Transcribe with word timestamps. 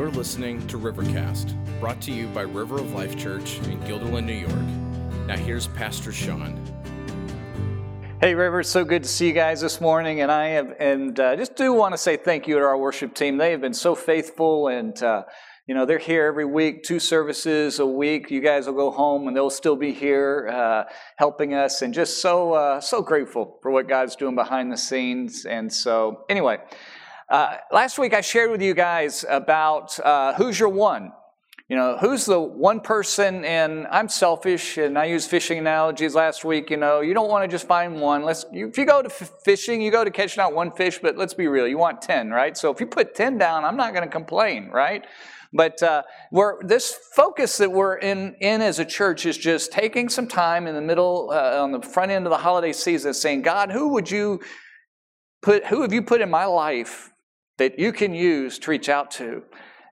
You're 0.00 0.10
listening 0.10 0.66
to 0.68 0.78
Rivercast, 0.78 1.54
brought 1.78 2.00
to 2.00 2.10
you 2.10 2.26
by 2.28 2.40
River 2.40 2.76
of 2.76 2.94
Life 2.94 3.18
Church 3.18 3.58
in 3.58 3.78
Guilderland, 3.80 4.24
New 4.24 4.32
York. 4.32 5.26
Now, 5.26 5.36
here's 5.36 5.66
Pastor 5.66 6.10
Sean. 6.10 6.58
Hey, 8.22 8.34
River, 8.34 8.60
it's 8.60 8.70
so 8.70 8.82
good 8.82 9.02
to 9.02 9.08
see 9.10 9.26
you 9.26 9.34
guys 9.34 9.60
this 9.60 9.78
morning, 9.78 10.22
and 10.22 10.32
I 10.32 10.46
have, 10.46 10.74
and 10.80 11.20
uh, 11.20 11.36
just 11.36 11.54
do 11.54 11.74
want 11.74 11.92
to 11.92 11.98
say 11.98 12.16
thank 12.16 12.48
you 12.48 12.54
to 12.54 12.62
our 12.62 12.78
worship 12.78 13.14
team. 13.14 13.36
They 13.36 13.50
have 13.50 13.60
been 13.60 13.74
so 13.74 13.94
faithful, 13.94 14.68
and 14.68 15.00
uh, 15.02 15.24
you 15.66 15.74
know 15.74 15.84
they're 15.84 15.98
here 15.98 16.24
every 16.24 16.46
week, 16.46 16.82
two 16.82 16.98
services 16.98 17.78
a 17.78 17.84
week. 17.84 18.30
You 18.30 18.40
guys 18.40 18.64
will 18.64 18.72
go 18.72 18.90
home, 18.90 19.28
and 19.28 19.36
they'll 19.36 19.50
still 19.50 19.76
be 19.76 19.92
here 19.92 20.48
uh, 20.50 20.84
helping 21.16 21.52
us, 21.52 21.82
and 21.82 21.92
just 21.92 22.22
so 22.22 22.54
uh, 22.54 22.80
so 22.80 23.02
grateful 23.02 23.58
for 23.60 23.70
what 23.70 23.86
God's 23.86 24.16
doing 24.16 24.34
behind 24.34 24.72
the 24.72 24.78
scenes. 24.78 25.44
And 25.44 25.70
so, 25.70 26.24
anyway, 26.30 26.56
uh, 27.30 27.58
last 27.70 27.96
week 27.96 28.12
I 28.12 28.22
shared 28.22 28.50
with 28.50 28.60
you 28.60 28.74
guys 28.74 29.24
about 29.28 29.98
uh, 30.00 30.34
who's 30.34 30.58
your 30.58 30.68
one. 30.68 31.12
You 31.68 31.76
know, 31.76 31.96
who's 32.00 32.24
the 32.24 32.40
one 32.40 32.80
person, 32.80 33.44
and 33.44 33.86
I'm 33.92 34.08
selfish, 34.08 34.76
and 34.76 34.98
I 34.98 35.04
use 35.04 35.28
fishing 35.28 35.56
analogies 35.56 36.16
last 36.16 36.44
week. 36.44 36.68
You 36.68 36.76
know, 36.76 37.00
you 37.00 37.14
don't 37.14 37.28
want 37.28 37.44
to 37.44 37.48
just 37.48 37.68
find 37.68 38.00
one. 38.00 38.24
Let's, 38.24 38.44
if 38.50 38.76
you 38.76 38.84
go 38.84 39.02
to 39.02 39.08
f- 39.08 39.30
fishing, 39.44 39.80
you 39.80 39.92
go 39.92 40.02
to 40.02 40.10
catch 40.10 40.36
not 40.36 40.52
one 40.52 40.72
fish, 40.72 40.98
but 40.98 41.16
let's 41.16 41.32
be 41.32 41.46
real, 41.46 41.68
you 41.68 41.78
want 41.78 42.02
10, 42.02 42.30
right? 42.30 42.56
So 42.56 42.72
if 42.72 42.80
you 42.80 42.86
put 42.86 43.14
10 43.14 43.38
down, 43.38 43.64
I'm 43.64 43.76
not 43.76 43.94
going 43.94 44.04
to 44.04 44.10
complain, 44.10 44.70
right? 44.72 45.06
But 45.52 45.80
uh, 45.80 46.02
we're, 46.32 46.60
this 46.64 46.98
focus 47.14 47.58
that 47.58 47.70
we're 47.70 47.98
in, 47.98 48.34
in 48.40 48.62
as 48.62 48.80
a 48.80 48.84
church 48.84 49.24
is 49.24 49.38
just 49.38 49.70
taking 49.70 50.08
some 50.08 50.26
time 50.26 50.66
in 50.66 50.74
the 50.74 50.80
middle, 50.80 51.30
uh, 51.32 51.62
on 51.62 51.70
the 51.70 51.82
front 51.82 52.10
end 52.10 52.26
of 52.26 52.30
the 52.30 52.38
holiday 52.38 52.72
season, 52.72 53.14
saying, 53.14 53.42
God, 53.42 53.70
who 53.70 53.90
would 53.90 54.10
you 54.10 54.40
put, 55.40 55.66
who 55.66 55.82
have 55.82 55.92
you 55.92 56.02
put 56.02 56.20
in 56.20 56.30
my 56.30 56.46
life 56.46 57.09
that 57.60 57.78
you 57.78 57.92
can 57.92 58.14
use 58.14 58.58
to 58.58 58.70
reach 58.70 58.88
out 58.88 59.10
to? 59.10 59.42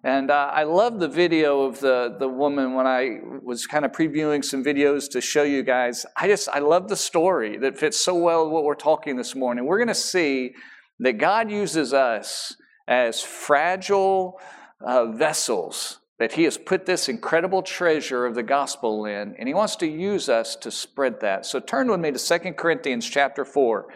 And 0.03 0.31
uh, 0.31 0.51
I 0.55 0.63
love 0.63 1.01
the 1.01 1.07
video 1.07 1.65
of 1.65 1.81
the, 1.81 2.17
the 2.19 2.27
woman 2.27 2.73
when 2.73 2.87
I 2.87 3.19
was 3.43 3.67
kind 3.67 3.85
of 3.85 3.93
previewing 3.93 4.43
some 4.43 4.65
videos 4.65 5.11
to 5.11 5.21
show 5.21 5.43
you 5.43 5.63
guys. 5.63 6.07
I 6.17 6.29
just, 6.29 6.49
I 6.49 6.61
love 6.61 6.89
the 6.89 6.97
story 6.97 7.59
that 7.59 7.79
fits 7.79 8.03
so 8.03 8.15
well 8.15 8.45
with 8.45 8.55
what 8.55 8.65
we're 8.65 8.75
talking 8.75 9.17
this 9.17 9.35
morning. 9.35 9.67
We're 9.67 9.77
going 9.77 9.89
to 9.89 9.95
see 9.95 10.55
that 11.01 11.19
God 11.19 11.51
uses 11.51 11.93
us 11.93 12.57
as 12.87 13.21
fragile 13.21 14.41
uh, 14.81 15.13
vessels 15.13 16.01
that 16.19 16.33
He 16.33 16.45
has 16.45 16.57
put 16.57 16.87
this 16.87 17.11
incredible 17.11 17.61
treasure 17.63 18.25
of 18.25 18.35
the 18.35 18.43
gospel 18.43 19.05
in, 19.05 19.37
and 19.39 19.47
He 19.47 19.53
wants 19.53 19.77
to 19.77 19.87
use 19.87 20.31
us 20.31 20.57
to 20.57 20.71
spread 20.71 21.21
that. 21.21 21.45
So 21.45 21.61
turn 21.61 21.91
with 21.91 22.01
me 22.01 22.13
to 22.13 22.19
2 22.19 22.55
Corinthians 22.55 23.07
chapter 23.07 23.45
4. 23.45 23.89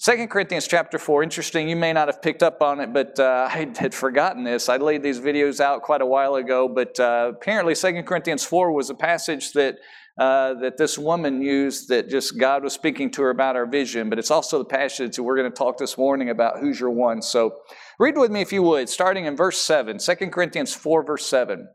2 0.00 0.28
Corinthians 0.28 0.68
chapter 0.68 0.96
4, 0.96 1.24
interesting, 1.24 1.68
you 1.68 1.74
may 1.74 1.92
not 1.92 2.06
have 2.06 2.22
picked 2.22 2.44
up 2.44 2.62
on 2.62 2.78
it, 2.78 2.92
but 2.92 3.18
uh, 3.18 3.48
I 3.52 3.66
had 3.76 3.92
forgotten 3.92 4.44
this. 4.44 4.68
I 4.68 4.76
laid 4.76 5.02
these 5.02 5.18
videos 5.18 5.58
out 5.58 5.82
quite 5.82 6.00
a 6.00 6.06
while 6.06 6.36
ago, 6.36 6.68
but 6.68 6.98
uh, 7.00 7.32
apparently 7.34 7.74
2 7.74 8.04
Corinthians 8.04 8.44
4 8.44 8.70
was 8.70 8.90
a 8.90 8.94
passage 8.94 9.52
that, 9.54 9.78
uh, 10.16 10.54
that 10.54 10.76
this 10.76 10.98
woman 10.98 11.42
used 11.42 11.88
that 11.88 12.08
just 12.08 12.38
God 12.38 12.62
was 12.62 12.74
speaking 12.74 13.10
to 13.12 13.22
her 13.22 13.30
about 13.30 13.56
our 13.56 13.66
vision, 13.66 14.08
but 14.08 14.20
it's 14.20 14.30
also 14.30 14.58
the 14.58 14.64
passage 14.64 15.16
that 15.16 15.22
we're 15.24 15.36
going 15.36 15.50
to 15.50 15.56
talk 15.56 15.78
this 15.78 15.98
morning 15.98 16.30
about 16.30 16.60
who's 16.60 16.78
your 16.78 16.90
one. 16.90 17.20
So 17.20 17.56
read 17.98 18.16
with 18.16 18.30
me 18.30 18.40
if 18.40 18.52
you 18.52 18.62
would, 18.62 18.88
starting 18.88 19.24
in 19.24 19.34
verse 19.34 19.58
7, 19.58 19.98
2 19.98 20.14
Corinthians 20.30 20.72
4, 20.76 21.04
verse 21.04 21.26
7. 21.26 21.66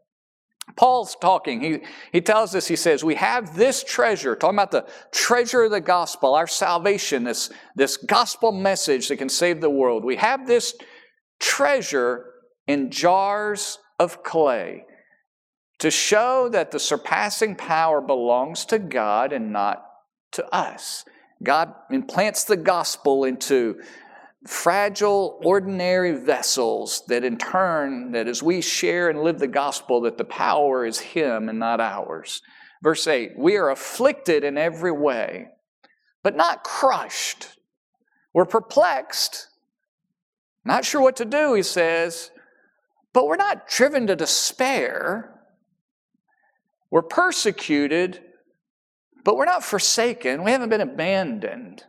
Paul's 0.75 1.15
talking. 1.19 1.61
He, 1.61 1.79
he 2.11 2.21
tells 2.21 2.55
us, 2.55 2.67
he 2.67 2.75
says, 2.75 3.03
We 3.03 3.15
have 3.15 3.55
this 3.55 3.83
treasure, 3.83 4.35
talking 4.35 4.55
about 4.55 4.71
the 4.71 4.87
treasure 5.11 5.63
of 5.63 5.71
the 5.71 5.81
gospel, 5.81 6.35
our 6.35 6.47
salvation, 6.47 7.23
this, 7.23 7.51
this 7.75 7.97
gospel 7.97 8.51
message 8.51 9.07
that 9.09 9.17
can 9.17 9.29
save 9.29 9.61
the 9.61 9.69
world. 9.69 10.03
We 10.03 10.15
have 10.15 10.47
this 10.47 10.75
treasure 11.39 12.25
in 12.67 12.91
jars 12.91 13.79
of 13.99 14.23
clay 14.23 14.85
to 15.79 15.91
show 15.91 16.49
that 16.49 16.71
the 16.71 16.79
surpassing 16.79 17.55
power 17.55 17.99
belongs 17.99 18.65
to 18.65 18.79
God 18.79 19.33
and 19.33 19.51
not 19.51 19.85
to 20.31 20.45
us. 20.55 21.03
God 21.43 21.73
implants 21.91 22.45
the 22.45 22.55
gospel 22.55 23.25
into 23.25 23.81
fragile, 24.45 25.39
ordinary 25.43 26.11
vessels 26.11 27.03
that 27.07 27.23
in 27.23 27.37
turn, 27.37 28.11
that 28.11 28.27
as 28.27 28.43
we 28.43 28.61
share 28.61 29.09
and 29.09 29.23
live 29.23 29.39
the 29.39 29.47
gospel, 29.47 30.01
that 30.01 30.17
the 30.17 30.25
power 30.25 30.85
is 30.85 30.99
Him 30.99 31.49
and 31.49 31.59
not 31.59 31.79
ours. 31.79 32.41
Verse 32.81 33.07
8, 33.07 33.31
we 33.37 33.55
are 33.55 33.69
afflicted 33.69 34.43
in 34.43 34.57
every 34.57 34.91
way, 34.91 35.47
but 36.21 36.35
not 36.35 36.63
crushed. 36.63 37.47
We're 38.33 38.45
perplexed, 38.45 39.47
not 40.65 40.85
sure 40.85 41.01
what 41.01 41.15
to 41.17 41.25
do, 41.25 41.53
he 41.53 41.63
says, 41.63 42.31
but 43.13 43.27
we're 43.27 43.35
not 43.35 43.67
driven 43.67 44.07
to 44.07 44.15
despair. 44.15 45.29
We're 46.89 47.03
persecuted, 47.03 48.21
but 49.23 49.37
we're 49.37 49.45
not 49.45 49.63
forsaken. 49.63 50.43
We 50.43 50.51
haven't 50.51 50.69
been 50.69 50.81
abandoned. 50.81 51.83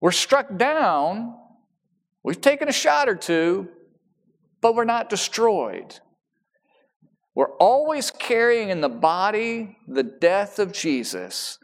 We're 0.00 0.12
struck 0.12 0.56
down, 0.56 1.34
we've 2.22 2.40
taken 2.40 2.68
a 2.68 2.72
shot 2.72 3.08
or 3.08 3.16
two, 3.16 3.68
but 4.60 4.74
we're 4.74 4.84
not 4.84 5.10
destroyed. 5.10 5.98
We're 7.34 7.56
always 7.56 8.10
carrying 8.10 8.68
in 8.68 8.80
the 8.80 8.88
body 8.88 9.76
the 9.86 10.02
death 10.02 10.58
of 10.58 10.72
Jesus 10.72 11.58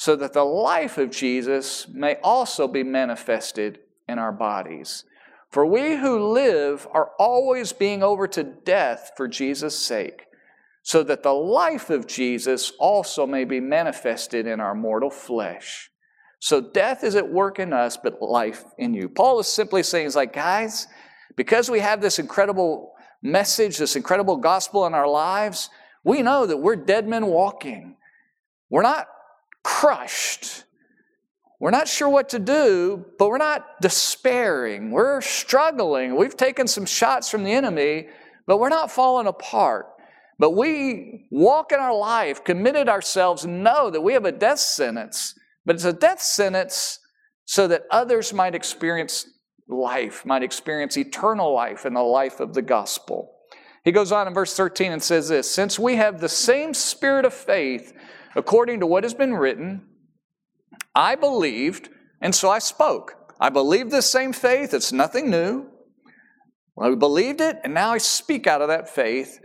so 0.00 0.16
that 0.16 0.32
the 0.32 0.44
life 0.44 0.96
of 0.96 1.10
Jesus 1.10 1.86
may 1.88 2.16
also 2.22 2.66
be 2.66 2.82
manifested 2.82 3.80
in 4.08 4.18
our 4.18 4.32
bodies. 4.32 5.04
For 5.50 5.66
we 5.66 5.96
who 5.96 6.32
live 6.32 6.88
are 6.92 7.10
always 7.18 7.74
being 7.74 8.02
over 8.02 8.26
to 8.28 8.42
death 8.42 9.12
for 9.14 9.28
Jesus' 9.28 9.78
sake, 9.78 10.24
so 10.82 11.02
that 11.02 11.22
the 11.22 11.34
life 11.34 11.90
of 11.90 12.06
Jesus 12.06 12.72
also 12.78 13.26
may 13.26 13.44
be 13.44 13.60
manifested 13.60 14.46
in 14.46 14.58
our 14.58 14.74
mortal 14.74 15.10
flesh. 15.10 15.90
So 16.40 16.60
death 16.60 17.04
is 17.04 17.14
at 17.14 17.30
work 17.30 17.58
in 17.58 17.72
us, 17.72 17.98
but 18.02 18.20
life 18.20 18.64
in 18.78 18.94
you. 18.94 19.08
Paul 19.08 19.38
is 19.40 19.46
simply 19.46 19.82
saying, 19.82 20.06
"Is 20.06 20.16
like, 20.16 20.32
guys, 20.32 20.88
because 21.36 21.70
we 21.70 21.80
have 21.80 22.00
this 22.00 22.18
incredible 22.18 22.94
message, 23.22 23.76
this 23.76 23.94
incredible 23.94 24.36
gospel 24.36 24.86
in 24.86 24.94
our 24.94 25.06
lives, 25.06 25.68
we 26.02 26.22
know 26.22 26.46
that 26.46 26.56
we're 26.56 26.76
dead 26.76 27.06
men 27.06 27.26
walking. 27.26 27.96
We're 28.70 28.82
not 28.82 29.08
crushed. 29.62 30.64
We're 31.60 31.70
not 31.70 31.88
sure 31.88 32.08
what 32.08 32.30
to 32.30 32.38
do, 32.38 33.04
but 33.18 33.28
we're 33.28 33.36
not 33.36 33.82
despairing. 33.82 34.92
We're 34.92 35.20
struggling. 35.20 36.16
We've 36.16 36.36
taken 36.36 36.66
some 36.66 36.86
shots 36.86 37.28
from 37.28 37.44
the 37.44 37.52
enemy, 37.52 38.08
but 38.46 38.56
we're 38.56 38.70
not 38.70 38.90
falling 38.90 39.26
apart. 39.26 39.86
But 40.38 40.52
we 40.52 41.26
walk 41.30 41.70
in 41.72 41.78
our 41.78 41.94
life, 41.94 42.44
committed 42.44 42.88
ourselves, 42.88 43.44
know 43.44 43.90
that 43.90 44.00
we 44.00 44.14
have 44.14 44.24
a 44.24 44.32
death 44.32 44.58
sentence 44.58 45.34
but 45.70 45.76
it's 45.76 45.84
a 45.84 45.92
death 45.92 46.20
sentence 46.20 46.98
so 47.44 47.68
that 47.68 47.84
others 47.92 48.32
might 48.32 48.56
experience 48.56 49.24
life, 49.68 50.26
might 50.26 50.42
experience 50.42 50.96
eternal 50.96 51.54
life 51.54 51.86
in 51.86 51.94
the 51.94 52.02
life 52.02 52.40
of 52.40 52.54
the 52.54 52.60
gospel. 52.60 53.36
He 53.84 53.92
goes 53.92 54.10
on 54.10 54.26
in 54.26 54.34
verse 54.34 54.56
13 54.56 54.90
and 54.90 55.00
says 55.00 55.28
this 55.28 55.48
Since 55.48 55.78
we 55.78 55.94
have 55.94 56.20
the 56.20 56.28
same 56.28 56.74
spirit 56.74 57.24
of 57.24 57.32
faith, 57.32 57.92
according 58.34 58.80
to 58.80 58.86
what 58.88 59.04
has 59.04 59.14
been 59.14 59.32
written, 59.32 59.82
I 60.92 61.14
believed, 61.14 61.88
and 62.20 62.34
so 62.34 62.50
I 62.50 62.58
spoke. 62.58 63.14
I 63.38 63.48
believed 63.48 63.92
this 63.92 64.10
same 64.10 64.32
faith, 64.32 64.74
it's 64.74 64.92
nothing 64.92 65.30
new. 65.30 65.68
I 66.82 66.92
believed 66.96 67.40
it, 67.40 67.60
and 67.62 67.74
now 67.74 67.92
I 67.92 67.98
speak 67.98 68.48
out 68.48 68.60
of 68.60 68.66
that 68.66 68.90
faith. 68.90 69.38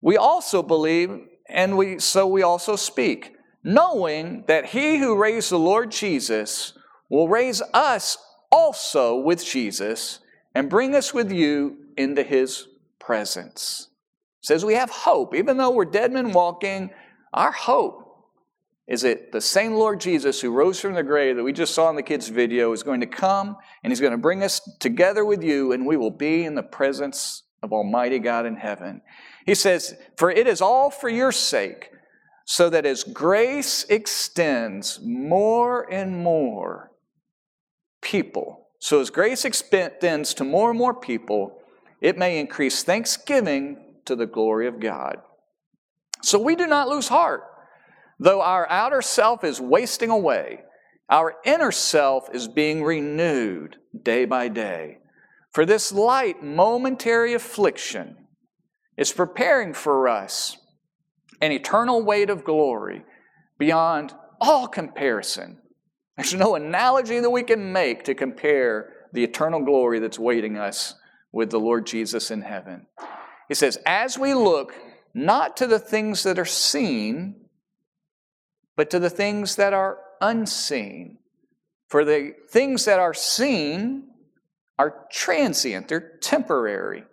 We 0.00 0.16
also 0.16 0.62
believe, 0.62 1.18
and 1.48 1.76
we 1.76 1.98
so 1.98 2.28
we 2.28 2.44
also 2.44 2.76
speak 2.76 3.32
knowing 3.68 4.44
that 4.46 4.64
he 4.64 4.96
who 4.96 5.14
raised 5.14 5.50
the 5.50 5.58
Lord 5.58 5.90
Jesus 5.90 6.72
will 7.10 7.28
raise 7.28 7.60
us 7.74 8.16
also 8.50 9.20
with 9.20 9.44
Jesus 9.44 10.20
and 10.54 10.70
bring 10.70 10.94
us 10.94 11.12
with 11.12 11.30
you 11.30 11.76
into 11.98 12.22
his 12.22 12.66
presence. 12.98 13.88
It 14.40 14.46
says 14.46 14.64
we 14.64 14.72
have 14.74 14.88
hope. 14.88 15.34
Even 15.34 15.58
though 15.58 15.70
we're 15.70 15.84
dead 15.84 16.12
men 16.12 16.32
walking, 16.32 16.90
our 17.34 17.52
hope 17.52 18.06
is 18.86 19.02
that 19.02 19.32
the 19.32 19.40
same 19.40 19.74
Lord 19.74 20.00
Jesus 20.00 20.40
who 20.40 20.50
rose 20.50 20.80
from 20.80 20.94
the 20.94 21.02
grave 21.02 21.36
that 21.36 21.44
we 21.44 21.52
just 21.52 21.74
saw 21.74 21.90
in 21.90 21.96
the 21.96 22.02
kids' 22.02 22.28
video 22.28 22.72
is 22.72 22.82
going 22.82 23.00
to 23.00 23.06
come 23.06 23.54
and 23.84 23.90
he's 23.90 24.00
going 24.00 24.12
to 24.12 24.18
bring 24.18 24.42
us 24.42 24.60
together 24.80 25.26
with 25.26 25.42
you 25.42 25.72
and 25.72 25.84
we 25.84 25.98
will 25.98 26.10
be 26.10 26.46
in 26.46 26.54
the 26.54 26.62
presence 26.62 27.42
of 27.62 27.74
Almighty 27.74 28.18
God 28.18 28.46
in 28.46 28.56
heaven. 28.56 29.02
He 29.44 29.54
says, 29.54 29.94
For 30.16 30.30
it 30.30 30.46
is 30.46 30.62
all 30.62 30.88
for 30.88 31.10
your 31.10 31.32
sake 31.32 31.90
so 32.50 32.70
that 32.70 32.86
as 32.86 33.04
grace 33.04 33.84
extends 33.90 34.98
more 35.02 35.86
and 35.92 36.16
more 36.16 36.90
people, 38.00 38.68
so 38.78 39.00
as 39.00 39.10
grace 39.10 39.44
extends 39.44 40.32
to 40.32 40.44
more 40.44 40.70
and 40.70 40.78
more 40.78 40.94
people, 40.94 41.60
it 42.00 42.16
may 42.16 42.40
increase 42.40 42.82
thanksgiving 42.82 43.96
to 44.06 44.16
the 44.16 44.24
glory 44.24 44.66
of 44.66 44.80
God. 44.80 45.18
So 46.22 46.38
we 46.38 46.56
do 46.56 46.66
not 46.66 46.88
lose 46.88 47.08
heart. 47.08 47.42
Though 48.18 48.40
our 48.40 48.66
outer 48.70 49.02
self 49.02 49.44
is 49.44 49.60
wasting 49.60 50.08
away, 50.08 50.62
our 51.10 51.36
inner 51.44 51.70
self 51.70 52.34
is 52.34 52.48
being 52.48 52.82
renewed 52.82 53.76
day 54.02 54.24
by 54.24 54.48
day. 54.48 55.00
For 55.52 55.66
this 55.66 55.92
light, 55.92 56.42
momentary 56.42 57.34
affliction 57.34 58.16
is 58.96 59.12
preparing 59.12 59.74
for 59.74 60.08
us 60.08 60.56
an 61.40 61.52
eternal 61.52 62.02
weight 62.02 62.30
of 62.30 62.44
glory 62.44 63.04
beyond 63.58 64.14
all 64.40 64.68
comparison. 64.68 65.58
There's 66.16 66.34
no 66.34 66.54
analogy 66.54 67.20
that 67.20 67.30
we 67.30 67.42
can 67.42 67.72
make 67.72 68.04
to 68.04 68.14
compare 68.14 68.92
the 69.12 69.24
eternal 69.24 69.64
glory 69.64 69.98
that's 70.00 70.18
waiting 70.18 70.56
us 70.56 70.94
with 71.32 71.50
the 71.50 71.60
Lord 71.60 71.86
Jesus 71.86 72.30
in 72.30 72.42
heaven. 72.42 72.86
He 73.48 73.54
says, 73.54 73.78
as 73.86 74.18
we 74.18 74.34
look 74.34 74.74
not 75.14 75.56
to 75.56 75.66
the 75.66 75.78
things 75.78 76.22
that 76.24 76.38
are 76.38 76.44
seen, 76.44 77.36
but 78.76 78.90
to 78.90 78.98
the 78.98 79.10
things 79.10 79.56
that 79.56 79.72
are 79.72 79.98
unseen. 80.20 81.18
For 81.88 82.04
the 82.04 82.34
things 82.50 82.84
that 82.84 83.00
are 83.00 83.14
seen 83.14 84.08
are 84.78 85.06
transient, 85.10 85.88
they're 85.88 86.18
temporary, 86.20 87.04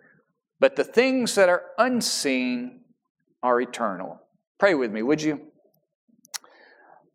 but 0.60 0.76
the 0.76 0.84
things 0.84 1.34
that 1.34 1.48
are 1.48 1.64
unseen 1.78 2.80
are 3.46 3.60
eternal. 3.60 4.20
Pray 4.58 4.74
with 4.74 4.90
me, 4.90 5.02
would 5.02 5.22
you? 5.22 5.40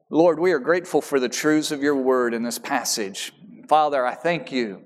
Lord, 0.10 0.40
we 0.40 0.54
are 0.54 0.60
grateful 0.60 1.02
for 1.02 1.20
the 1.20 1.30
truths 1.30 1.72
of 1.72 1.84
your 1.84 1.96
word 1.96 2.34
in 2.34 2.42
this 2.42 2.58
passage. 2.58 3.34
Father, 3.68 4.06
I 4.06 4.16
thank 4.16 4.52
you 4.52 4.84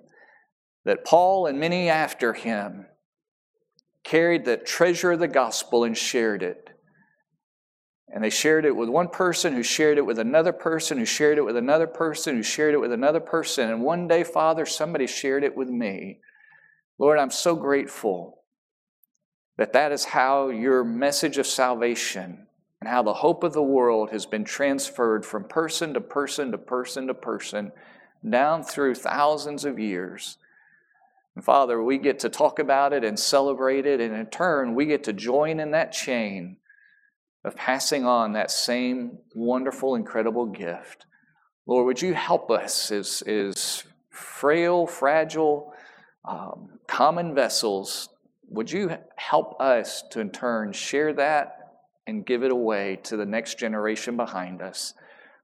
that 0.86 1.06
Paul 1.06 1.46
and 1.46 1.60
many 1.60 1.88
after 1.88 2.34
him 2.34 2.88
carried 4.04 4.44
the 4.44 4.58
treasure 4.58 5.12
of 5.12 5.20
the 5.20 5.28
gospel 5.28 5.84
and 5.84 5.96
shared 5.96 6.42
it. 6.42 6.70
And 8.08 8.24
they 8.24 8.30
shared 8.32 8.66
it 8.66 8.76
with 8.76 8.90
one 8.90 9.10
person 9.10 9.54
who 9.54 9.64
shared 9.64 10.00
it 10.00 10.06
with 10.06 10.18
another 10.18 10.54
person 10.54 10.98
who 10.98 11.06
shared 11.06 11.38
it 11.38 11.42
with 11.42 11.58
another 11.58 11.88
person 11.88 12.36
who 12.36 12.44
shared 12.44 12.74
it 12.74 12.82
with 12.82 12.92
another 12.92 13.20
person. 13.20 13.70
And 13.70 13.84
one 13.84 14.08
day, 14.08 14.24
Father, 14.24 14.66
somebody 14.66 15.06
shared 15.06 15.44
it 15.44 15.56
with 15.56 15.70
me. 15.70 16.20
Lord, 16.98 17.20
I'm 17.20 17.32
so 17.32 17.56
grateful 17.56 18.45
that 19.57 19.74
that 19.74 19.92
is 19.92 20.06
how 20.06 20.50
your 20.50 20.84
message 20.84 21.38
of 21.38 21.48
salvation 21.48 22.48
and 22.81 22.90
how 22.90 23.02
the 23.02 23.13
hope 23.13 23.44
of 23.44 23.54
the 23.54 23.63
world 23.63 24.10
has 24.12 24.25
been 24.25 24.44
transferred 24.44 25.25
from 25.25 25.46
person 25.46 25.94
to 25.94 26.02
person 26.02 26.52
to 26.52 26.57
person 26.57 27.07
to 27.07 27.13
person 27.13 27.72
down 28.30 28.63
through 28.63 28.96
thousands 28.96 29.66
of 29.66 29.80
years. 29.80 30.38
And 31.36 31.44
Father, 31.44 31.81
we 31.81 31.98
get 31.98 32.19
to 32.19 32.30
talk 32.30 32.60
about 32.60 32.94
it 32.94 33.04
and 33.04 33.19
celebrate 33.19 33.86
it, 33.86 34.00
and 34.00 34.16
in 34.16 34.28
turn, 34.28 34.75
we 34.75 34.86
get 34.86 35.04
to 35.06 35.13
join 35.13 35.60
in 35.60 35.72
that 35.72 35.92
chain 35.92 36.58
of 37.44 37.56
passing 37.56 38.06
on 38.06 38.34
that 38.34 38.51
same 38.51 39.19
wonderful, 39.36 39.96
incredible 39.96 40.46
gift. 40.46 41.06
Lord, 41.68 41.86
would 41.86 42.01
you 42.01 42.13
help 42.13 42.50
us 42.50 42.92
as, 42.92 43.22
as 43.24 43.84
frail, 44.10 44.88
fragile, 44.88 45.74
um, 46.24 46.80
common 46.88 47.36
vessels? 47.36 48.10
Would 48.56 48.72
you 48.72 48.98
help 49.18 49.60
us 49.60 50.04
to 50.12 50.22
in 50.22 50.30
turn 50.31 50.72
share 50.72 51.13
that 51.13 51.57
and 52.07 52.25
give 52.25 52.44
it 52.44 52.52
away 52.52 53.00
to 53.04 53.18
the 53.18 53.25
next 53.25 53.60
generation 53.60 54.16
behind 54.16 54.62
us? 54.62 54.94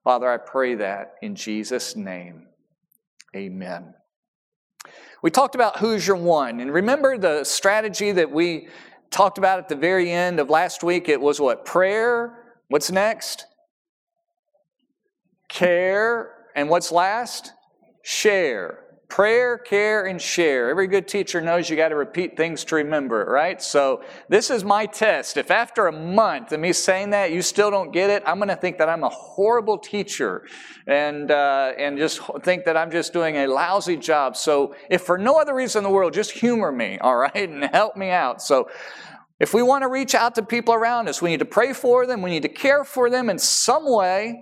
Father, 0.04 0.30
I 0.30 0.38
pray 0.38 0.76
that 0.76 1.16
in 1.22 1.36
Jesus' 1.36 1.96
name. 1.96 2.48
Amen. 3.36 3.94
We 5.22 5.30
talked 5.30 5.56
about 5.56 5.78
who's 5.78 6.08
your 6.08 6.16
one. 6.16 6.60
And 6.60 6.74
remember 6.74 7.18
the 7.18 7.44
strategy 7.44 8.12
that 8.14 8.32
we 8.32 8.68
talked 9.12 9.38
about 9.38 9.60
at 9.60 9.70
the 9.70 9.76
very 9.76 10.10
end 10.10 10.40
of 10.40 10.50
last 10.50 10.82
week? 10.82 11.10
It 11.10 11.22
was 11.22 11.40
what? 11.40 11.66
Prayer. 11.66 12.56
What's 12.70 12.90
next? 12.90 13.46
Care. 15.50 16.32
And 16.56 16.70
what's 16.70 16.92
last? 16.92 17.52
Share. 18.04 18.81
Prayer, 19.12 19.58
care, 19.58 20.06
and 20.06 20.22
share. 20.22 20.70
Every 20.70 20.88
good 20.88 21.06
teacher 21.06 21.42
knows 21.42 21.70
you 21.70 21.76
got 21.76 21.90
to 21.90 21.98
repeat 21.98 22.38
things 22.38 22.64
to 22.64 22.76
remember, 22.76 23.26
right? 23.26 23.62
So 23.62 24.06
this 24.30 24.50
is 24.50 24.64
my 24.64 24.86
test. 24.86 25.36
If 25.36 25.52
after 25.52 25.88
a 25.88 25.92
month 25.92 26.54
of 26.54 26.62
me 26.62 26.72
saying 26.72 27.10
that 27.10 27.34
you 27.34 27.42
still 27.42 27.70
don't 27.70 27.92
get 27.92 28.10
it, 28.10 28.24
I'm 28.26 28.38
going 28.38 28.48
to 28.48 28.56
think 28.56 28.78
that 28.78 28.88
I'm 28.88 29.04
a 29.04 29.10
horrible 29.10 29.78
teacher, 29.78 30.48
and 30.88 31.30
uh, 31.30 31.74
and 31.78 31.98
just 31.98 32.22
think 32.44 32.64
that 32.64 32.78
I'm 32.78 32.90
just 32.90 33.12
doing 33.12 33.36
a 33.36 33.48
lousy 33.48 33.98
job. 33.98 34.38
So 34.38 34.76
if 34.90 35.02
for 35.02 35.18
no 35.18 35.38
other 35.38 35.54
reason 35.54 35.80
in 35.80 35.84
the 35.84 35.90
world, 35.90 36.14
just 36.14 36.32
humor 36.32 36.72
me, 36.72 36.98
all 37.00 37.18
right, 37.18 37.36
and 37.50 37.66
help 37.66 37.98
me 37.98 38.12
out. 38.12 38.42
So. 38.42 38.70
If 39.42 39.56
we 39.56 39.64
want 39.64 39.82
to 39.82 39.88
reach 39.88 40.14
out 40.14 40.36
to 40.36 40.44
people 40.44 40.76
around 40.76 41.10
us, 41.10 41.20
we 41.20 41.32
need 41.32 41.40
to 41.40 41.46
pray 41.46 41.74
for 41.74 42.06
them, 42.06 42.22
we 42.22 42.30
need 42.30 42.44
to 42.44 42.48
care 42.48 42.84
for 42.84 43.10
them 43.10 43.28
in 43.28 43.40
some 43.40 43.92
way. 43.92 44.40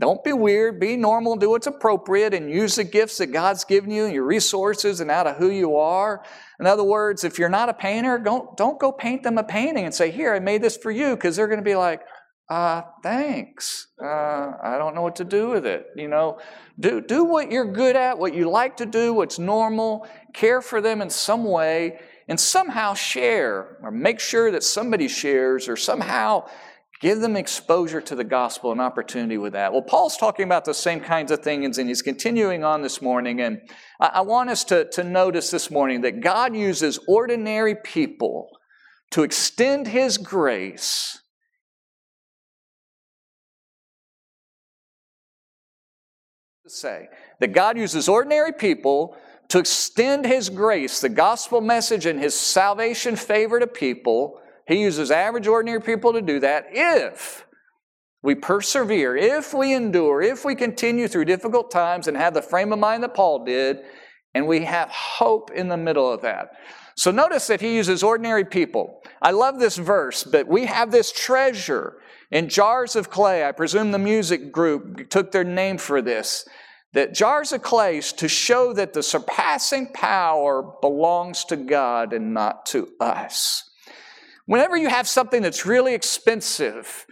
Don't 0.00 0.24
be 0.24 0.32
weird, 0.32 0.80
be 0.80 0.96
normal, 0.96 1.36
do 1.36 1.50
what's 1.50 1.66
appropriate, 1.66 2.32
and 2.32 2.50
use 2.50 2.76
the 2.76 2.84
gifts 2.84 3.18
that 3.18 3.26
God's 3.26 3.64
given 3.64 3.90
you, 3.90 4.06
and 4.06 4.14
your 4.14 4.24
resources, 4.24 5.00
and 5.00 5.10
out 5.10 5.26
of 5.26 5.36
who 5.36 5.50
you 5.50 5.76
are. 5.76 6.24
In 6.58 6.66
other 6.66 6.82
words, 6.82 7.22
if 7.22 7.38
you're 7.38 7.50
not 7.50 7.68
a 7.68 7.74
painter, 7.74 8.18
don't, 8.18 8.56
don't 8.56 8.80
go 8.80 8.92
paint 8.92 9.22
them 9.22 9.36
a 9.36 9.44
painting 9.44 9.84
and 9.84 9.94
say, 9.94 10.10
Here, 10.10 10.34
I 10.34 10.38
made 10.38 10.62
this 10.62 10.78
for 10.78 10.90
you, 10.90 11.14
because 11.14 11.36
they're 11.36 11.48
going 11.48 11.60
to 11.60 11.64
be 11.64 11.76
like, 11.76 12.00
uh, 12.48 12.82
thanks. 13.02 13.88
Uh, 14.02 14.52
I 14.60 14.76
don't 14.76 14.94
know 14.96 15.02
what 15.02 15.16
to 15.16 15.24
do 15.24 15.50
with 15.50 15.64
it. 15.66 15.86
You 15.94 16.08
know, 16.08 16.40
do, 16.80 17.00
do 17.00 17.24
what 17.24 17.52
you're 17.52 17.70
good 17.70 17.94
at, 17.94 18.18
what 18.18 18.34
you 18.34 18.50
like 18.50 18.78
to 18.78 18.86
do, 18.86 19.14
what's 19.14 19.38
normal, 19.38 20.08
care 20.34 20.60
for 20.60 20.80
them 20.80 21.00
in 21.00 21.10
some 21.10 21.44
way, 21.44 22.00
and 22.26 22.40
somehow 22.40 22.94
share 22.94 23.78
or 23.82 23.92
make 23.92 24.18
sure 24.18 24.50
that 24.50 24.64
somebody 24.64 25.06
shares 25.06 25.68
or 25.68 25.76
somehow 25.76 26.48
Give 27.00 27.20
them 27.20 27.34
exposure 27.34 28.02
to 28.02 28.14
the 28.14 28.24
gospel 28.24 28.72
and 28.72 28.80
opportunity 28.80 29.38
with 29.38 29.54
that. 29.54 29.72
Well, 29.72 29.80
Paul's 29.80 30.18
talking 30.18 30.44
about 30.44 30.66
the 30.66 30.74
same 30.74 31.00
kinds 31.00 31.30
of 31.30 31.40
things, 31.40 31.78
and 31.78 31.88
he's 31.88 32.02
continuing 32.02 32.62
on 32.62 32.82
this 32.82 33.00
morning. 33.00 33.40
And 33.40 33.62
I 33.98 34.20
want 34.20 34.50
us 34.50 34.64
to, 34.64 34.84
to 34.90 35.02
notice 35.02 35.50
this 35.50 35.70
morning 35.70 36.02
that 36.02 36.20
God 36.20 36.54
uses 36.54 36.98
ordinary 37.08 37.74
people 37.74 38.50
to 39.12 39.22
extend 39.22 39.88
his 39.88 40.18
grace. 40.18 41.18
To 46.64 46.70
say 46.70 47.08
that 47.40 47.54
God 47.54 47.78
uses 47.78 48.10
ordinary 48.10 48.52
people 48.52 49.16
to 49.48 49.58
extend 49.58 50.26
his 50.26 50.50
grace, 50.50 51.00
the 51.00 51.08
gospel 51.08 51.62
message, 51.62 52.04
and 52.04 52.20
his 52.20 52.38
salvation 52.38 53.16
favor 53.16 53.58
to 53.58 53.66
people 53.66 54.38
he 54.66 54.80
uses 54.80 55.10
average, 55.10 55.46
ordinary 55.46 55.80
people 55.80 56.12
to 56.12 56.22
do 56.22 56.40
that 56.40 56.66
if 56.70 57.46
we 58.22 58.34
persevere, 58.34 59.16
if 59.16 59.54
we 59.54 59.74
endure, 59.74 60.20
if 60.20 60.44
we 60.44 60.54
continue 60.54 61.08
through 61.08 61.24
difficult 61.24 61.70
times 61.70 62.06
and 62.06 62.16
have 62.16 62.34
the 62.34 62.42
frame 62.42 62.72
of 62.72 62.78
mind 62.78 63.02
that 63.02 63.14
Paul 63.14 63.44
did, 63.44 63.78
and 64.34 64.46
we 64.46 64.64
have 64.64 64.90
hope 64.90 65.50
in 65.50 65.68
the 65.68 65.76
middle 65.76 66.12
of 66.12 66.22
that. 66.22 66.50
So 66.96 67.10
notice 67.10 67.46
that 67.46 67.62
he 67.62 67.76
uses 67.76 68.02
ordinary 68.02 68.44
people. 68.44 69.00
I 69.22 69.30
love 69.30 69.58
this 69.58 69.76
verse, 69.76 70.22
but 70.22 70.46
we 70.46 70.66
have 70.66 70.90
this 70.90 71.12
treasure 71.12 71.96
in 72.30 72.48
jars 72.48 72.94
of 72.94 73.10
clay. 73.10 73.44
I 73.44 73.52
presume 73.52 73.90
the 73.90 73.98
music 73.98 74.52
group 74.52 75.08
took 75.08 75.32
their 75.32 75.44
name 75.44 75.78
for 75.78 76.02
this. 76.02 76.46
That 76.92 77.14
jars 77.14 77.52
of 77.52 77.62
clay 77.62 78.00
to 78.00 78.28
show 78.28 78.72
that 78.74 78.92
the 78.92 79.02
surpassing 79.02 79.92
power 79.94 80.62
belongs 80.80 81.44
to 81.46 81.56
God 81.56 82.12
and 82.12 82.34
not 82.34 82.66
to 82.66 82.88
us. 83.00 83.69
Whenever 84.50 84.76
you 84.76 84.88
have 84.88 85.06
something 85.06 85.42
that's 85.42 85.64
really 85.64 85.94
expensive, 85.94 87.06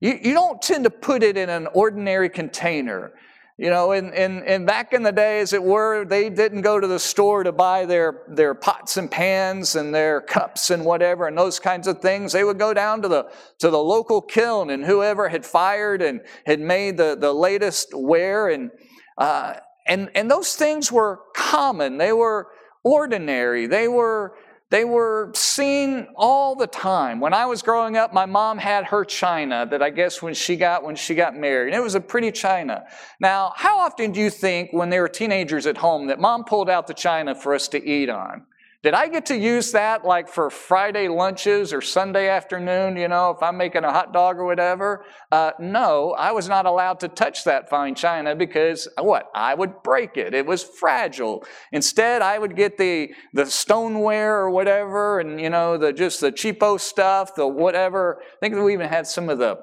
you, 0.00 0.18
you 0.20 0.34
don't 0.34 0.60
tend 0.60 0.82
to 0.82 0.90
put 0.90 1.22
it 1.22 1.36
in 1.36 1.48
an 1.48 1.68
ordinary 1.72 2.28
container. 2.28 3.12
You 3.56 3.70
know, 3.70 3.92
and, 3.92 4.12
and, 4.12 4.42
and 4.42 4.66
back 4.66 4.92
in 4.92 5.04
the 5.04 5.12
day, 5.12 5.38
as 5.38 5.52
it 5.52 5.62
were, 5.62 6.04
they 6.04 6.28
didn't 6.30 6.62
go 6.62 6.80
to 6.80 6.88
the 6.88 6.98
store 6.98 7.44
to 7.44 7.52
buy 7.52 7.86
their, 7.86 8.22
their 8.26 8.54
pots 8.54 8.96
and 8.96 9.08
pans 9.08 9.76
and 9.76 9.94
their 9.94 10.20
cups 10.20 10.70
and 10.70 10.84
whatever 10.84 11.28
and 11.28 11.38
those 11.38 11.60
kinds 11.60 11.86
of 11.86 12.00
things. 12.00 12.32
They 12.32 12.42
would 12.42 12.58
go 12.58 12.74
down 12.74 13.02
to 13.02 13.08
the, 13.08 13.30
to 13.60 13.70
the 13.70 13.78
local 13.78 14.20
kiln 14.20 14.70
and 14.70 14.84
whoever 14.84 15.28
had 15.28 15.46
fired 15.46 16.02
and 16.02 16.22
had 16.44 16.58
made 16.58 16.96
the, 16.96 17.16
the 17.16 17.32
latest 17.32 17.90
ware. 17.92 18.48
And, 18.48 18.72
uh, 19.16 19.54
and, 19.86 20.10
and 20.16 20.28
those 20.28 20.56
things 20.56 20.90
were 20.90 21.20
common, 21.36 21.98
they 21.98 22.12
were 22.12 22.48
ordinary, 22.82 23.68
they 23.68 23.86
were 23.86 24.34
they 24.70 24.84
were 24.84 25.32
seen 25.34 26.06
all 26.14 26.54
the 26.54 26.68
time. 26.68 27.18
When 27.18 27.34
I 27.34 27.46
was 27.46 27.60
growing 27.60 27.96
up, 27.96 28.14
my 28.14 28.24
mom 28.24 28.58
had 28.58 28.86
her 28.86 29.04
china 29.04 29.66
that 29.68 29.82
I 29.82 29.90
guess 29.90 30.22
when 30.22 30.32
she 30.32 30.56
got 30.56 30.84
when 30.84 30.94
she 30.94 31.16
got 31.16 31.36
married. 31.36 31.74
It 31.74 31.82
was 31.82 31.96
a 31.96 32.00
pretty 32.00 32.30
china. 32.30 32.84
Now, 33.18 33.52
how 33.56 33.80
often 33.80 34.12
do 34.12 34.20
you 34.20 34.30
think 34.30 34.72
when 34.72 34.88
they 34.88 35.00
were 35.00 35.08
teenagers 35.08 35.66
at 35.66 35.76
home 35.76 36.06
that 36.06 36.20
mom 36.20 36.44
pulled 36.44 36.70
out 36.70 36.86
the 36.86 36.94
china 36.94 37.34
for 37.34 37.52
us 37.52 37.66
to 37.68 37.84
eat 37.84 38.08
on? 38.08 38.46
Did 38.82 38.94
I 38.94 39.08
get 39.08 39.26
to 39.26 39.36
use 39.36 39.72
that 39.72 40.06
like 40.06 40.26
for 40.26 40.48
Friday 40.48 41.06
lunches 41.08 41.74
or 41.74 41.82
Sunday 41.82 42.30
afternoon, 42.30 42.96
you 42.96 43.08
know, 43.08 43.30
if 43.30 43.42
I'm 43.42 43.58
making 43.58 43.84
a 43.84 43.92
hot 43.92 44.14
dog 44.14 44.38
or 44.38 44.46
whatever? 44.46 45.04
Uh, 45.30 45.50
no, 45.58 46.12
I 46.12 46.32
was 46.32 46.48
not 46.48 46.64
allowed 46.64 46.98
to 47.00 47.08
touch 47.08 47.44
that 47.44 47.68
fine 47.68 47.94
china 47.94 48.34
because 48.34 48.88
what? 48.98 49.30
I 49.34 49.52
would 49.52 49.82
break 49.82 50.16
it. 50.16 50.32
It 50.32 50.46
was 50.46 50.62
fragile. 50.62 51.44
Instead, 51.72 52.22
I 52.22 52.38
would 52.38 52.56
get 52.56 52.78
the, 52.78 53.12
the 53.34 53.44
stoneware 53.44 54.38
or 54.38 54.48
whatever 54.48 55.20
and, 55.20 55.38
you 55.38 55.50
know, 55.50 55.76
the 55.76 55.92
just 55.92 56.22
the 56.22 56.32
cheapo 56.32 56.80
stuff, 56.80 57.34
the 57.34 57.46
whatever. 57.46 58.22
I 58.22 58.36
think 58.40 58.54
we 58.54 58.72
even 58.72 58.88
had 58.88 59.06
some 59.06 59.28
of 59.28 59.38
the 59.38 59.58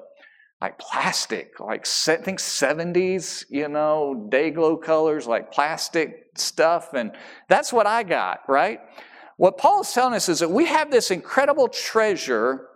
like 0.60 0.78
plastic, 0.78 1.60
like 1.60 1.86
think 1.86 2.38
70s, 2.38 3.44
you 3.48 3.68
know, 3.68 4.26
Day-Glo 4.28 4.76
colors, 4.76 5.26
like 5.26 5.52
plastic 5.52 6.26
stuff. 6.36 6.94
And 6.94 7.12
that's 7.48 7.72
what 7.72 7.86
I 7.86 8.02
got, 8.02 8.40
right? 8.48 8.80
What 9.36 9.56
Paul 9.56 9.82
is 9.82 9.92
telling 9.92 10.14
us 10.14 10.28
is 10.28 10.40
that 10.40 10.50
we 10.50 10.66
have 10.66 10.90
this 10.90 11.12
incredible 11.12 11.68
treasure 11.68 12.66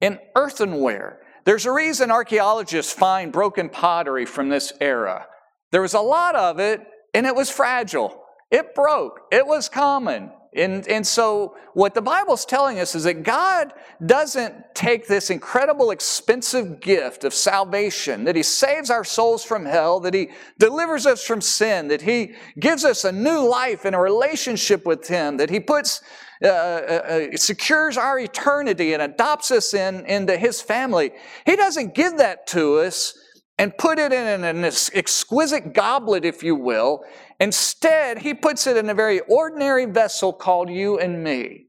in 0.00 0.18
earthenware. 0.36 1.20
There's 1.44 1.66
a 1.66 1.72
reason 1.72 2.10
archaeologists 2.10 2.92
find 2.92 3.32
broken 3.32 3.68
pottery 3.68 4.24
from 4.24 4.48
this 4.48 4.72
era. 4.80 5.26
There 5.72 5.82
was 5.82 5.94
a 5.94 6.00
lot 6.00 6.36
of 6.36 6.60
it, 6.60 6.80
and 7.12 7.26
it 7.26 7.34
was 7.34 7.50
fragile. 7.50 8.22
It 8.50 8.76
broke. 8.76 9.20
It 9.32 9.46
was 9.46 9.68
common. 9.68 10.30
And, 10.56 10.86
and 10.86 11.04
so, 11.04 11.56
what 11.72 11.94
the 11.94 12.02
Bible's 12.02 12.44
telling 12.44 12.78
us 12.78 12.94
is 12.94 13.04
that 13.04 13.24
God 13.24 13.72
doesn't 14.04 14.54
take 14.74 15.08
this 15.08 15.28
incredible, 15.28 15.90
expensive 15.90 16.80
gift 16.80 17.24
of 17.24 17.34
salvation, 17.34 18.24
that 18.24 18.36
He 18.36 18.44
saves 18.44 18.88
our 18.88 19.02
souls 19.02 19.44
from 19.44 19.64
hell, 19.64 19.98
that 20.00 20.14
He 20.14 20.30
delivers 20.58 21.06
us 21.06 21.24
from 21.24 21.40
sin, 21.40 21.88
that 21.88 22.02
He 22.02 22.34
gives 22.60 22.84
us 22.84 23.04
a 23.04 23.10
new 23.10 23.48
life 23.48 23.84
and 23.84 23.96
a 23.96 23.98
relationship 23.98 24.86
with 24.86 25.08
Him, 25.08 25.38
that 25.38 25.50
He 25.50 25.58
puts, 25.58 26.02
uh, 26.42 26.46
uh, 26.46 27.30
uh 27.32 27.36
secures 27.36 27.96
our 27.96 28.20
eternity 28.20 28.92
and 28.92 29.02
adopts 29.02 29.50
us 29.50 29.74
in, 29.74 30.06
into 30.06 30.36
His 30.36 30.62
family. 30.62 31.10
He 31.46 31.56
doesn't 31.56 31.96
give 31.96 32.18
that 32.18 32.46
to 32.48 32.78
us 32.78 33.18
and 33.58 33.76
put 33.78 33.98
it 33.98 34.12
in 34.12 34.44
an 34.44 34.64
exquisite 34.64 35.72
goblet, 35.72 36.24
if 36.24 36.42
you 36.42 36.56
will. 36.56 37.04
Instead, 37.40 38.18
he 38.18 38.34
puts 38.34 38.66
it 38.66 38.76
in 38.76 38.88
a 38.88 38.94
very 38.94 39.20
ordinary 39.20 39.86
vessel 39.86 40.32
called 40.32 40.70
you 40.70 40.98
and 40.98 41.22
me. 41.22 41.66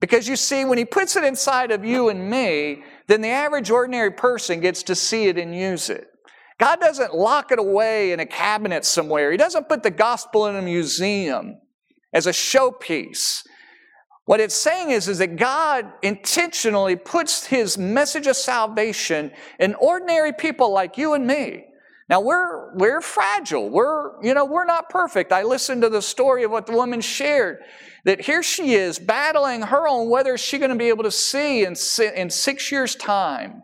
Because 0.00 0.28
you 0.28 0.36
see, 0.36 0.64
when 0.64 0.78
he 0.78 0.84
puts 0.84 1.16
it 1.16 1.24
inside 1.24 1.70
of 1.70 1.84
you 1.84 2.08
and 2.08 2.28
me, 2.28 2.84
then 3.06 3.22
the 3.22 3.28
average 3.28 3.70
ordinary 3.70 4.10
person 4.10 4.60
gets 4.60 4.82
to 4.84 4.94
see 4.94 5.26
it 5.28 5.38
and 5.38 5.56
use 5.56 5.88
it. 5.88 6.06
God 6.58 6.80
doesn't 6.80 7.14
lock 7.14 7.52
it 7.52 7.58
away 7.58 8.12
in 8.12 8.20
a 8.20 8.26
cabinet 8.26 8.84
somewhere. 8.84 9.30
He 9.30 9.36
doesn't 9.36 9.68
put 9.68 9.82
the 9.82 9.90
gospel 9.90 10.46
in 10.46 10.56
a 10.56 10.62
museum 10.62 11.58
as 12.12 12.26
a 12.26 12.30
showpiece. 12.30 13.42
What 14.24 14.40
it's 14.40 14.54
saying 14.54 14.90
is, 14.90 15.08
is 15.08 15.18
that 15.18 15.36
God 15.36 15.86
intentionally 16.02 16.96
puts 16.96 17.46
his 17.46 17.78
message 17.78 18.26
of 18.26 18.36
salvation 18.36 19.30
in 19.58 19.74
ordinary 19.74 20.32
people 20.32 20.72
like 20.72 20.98
you 20.98 21.14
and 21.14 21.26
me. 21.26 21.64
Now 22.08 22.20
we're 22.20 22.74
we're 22.74 23.00
fragile. 23.00 23.68
We're 23.68 24.22
you 24.22 24.34
know 24.34 24.44
we're 24.44 24.64
not 24.64 24.88
perfect. 24.88 25.32
I 25.32 25.42
listened 25.42 25.82
to 25.82 25.88
the 25.88 26.02
story 26.02 26.44
of 26.44 26.50
what 26.50 26.66
the 26.66 26.72
woman 26.72 27.00
shared. 27.00 27.58
That 28.04 28.20
here 28.20 28.42
she 28.42 28.74
is 28.74 29.00
battling 29.00 29.62
her 29.62 29.88
own 29.88 30.08
whether 30.08 30.38
she's 30.38 30.60
going 30.60 30.70
to 30.70 30.76
be 30.76 30.88
able 30.88 31.02
to 31.04 31.10
see 31.10 31.64
in 31.64 31.74
in 32.14 32.30
six 32.30 32.70
years' 32.70 32.94
time. 32.94 33.62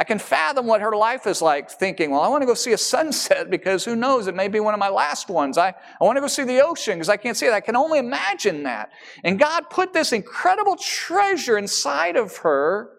I 0.00 0.04
can 0.04 0.18
fathom 0.18 0.66
what 0.66 0.80
her 0.80 0.96
life 0.96 1.26
is 1.26 1.42
like 1.42 1.70
thinking, 1.70 2.10
well, 2.10 2.22
I 2.22 2.28
want 2.28 2.40
to 2.40 2.46
go 2.46 2.54
see 2.54 2.72
a 2.72 2.78
sunset 2.78 3.50
because 3.50 3.84
who 3.84 3.96
knows, 3.96 4.28
it 4.28 4.34
may 4.34 4.48
be 4.48 4.60
one 4.60 4.72
of 4.72 4.80
my 4.80 4.88
last 4.88 5.28
ones. 5.28 5.58
I, 5.58 5.68
I 5.68 6.04
want 6.04 6.16
to 6.16 6.22
go 6.22 6.26
see 6.26 6.44
the 6.44 6.64
ocean 6.64 6.94
because 6.94 7.10
I 7.10 7.18
can't 7.18 7.36
see 7.36 7.46
it. 7.46 7.52
I 7.52 7.60
can 7.60 7.76
only 7.76 7.98
imagine 7.98 8.62
that. 8.62 8.92
And 9.24 9.38
God 9.38 9.64
put 9.68 9.92
this 9.92 10.12
incredible 10.12 10.76
treasure 10.76 11.58
inside 11.58 12.16
of 12.16 12.38
her 12.38 12.92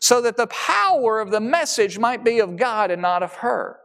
so 0.00 0.20
that 0.20 0.36
the 0.36 0.48
power 0.48 1.20
of 1.20 1.30
the 1.30 1.40
message 1.40 1.98
might 1.98 2.22
be 2.24 2.40
of 2.40 2.56
God 2.56 2.90
and 2.90 3.00
not 3.00 3.22
of 3.22 3.34
her. 3.36 3.78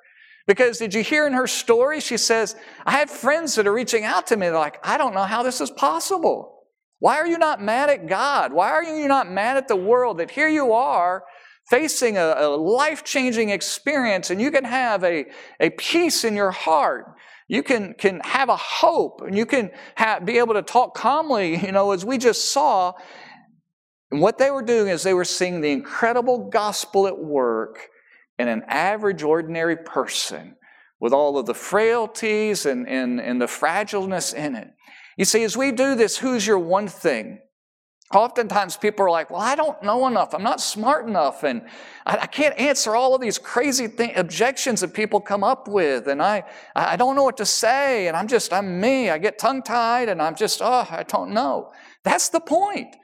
Because 0.48 0.78
did 0.78 0.94
you 0.94 1.04
hear 1.04 1.28
in 1.28 1.34
her 1.34 1.46
story? 1.46 2.00
She 2.00 2.18
says, 2.18 2.56
I 2.86 2.92
have 2.94 3.12
friends 3.12 3.56
that 3.56 3.68
are 3.68 3.74
reaching 3.74 4.06
out 4.06 4.28
to 4.28 4.38
me. 4.38 4.48
They're 4.48 4.58
like, 4.58 4.80
I 4.82 4.98
don't 4.98 5.14
know 5.14 5.24
how 5.24 5.44
this 5.44 5.60
is 5.60 5.70
possible. 5.70 6.64
Why 7.00 7.18
are 7.18 7.28
you 7.28 7.38
not 7.38 7.62
mad 7.62 7.90
at 7.90 8.08
God? 8.08 8.54
Why 8.54 8.72
are 8.72 8.84
you 8.84 9.08
not 9.10 9.30
mad 9.30 9.58
at 9.58 9.68
the 9.68 9.76
world 9.76 10.20
that 10.20 10.32
here 10.32 10.48
you 10.48 10.72
are 10.72 11.26
facing 11.70 12.18
a, 12.18 12.34
a 12.38 12.48
life 12.48 13.04
changing 13.04 13.50
experience 13.50 14.30
and 14.30 14.42
you 14.42 14.50
can 14.50 14.64
have 14.64 15.04
a, 15.04 15.26
a 15.60 15.70
peace 15.72 16.24
in 16.24 16.34
your 16.34 16.52
heart? 16.52 17.06
You 17.50 17.62
can, 17.62 17.94
can 17.94 18.22
have 18.22 18.48
a 18.48 18.56
hope 18.56 19.22
and 19.22 19.38
you 19.38 19.46
can 19.46 19.70
have, 19.96 20.26
be 20.26 20.38
able 20.38 20.54
to 20.54 20.62
talk 20.62 20.96
calmly, 20.96 21.58
you 21.66 21.74
know, 21.74 21.92
as 21.92 22.06
we 22.06 22.18
just 22.18 22.54
saw. 22.54 22.94
And 24.12 24.22
what 24.22 24.38
they 24.38 24.50
were 24.50 24.64
doing 24.64 24.88
is 24.88 25.04
they 25.04 25.14
were 25.14 25.26
seeing 25.26 25.60
the 25.60 25.72
incredible 25.72 26.50
gospel 26.50 27.06
at 27.06 27.20
work 27.20 27.90
in 28.40 28.48
an 28.48 28.64
average, 28.68 29.24
ordinary 29.24 29.78
person 29.78 30.56
with 31.00 31.14
all 31.14 31.38
of 31.38 31.46
the 31.46 31.54
frailties 31.54 32.66
and, 32.66 32.88
and, 32.88 33.20
and 33.20 33.42
the 33.42 33.46
fragileness 33.46 34.34
in 34.34 34.56
it. 34.56 34.70
You 35.18 35.26
see, 35.26 35.44
as 35.44 35.58
we 35.58 35.72
do 35.72 35.96
this, 35.96 36.18
who's 36.18 36.46
your 36.46 36.60
one 36.60 36.88
thing? 36.88 37.40
Oftentimes 38.14 38.78
people 38.78 39.06
are 39.06 39.12
like, 39.12 39.30
well, 39.30 39.42
I 39.42 39.56
don't 39.56 39.82
know 39.84 40.08
enough. 40.08 40.34
I'm 40.34 40.44
not 40.44 40.62
smart 40.62 41.08
enough. 41.08 41.44
And 41.44 41.64
I, 42.06 42.20
I 42.20 42.26
can't 42.28 42.58
answer 42.58 42.96
all 42.96 43.14
of 43.14 43.20
these 43.20 43.38
crazy 43.38 43.90
objections 44.16 44.80
that 44.80 44.94
people 44.94 45.20
come 45.20 45.44
up 45.44 45.68
with. 45.68 46.08
And 46.08 46.22
I, 46.22 46.46
I 46.74 46.96
don't 46.96 47.18
know 47.18 47.24
what 47.24 47.38
to 47.38 47.46
say. 47.46 48.08
And 48.08 48.16
I'm 48.16 48.28
just, 48.28 48.54
I'm 48.54 48.80
me. 48.80 49.10
I 49.10 49.18
get 49.18 49.38
tongue 49.38 49.62
tied 49.62 50.08
and 50.08 50.22
I'm 50.22 50.36
just, 50.36 50.62
oh, 50.62 50.88
I 50.90 51.04
don't 51.04 51.32
know. 51.32 51.74
That's 52.04 52.30
the 52.30 52.40
point. 52.40 52.96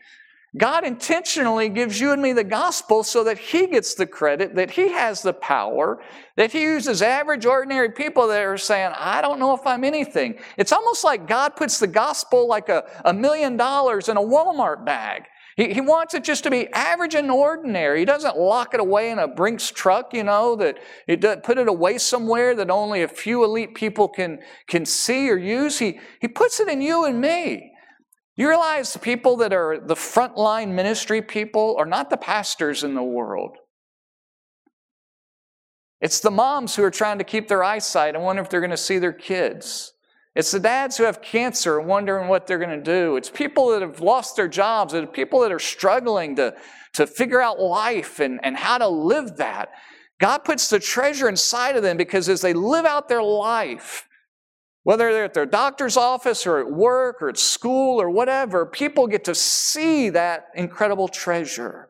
God 0.55 0.85
intentionally 0.85 1.67
gives 1.67 1.99
you 1.99 2.11
and 2.11 2.21
me 2.21 2.31
the 2.31 2.43
gospel 2.43 3.03
so 3.03 3.23
that 3.23 3.39
He 3.39 3.65
gets 3.65 3.95
the 3.95 4.05
credit, 4.05 4.53
that 4.55 4.71
He 4.71 4.89
has 4.89 5.23
the 5.23 5.33
power, 5.33 6.01
that 6.37 6.51
He 6.51 6.61
uses 6.61 7.01
average, 7.01 7.45
ordinary 7.45 7.91
people 7.91 8.27
that 8.27 8.41
are 8.41 8.57
saying, 8.57 8.93
I 8.95 9.21
don't 9.21 9.39
know 9.39 9.55
if 9.55 9.65
I'm 9.65 9.83
anything. 9.83 10.37
It's 10.57 10.71
almost 10.71 11.03
like 11.03 11.27
God 11.27 11.55
puts 11.55 11.79
the 11.79 11.87
gospel 11.87 12.47
like 12.47 12.69
a, 12.69 12.83
a 13.03 13.13
million 13.13 13.57
dollars 13.57 14.09
in 14.09 14.17
a 14.17 14.21
Walmart 14.21 14.85
bag. 14.85 15.23
He, 15.55 15.73
he 15.73 15.81
wants 15.81 16.13
it 16.13 16.23
just 16.23 16.43
to 16.43 16.51
be 16.51 16.67
average 16.73 17.15
and 17.15 17.29
ordinary. 17.29 17.99
He 17.99 18.05
doesn't 18.05 18.37
lock 18.37 18.73
it 18.73 18.79
away 18.79 19.11
in 19.11 19.19
a 19.19 19.27
Brinks 19.27 19.71
truck, 19.71 20.13
you 20.13 20.23
know, 20.23 20.55
that 20.55 20.77
he 21.07 21.15
does, 21.15 21.39
put 21.43 21.57
it 21.57 21.67
away 21.67 21.97
somewhere 21.97 22.55
that 22.55 22.69
only 22.69 23.03
a 23.03 23.07
few 23.07 23.43
elite 23.43 23.75
people 23.75 24.07
can, 24.07 24.39
can 24.67 24.85
see 24.85 25.29
or 25.29 25.37
use. 25.37 25.79
He, 25.79 25.99
he 26.21 26.27
puts 26.27 26.59
it 26.59 26.67
in 26.67 26.81
you 26.81 27.05
and 27.05 27.21
me. 27.21 27.72
You 28.35 28.49
realize 28.49 28.93
the 28.93 28.99
people 28.99 29.37
that 29.37 29.53
are 29.53 29.79
the 29.79 29.95
frontline 29.95 30.73
ministry 30.73 31.21
people 31.21 31.75
are 31.77 31.85
not 31.85 32.09
the 32.09 32.17
pastors 32.17 32.83
in 32.83 32.95
the 32.95 33.03
world. 33.03 33.57
It's 36.01 36.19
the 36.19 36.31
moms 36.31 36.75
who 36.75 36.83
are 36.83 36.91
trying 36.91 37.19
to 37.19 37.23
keep 37.23 37.47
their 37.47 37.63
eyesight 37.63 38.15
and 38.15 38.23
wonder 38.23 38.41
if 38.41 38.49
they're 38.49 38.59
going 38.59 38.71
to 38.71 38.77
see 38.77 38.97
their 38.97 39.13
kids. 39.13 39.93
It's 40.35 40.51
the 40.51 40.59
dads 40.59 40.97
who 40.97 41.03
have 41.03 41.21
cancer 41.21 41.79
and 41.79 41.87
wondering 41.87 42.27
what 42.27 42.47
they're 42.47 42.57
going 42.57 42.77
to 42.77 42.83
do. 42.83 43.15
It's 43.17 43.29
people 43.29 43.69
that 43.69 43.81
have 43.83 44.01
lost 44.01 44.35
their 44.35 44.47
jobs. 44.47 44.93
It's 44.93 45.07
people 45.13 45.41
that 45.41 45.51
are 45.51 45.59
struggling 45.59 46.35
to, 46.37 46.55
to 46.93 47.05
figure 47.05 47.39
out 47.39 47.59
life 47.59 48.19
and, 48.19 48.39
and 48.43 48.57
how 48.57 48.79
to 48.79 48.87
live 48.87 49.37
that. 49.37 49.69
God 50.19 50.39
puts 50.39 50.69
the 50.69 50.79
treasure 50.79 51.29
inside 51.29 51.75
of 51.75 51.83
them 51.83 51.97
because 51.97 52.27
as 52.29 52.41
they 52.41 52.53
live 52.53 52.85
out 52.85 53.09
their 53.09 53.21
life, 53.21 54.07
whether 54.83 55.11
they're 55.13 55.25
at 55.25 55.33
their 55.33 55.45
doctor's 55.45 55.97
office 55.97 56.45
or 56.45 56.59
at 56.59 56.69
work 56.69 57.21
or 57.21 57.29
at 57.29 57.37
school 57.37 58.01
or 58.01 58.09
whatever, 58.09 58.65
people 58.65 59.07
get 59.07 59.23
to 59.25 59.35
see 59.35 60.09
that 60.09 60.47
incredible 60.55 61.07
treasure. 61.07 61.89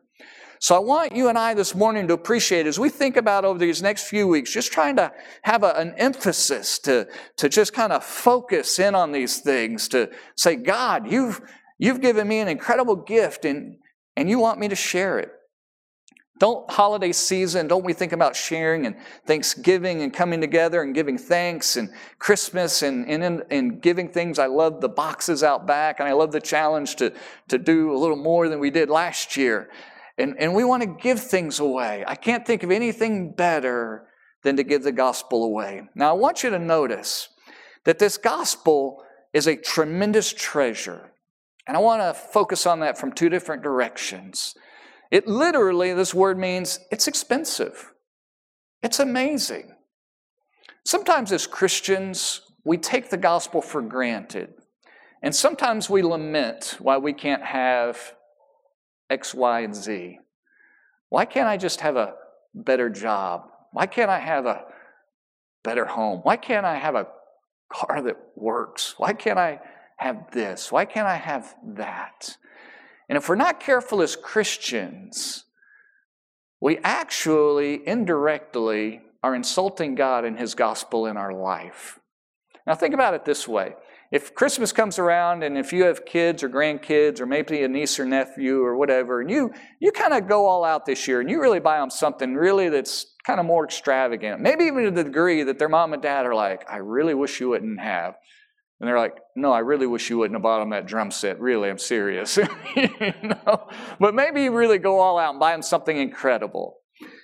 So 0.60 0.74
I 0.74 0.78
want 0.78 1.14
you 1.14 1.28
and 1.28 1.36
I 1.36 1.52
this 1.52 1.74
morning 1.74 2.08
to 2.08 2.14
appreciate 2.14 2.66
as 2.66 2.78
we 2.78 2.88
think 2.88 3.16
about 3.16 3.44
over 3.44 3.58
these 3.58 3.82
next 3.82 4.04
few 4.04 4.26
weeks, 4.26 4.50
just 4.50 4.72
trying 4.72 4.96
to 4.96 5.12
have 5.42 5.62
a, 5.62 5.74
an 5.74 5.92
emphasis 5.98 6.78
to, 6.80 7.06
to 7.36 7.48
just 7.50 7.74
kind 7.74 7.92
of 7.92 8.02
focus 8.02 8.78
in 8.78 8.94
on 8.94 9.12
these 9.12 9.40
things, 9.40 9.88
to 9.88 10.10
say, 10.36 10.56
God, 10.56 11.10
you've, 11.10 11.42
you've 11.78 12.00
given 12.00 12.26
me 12.26 12.38
an 12.38 12.48
incredible 12.48 12.96
gift 12.96 13.44
and, 13.44 13.76
and 14.16 14.30
you 14.30 14.38
want 14.38 14.58
me 14.58 14.68
to 14.68 14.76
share 14.76 15.18
it. 15.18 15.32
Don't 16.40 16.68
holiday 16.68 17.12
season, 17.12 17.68
don't 17.68 17.84
we 17.84 17.92
think 17.92 18.12
about 18.12 18.34
sharing 18.34 18.86
and 18.86 18.96
Thanksgiving 19.24 20.02
and 20.02 20.12
coming 20.12 20.40
together 20.40 20.82
and 20.82 20.92
giving 20.92 21.16
thanks 21.16 21.76
and 21.76 21.88
Christmas 22.18 22.82
and, 22.82 23.08
and, 23.08 23.44
and 23.50 23.80
giving 23.80 24.08
things. 24.08 24.40
I 24.40 24.46
love 24.46 24.80
the 24.80 24.88
boxes 24.88 25.44
out 25.44 25.64
back 25.64 26.00
and 26.00 26.08
I 26.08 26.12
love 26.12 26.32
the 26.32 26.40
challenge 26.40 26.96
to, 26.96 27.12
to 27.48 27.58
do 27.58 27.94
a 27.94 27.98
little 27.98 28.16
more 28.16 28.48
than 28.48 28.58
we 28.58 28.70
did 28.70 28.90
last 28.90 29.36
year. 29.36 29.70
And, 30.18 30.34
and 30.40 30.54
we 30.54 30.64
want 30.64 30.82
to 30.82 30.88
give 30.88 31.20
things 31.20 31.60
away. 31.60 32.04
I 32.06 32.16
can't 32.16 32.44
think 32.44 32.64
of 32.64 32.72
anything 32.72 33.32
better 33.32 34.08
than 34.42 34.56
to 34.56 34.64
give 34.64 34.82
the 34.82 34.92
gospel 34.92 35.44
away. 35.44 35.82
Now, 35.94 36.10
I 36.10 36.12
want 36.14 36.42
you 36.42 36.50
to 36.50 36.58
notice 36.58 37.28
that 37.84 38.00
this 38.00 38.16
gospel 38.16 39.04
is 39.32 39.46
a 39.46 39.56
tremendous 39.56 40.32
treasure. 40.32 41.12
And 41.66 41.76
I 41.76 41.80
want 41.80 42.02
to 42.02 42.14
focus 42.14 42.66
on 42.66 42.80
that 42.80 42.98
from 42.98 43.12
two 43.12 43.28
different 43.28 43.62
directions. 43.62 44.54
It 45.14 45.28
literally, 45.28 45.92
this 45.92 46.12
word 46.12 46.40
means 46.40 46.80
it's 46.90 47.06
expensive. 47.06 47.92
It's 48.82 48.98
amazing. 48.98 49.76
Sometimes 50.84 51.30
as 51.30 51.46
Christians, 51.46 52.40
we 52.64 52.78
take 52.78 53.10
the 53.10 53.16
gospel 53.16 53.62
for 53.62 53.80
granted. 53.80 54.54
And 55.22 55.32
sometimes 55.32 55.88
we 55.88 56.02
lament 56.02 56.78
why 56.80 56.96
we 56.96 57.12
can't 57.12 57.44
have 57.44 57.96
X, 59.08 59.32
Y, 59.32 59.60
and 59.60 59.72
Z. 59.72 60.18
Why 61.10 61.26
can't 61.26 61.46
I 61.46 61.58
just 61.58 61.82
have 61.82 61.94
a 61.94 62.14
better 62.52 62.90
job? 62.90 63.42
Why 63.70 63.86
can't 63.86 64.10
I 64.10 64.18
have 64.18 64.46
a 64.46 64.64
better 65.62 65.84
home? 65.84 66.22
Why 66.24 66.36
can't 66.36 66.66
I 66.66 66.74
have 66.74 66.96
a 66.96 67.06
car 67.72 68.02
that 68.02 68.16
works? 68.34 68.96
Why 68.98 69.12
can't 69.12 69.38
I 69.38 69.60
have 69.96 70.32
this? 70.32 70.72
Why 70.72 70.84
can't 70.84 71.06
I 71.06 71.18
have 71.18 71.54
that? 71.76 72.36
And 73.08 73.16
if 73.16 73.28
we're 73.28 73.34
not 73.34 73.60
careful 73.60 74.02
as 74.02 74.16
Christians, 74.16 75.44
we 76.60 76.78
actually 76.78 77.86
indirectly 77.86 79.02
are 79.22 79.34
insulting 79.34 79.94
God 79.94 80.24
and 80.24 80.38
His 80.38 80.54
gospel 80.54 81.06
in 81.06 81.16
our 81.16 81.32
life. 81.32 81.98
Now, 82.66 82.74
think 82.74 82.94
about 82.94 83.14
it 83.14 83.24
this 83.24 83.46
way. 83.46 83.74
If 84.10 84.34
Christmas 84.34 84.72
comes 84.72 84.98
around 84.98 85.42
and 85.42 85.58
if 85.58 85.72
you 85.72 85.84
have 85.84 86.06
kids 86.06 86.42
or 86.42 86.48
grandkids 86.48 87.20
or 87.20 87.26
maybe 87.26 87.62
a 87.62 87.68
niece 87.68 87.98
or 87.98 88.04
nephew 88.04 88.62
or 88.62 88.76
whatever, 88.76 89.20
and 89.20 89.30
you, 89.30 89.52
you 89.80 89.90
kind 89.90 90.12
of 90.12 90.28
go 90.28 90.46
all 90.46 90.64
out 90.64 90.86
this 90.86 91.08
year 91.08 91.20
and 91.20 91.28
you 91.28 91.40
really 91.40 91.58
buy 91.58 91.78
them 91.78 91.90
something 91.90 92.34
really 92.34 92.68
that's 92.68 93.14
kind 93.26 93.40
of 93.40 93.46
more 93.46 93.64
extravagant, 93.64 94.40
maybe 94.40 94.64
even 94.64 94.84
to 94.84 94.90
the 94.90 95.04
degree 95.04 95.42
that 95.42 95.58
their 95.58 95.68
mom 95.68 95.94
and 95.94 96.02
dad 96.02 96.26
are 96.26 96.34
like, 96.34 96.64
I 96.70 96.76
really 96.76 97.14
wish 97.14 97.40
you 97.40 97.48
wouldn't 97.50 97.80
have. 97.80 98.14
And 98.80 98.88
they're 98.88 98.98
like, 98.98 99.16
no, 99.36 99.52
I 99.52 99.60
really 99.60 99.86
wish 99.86 100.10
you 100.10 100.18
wouldn't 100.18 100.34
have 100.34 100.42
bought 100.42 100.58
them 100.58 100.70
that 100.70 100.86
drum 100.86 101.10
set. 101.10 101.40
Really, 101.40 101.70
I'm 101.70 101.78
serious. 101.78 102.36
you 102.76 103.14
know? 103.22 103.68
But 104.00 104.14
maybe 104.14 104.42
you 104.42 104.52
really 104.52 104.78
go 104.78 105.00
all 105.00 105.18
out 105.18 105.30
and 105.30 105.40
buy 105.40 105.52
them 105.52 105.62
something 105.62 105.96
incredible. 105.96 106.78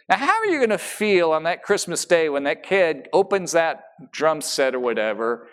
Now, 0.08 0.16
how 0.16 0.38
are 0.38 0.46
you 0.46 0.58
going 0.58 0.70
to 0.70 0.78
feel 0.78 1.32
on 1.32 1.44
that 1.44 1.62
Christmas 1.62 2.04
day 2.04 2.28
when 2.28 2.44
that 2.44 2.62
kid 2.62 3.08
opens 3.12 3.52
that 3.52 3.82
drum 4.12 4.40
set 4.40 4.74
or 4.74 4.80
whatever 4.80 5.48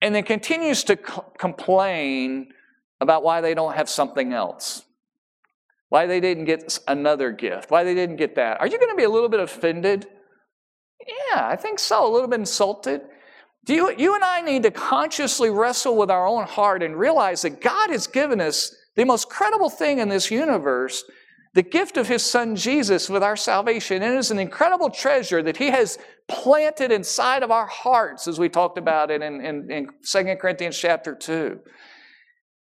and 0.00 0.14
then 0.14 0.24
continues 0.24 0.84
to 0.84 0.96
co- 0.96 1.32
complain 1.38 2.48
about 3.00 3.22
why 3.22 3.40
they 3.40 3.54
don't 3.54 3.74
have 3.74 3.88
something 3.88 4.32
else? 4.32 4.82
Why 5.88 6.06
they 6.06 6.20
didn't 6.20 6.44
get 6.44 6.78
another 6.88 7.30
gift? 7.30 7.70
Why 7.70 7.84
they 7.84 7.94
didn't 7.94 8.16
get 8.16 8.36
that? 8.36 8.60
Are 8.60 8.66
you 8.66 8.78
going 8.78 8.90
to 8.90 8.96
be 8.96 9.04
a 9.04 9.10
little 9.10 9.28
bit 9.28 9.40
offended? 9.40 10.06
Yeah, 11.06 11.46
I 11.46 11.56
think 11.56 11.78
so. 11.78 12.06
A 12.06 12.12
little 12.12 12.28
bit 12.28 12.40
insulted. 12.40 13.02
Do 13.66 13.74
you, 13.74 13.94
you 13.96 14.14
and 14.14 14.24
I 14.24 14.40
need 14.40 14.62
to 14.62 14.70
consciously 14.70 15.50
wrestle 15.50 15.96
with 15.96 16.10
our 16.10 16.26
own 16.26 16.46
heart 16.46 16.82
and 16.82 16.96
realize 16.96 17.42
that 17.42 17.60
God 17.60 17.90
has 17.90 18.06
given 18.06 18.40
us 18.40 18.74
the 18.94 19.04
most 19.04 19.28
credible 19.28 19.68
thing 19.68 19.98
in 19.98 20.08
this 20.08 20.30
universe 20.30 21.04
the 21.56 21.62
gift 21.62 21.96
of 21.96 22.06
his 22.06 22.22
son 22.22 22.54
Jesus 22.54 23.08
with 23.08 23.22
our 23.22 23.34
salvation. 23.34 24.02
And 24.02 24.14
It 24.14 24.18
is 24.18 24.30
an 24.30 24.38
incredible 24.38 24.90
treasure 24.90 25.42
that 25.42 25.56
he 25.56 25.70
has 25.70 25.98
planted 26.28 26.92
inside 26.92 27.42
of 27.42 27.50
our 27.50 27.66
hearts, 27.66 28.28
as 28.28 28.38
we 28.38 28.50
talked 28.50 28.76
about 28.76 29.10
it 29.10 29.22
in, 29.22 29.40
in, 29.40 29.70
in 29.70 29.88
2 30.04 30.36
Corinthians 30.38 30.78
chapter 30.78 31.14
2. 31.14 31.58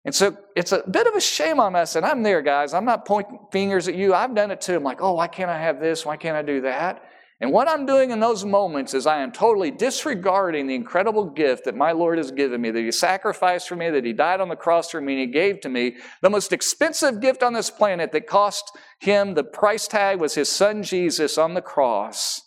And 0.06 0.15
so 0.15 0.36
it's 0.56 0.72
a 0.72 0.82
bit 0.89 1.06
of 1.06 1.13
a 1.13 1.22
shame 1.22 1.60
on 1.60 1.75
us, 1.75 1.96
and 1.96 2.03
I'm 2.03 2.24
there, 2.24 2.41
guys. 2.41 2.74
I'm 2.74 2.86
not 2.86 3.06
pointing 3.06 3.38
fingers 3.51 3.88
at 3.88 3.94
you. 3.94 4.15
I've 4.15 4.34
done 4.34 4.50
it 4.50 4.60
too. 4.60 4.77
I'm 4.77 4.84
like, 4.84 5.03
oh, 5.03 5.13
why 5.13 5.27
can't 5.27 5.51
I 5.51 5.62
have 5.62 5.79
this? 5.79 6.03
Why 6.03 6.18
can't 6.18 6.36
I 6.36 6.41
do 6.41 6.62
that? 6.62 7.03
And 7.41 7.53
what 7.53 7.69
I'm 7.69 7.86
doing 7.86 8.12
in 8.12 8.19
those 8.19 8.43
moments 8.43 8.93
is 8.93 9.08
I 9.08 9.22
am 9.22 9.31
totally 9.31 9.72
disregarding 9.72 10.67
the 10.67 10.75
incredible 10.75 11.24
gift 11.24 11.65
that 11.65 11.75
my 11.75 11.93
Lord 11.93 12.17
has 12.17 12.31
given 12.31 12.60
me, 12.60 12.69
that 12.69 12.84
He 12.84 12.91
sacrificed 12.91 13.69
for 13.69 13.77
me, 13.77 13.89
that 13.89 14.03
He 14.03 14.12
died 14.12 14.41
on 14.41 14.50
the 14.50 14.58
cross 14.58 14.91
for 14.91 15.00
me, 15.00 15.13
and 15.13 15.22
He 15.22 15.27
gave 15.27 15.62
to 15.62 15.69
me. 15.69 15.96
The 16.22 16.29
most 16.29 16.51
expensive 16.51 17.22
gift 17.22 17.41
on 17.41 17.53
this 17.53 17.69
planet 17.69 18.12
that 18.12 18.27
cost 18.27 18.77
Him 19.00 19.36
the 19.36 19.46
price 19.46 19.88
tag 19.88 20.19
was 20.19 20.36
His 20.36 20.51
Son 20.51 20.84
Jesus 20.84 21.38
on 21.38 21.53
the 21.53 21.62
cross. 21.62 22.41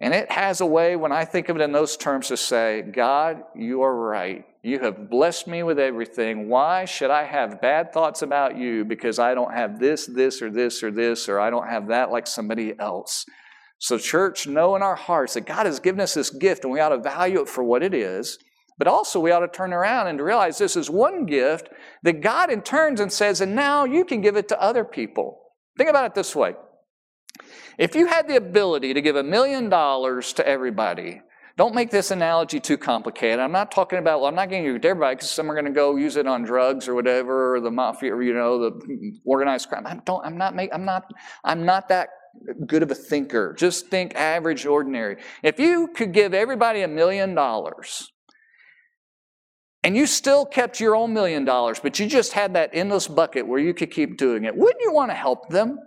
And 0.00 0.12
it 0.12 0.32
has 0.32 0.60
a 0.60 0.66
way, 0.66 0.96
when 0.96 1.12
I 1.12 1.24
think 1.24 1.48
of 1.48 1.54
it 1.54 1.62
in 1.62 1.70
those 1.70 1.96
terms, 1.96 2.26
to 2.28 2.36
say, 2.36 2.82
God, 2.82 3.42
you 3.54 3.82
are 3.82 3.96
right. 3.96 4.44
You 4.64 4.78
have 4.78 5.10
blessed 5.10 5.48
me 5.48 5.64
with 5.64 5.80
everything. 5.80 6.48
Why 6.48 6.84
should 6.84 7.10
I 7.10 7.24
have 7.24 7.60
bad 7.60 7.92
thoughts 7.92 8.22
about 8.22 8.56
you 8.56 8.84
because 8.84 9.18
I 9.18 9.34
don't 9.34 9.52
have 9.52 9.80
this, 9.80 10.06
this, 10.06 10.40
or 10.40 10.50
this, 10.50 10.84
or 10.84 10.92
this, 10.92 11.28
or 11.28 11.40
I 11.40 11.50
don't 11.50 11.68
have 11.68 11.88
that 11.88 12.12
like 12.12 12.28
somebody 12.28 12.78
else? 12.78 13.24
So, 13.78 13.98
church, 13.98 14.46
know 14.46 14.76
in 14.76 14.82
our 14.82 14.94
hearts 14.94 15.34
that 15.34 15.46
God 15.46 15.66
has 15.66 15.80
given 15.80 16.00
us 16.00 16.14
this 16.14 16.30
gift 16.30 16.62
and 16.62 16.72
we 16.72 16.78
ought 16.78 16.90
to 16.90 16.98
value 16.98 17.40
it 17.40 17.48
for 17.48 17.64
what 17.64 17.82
it 17.82 17.92
is. 17.92 18.38
But 18.78 18.86
also, 18.86 19.18
we 19.18 19.32
ought 19.32 19.40
to 19.40 19.48
turn 19.48 19.72
around 19.72 20.06
and 20.06 20.20
realize 20.20 20.58
this 20.58 20.76
is 20.76 20.88
one 20.88 21.26
gift 21.26 21.68
that 22.04 22.20
God 22.20 22.48
in 22.48 22.62
turns 22.62 23.00
and 23.00 23.12
says, 23.12 23.40
and 23.40 23.56
now 23.56 23.84
you 23.84 24.04
can 24.04 24.20
give 24.20 24.36
it 24.36 24.48
to 24.48 24.62
other 24.62 24.84
people. 24.84 25.40
Think 25.76 25.90
about 25.90 26.06
it 26.06 26.14
this 26.14 26.36
way. 26.36 26.54
If 27.78 27.96
you 27.96 28.06
had 28.06 28.28
the 28.28 28.36
ability 28.36 28.94
to 28.94 29.00
give 29.00 29.16
a 29.16 29.22
million 29.24 29.68
dollars 29.68 30.32
to 30.34 30.46
everybody, 30.46 31.20
don't 31.56 31.74
make 31.74 31.90
this 31.90 32.10
analogy 32.10 32.60
too 32.60 32.78
complicated. 32.78 33.38
I'm 33.38 33.52
not 33.52 33.70
talking 33.70 33.98
about, 33.98 34.20
well, 34.20 34.28
I'm 34.28 34.34
not 34.34 34.48
giving 34.48 34.74
it 34.74 34.82
to 34.82 34.88
everybody 34.88 35.16
because 35.16 35.30
some 35.30 35.50
are 35.50 35.54
going 35.54 35.66
to 35.66 35.70
go 35.70 35.96
use 35.96 36.16
it 36.16 36.26
on 36.26 36.42
drugs 36.42 36.88
or 36.88 36.94
whatever, 36.94 37.54
or 37.54 37.60
the 37.60 37.70
mafia, 37.70 38.14
or, 38.14 38.22
you 38.22 38.34
know, 38.34 38.58
the 38.58 39.20
organized 39.24 39.68
crime. 39.68 39.86
I 39.86 39.96
don't, 40.04 40.24
I'm 40.24 40.38
not, 40.38 40.54
make, 40.54 40.70
I'm 40.72 40.84
not, 40.84 41.12
I'm 41.44 41.66
not 41.66 41.88
that 41.88 42.08
good 42.66 42.82
of 42.82 42.90
a 42.90 42.94
thinker. 42.94 43.54
Just 43.58 43.88
think 43.88 44.14
average, 44.14 44.64
ordinary. 44.64 45.16
If 45.42 45.58
you 45.58 45.88
could 45.88 46.12
give 46.12 46.32
everybody 46.32 46.82
a 46.82 46.88
million 46.88 47.34
dollars, 47.34 48.10
and 49.84 49.96
you 49.96 50.06
still 50.06 50.46
kept 50.46 50.80
your 50.80 50.94
own 50.94 51.12
million 51.12 51.44
dollars, 51.44 51.80
but 51.80 51.98
you 51.98 52.06
just 52.06 52.32
had 52.32 52.54
that 52.54 52.70
endless 52.72 53.08
bucket 53.08 53.46
where 53.46 53.58
you 53.58 53.74
could 53.74 53.90
keep 53.90 54.16
doing 54.16 54.44
it, 54.44 54.56
wouldn't 54.56 54.80
you 54.80 54.92
want 54.92 55.10
to 55.10 55.14
help 55.14 55.48
them? 55.48 55.78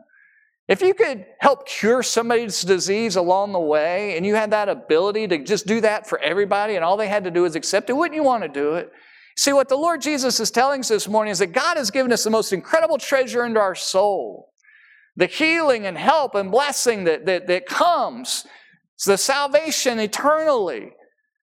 If 0.68 0.82
you 0.82 0.96
could 0.96 1.26
help 1.40 1.68
cure 1.68 2.02
somebody's 2.02 2.62
disease 2.64 3.16
along 3.16 3.52
the 3.52 3.60
way 3.60 4.18
and 4.18 4.26
you 4.26 4.34
had 4.34 4.52
that 4.52 4.68
ability 4.68 5.28
to 5.28 5.44
just 5.44 5.68
do 5.68 5.80
that 5.82 6.08
for 6.08 6.20
everybody 6.20 6.76
and 6.76 6.84
all 6.84 6.98
they 6.98 7.08
had 7.08 7.26
to 7.26 7.32
do 7.32 7.46
is 7.46 7.56
accept 7.56 7.90
it, 7.90 7.94
wouldn't 7.94 8.16
you 8.16 8.24
want 8.24 8.44
to 8.44 8.50
do 8.50 8.74
it? 8.74 8.92
See, 9.38 9.54
what 9.54 9.70
the 9.70 9.76
Lord 9.76 10.02
Jesus 10.02 10.40
is 10.40 10.50
telling 10.50 10.80
us 10.80 10.88
this 10.88 11.08
morning 11.08 11.32
is 11.32 11.40
that 11.40 11.54
God 11.54 11.78
has 11.78 11.92
given 11.92 12.12
us 12.12 12.24
the 12.24 12.30
most 12.30 12.52
incredible 12.52 12.98
treasure 12.98 13.46
into 13.46 13.60
our 13.60 13.76
soul. 13.76 14.50
The 15.18 15.28
healing 15.28 15.86
and 15.86 15.98
help 15.98 16.36
and 16.36 16.50
blessing 16.50 17.04
that, 17.04 17.26
that, 17.26 17.48
that 17.48 17.68
comes, 17.68 18.46
the 19.06 19.18
salvation 19.18 20.00
eternally, 20.00 20.92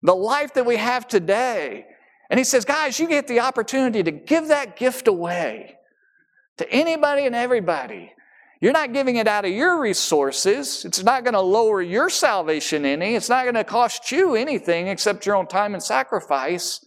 the 0.01 0.15
life 0.15 0.53
that 0.55 0.65
we 0.65 0.77
have 0.77 1.07
today. 1.07 1.85
And 2.29 2.39
He 2.39 2.43
says, 2.43 2.65
guys, 2.65 2.99
you 2.99 3.07
get 3.07 3.27
the 3.27 3.39
opportunity 3.39 4.03
to 4.03 4.11
give 4.11 4.49
that 4.49 4.77
gift 4.77 5.07
away 5.07 5.77
to 6.57 6.69
anybody 6.71 7.25
and 7.25 7.35
everybody. 7.35 8.11
You're 8.65 8.73
not 8.73 8.93
giving 8.93 9.17
it 9.17 9.27
out 9.27 9.45
of 9.45 9.51
your 9.51 9.79
resources. 9.79 10.85
It's 10.85 11.03
not 11.03 11.23
going 11.23 11.35
to 11.35 11.39
lower 11.39 11.83
your 11.83 12.09
salvation 12.09 12.83
any. 12.83 13.13
It's 13.13 13.29
not 13.29 13.43
going 13.43 13.53
to 13.53 13.63
cost 13.63 14.11
you 14.11 14.33
anything 14.33 14.87
except 14.87 15.23
your 15.23 15.35
own 15.35 15.45
time 15.45 15.75
and 15.75 15.83
sacrifice. 15.83 16.83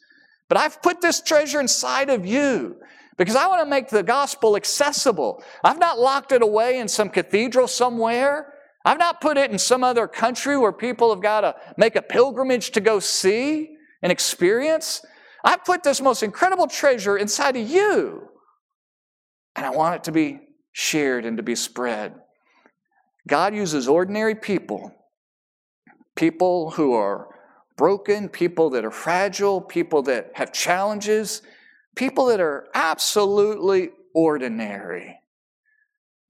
But 0.49 0.59
I've 0.59 0.83
put 0.83 1.01
this 1.01 1.21
treasure 1.21 1.61
inside 1.61 2.11
of 2.11 2.27
you 2.27 2.81
because 3.17 3.37
I 3.37 3.47
want 3.47 3.61
to 3.61 3.71
make 3.71 3.91
the 3.91 4.03
gospel 4.03 4.57
accessible. 4.57 5.41
I've 5.63 5.79
not 5.79 6.01
locked 6.01 6.33
it 6.33 6.43
away 6.43 6.81
in 6.81 6.89
some 6.89 7.11
cathedral 7.11 7.69
somewhere. 7.69 8.55
I've 8.85 8.99
not 8.99 9.21
put 9.21 9.39
it 9.39 9.53
in 9.53 9.59
some 9.61 9.85
other 9.85 10.09
country 10.09 10.59
where 10.59 10.73
people 10.73 11.15
have 11.15 11.23
got 11.23 11.43
to 11.43 11.55
make 11.77 11.95
a 11.95 12.03
pilgrimage 12.03 12.73
to 12.73 12.81
go 12.81 12.99
see 12.99 13.77
and 14.03 14.11
experience. 14.11 15.07
I've 15.45 15.65
put 15.65 15.85
this 15.85 16.01
most 16.01 16.25
incredible 16.25 16.67
treasure 16.67 17.17
inside 17.17 17.57
of 17.57 17.71
you. 17.71 18.31
And 19.55 19.65
I 19.65 19.71
want 19.71 19.95
it 19.95 20.03
to 20.03 20.11
be 20.11 20.41
shared 20.79 21.27
and 21.27 21.37
to 21.37 21.43
be 21.43 21.57
spread. 21.57 22.15
God 23.27 23.53
uses 23.53 23.89
ordinary 23.89 24.37
people, 24.37 24.95
people 26.15 26.71
who 26.71 26.93
are 26.93 27.27
broken, 27.77 28.29
people 28.29 28.71
that 28.71 28.85
are 28.85 28.93
fragile, 28.93 29.61
people 29.61 30.03
that 30.03 30.31
have 30.35 30.53
challenges, 30.53 31.43
people 31.97 32.27
that 32.27 32.39
are 32.39 32.69
absolutely 32.75 33.91
ordinary. 34.15 35.19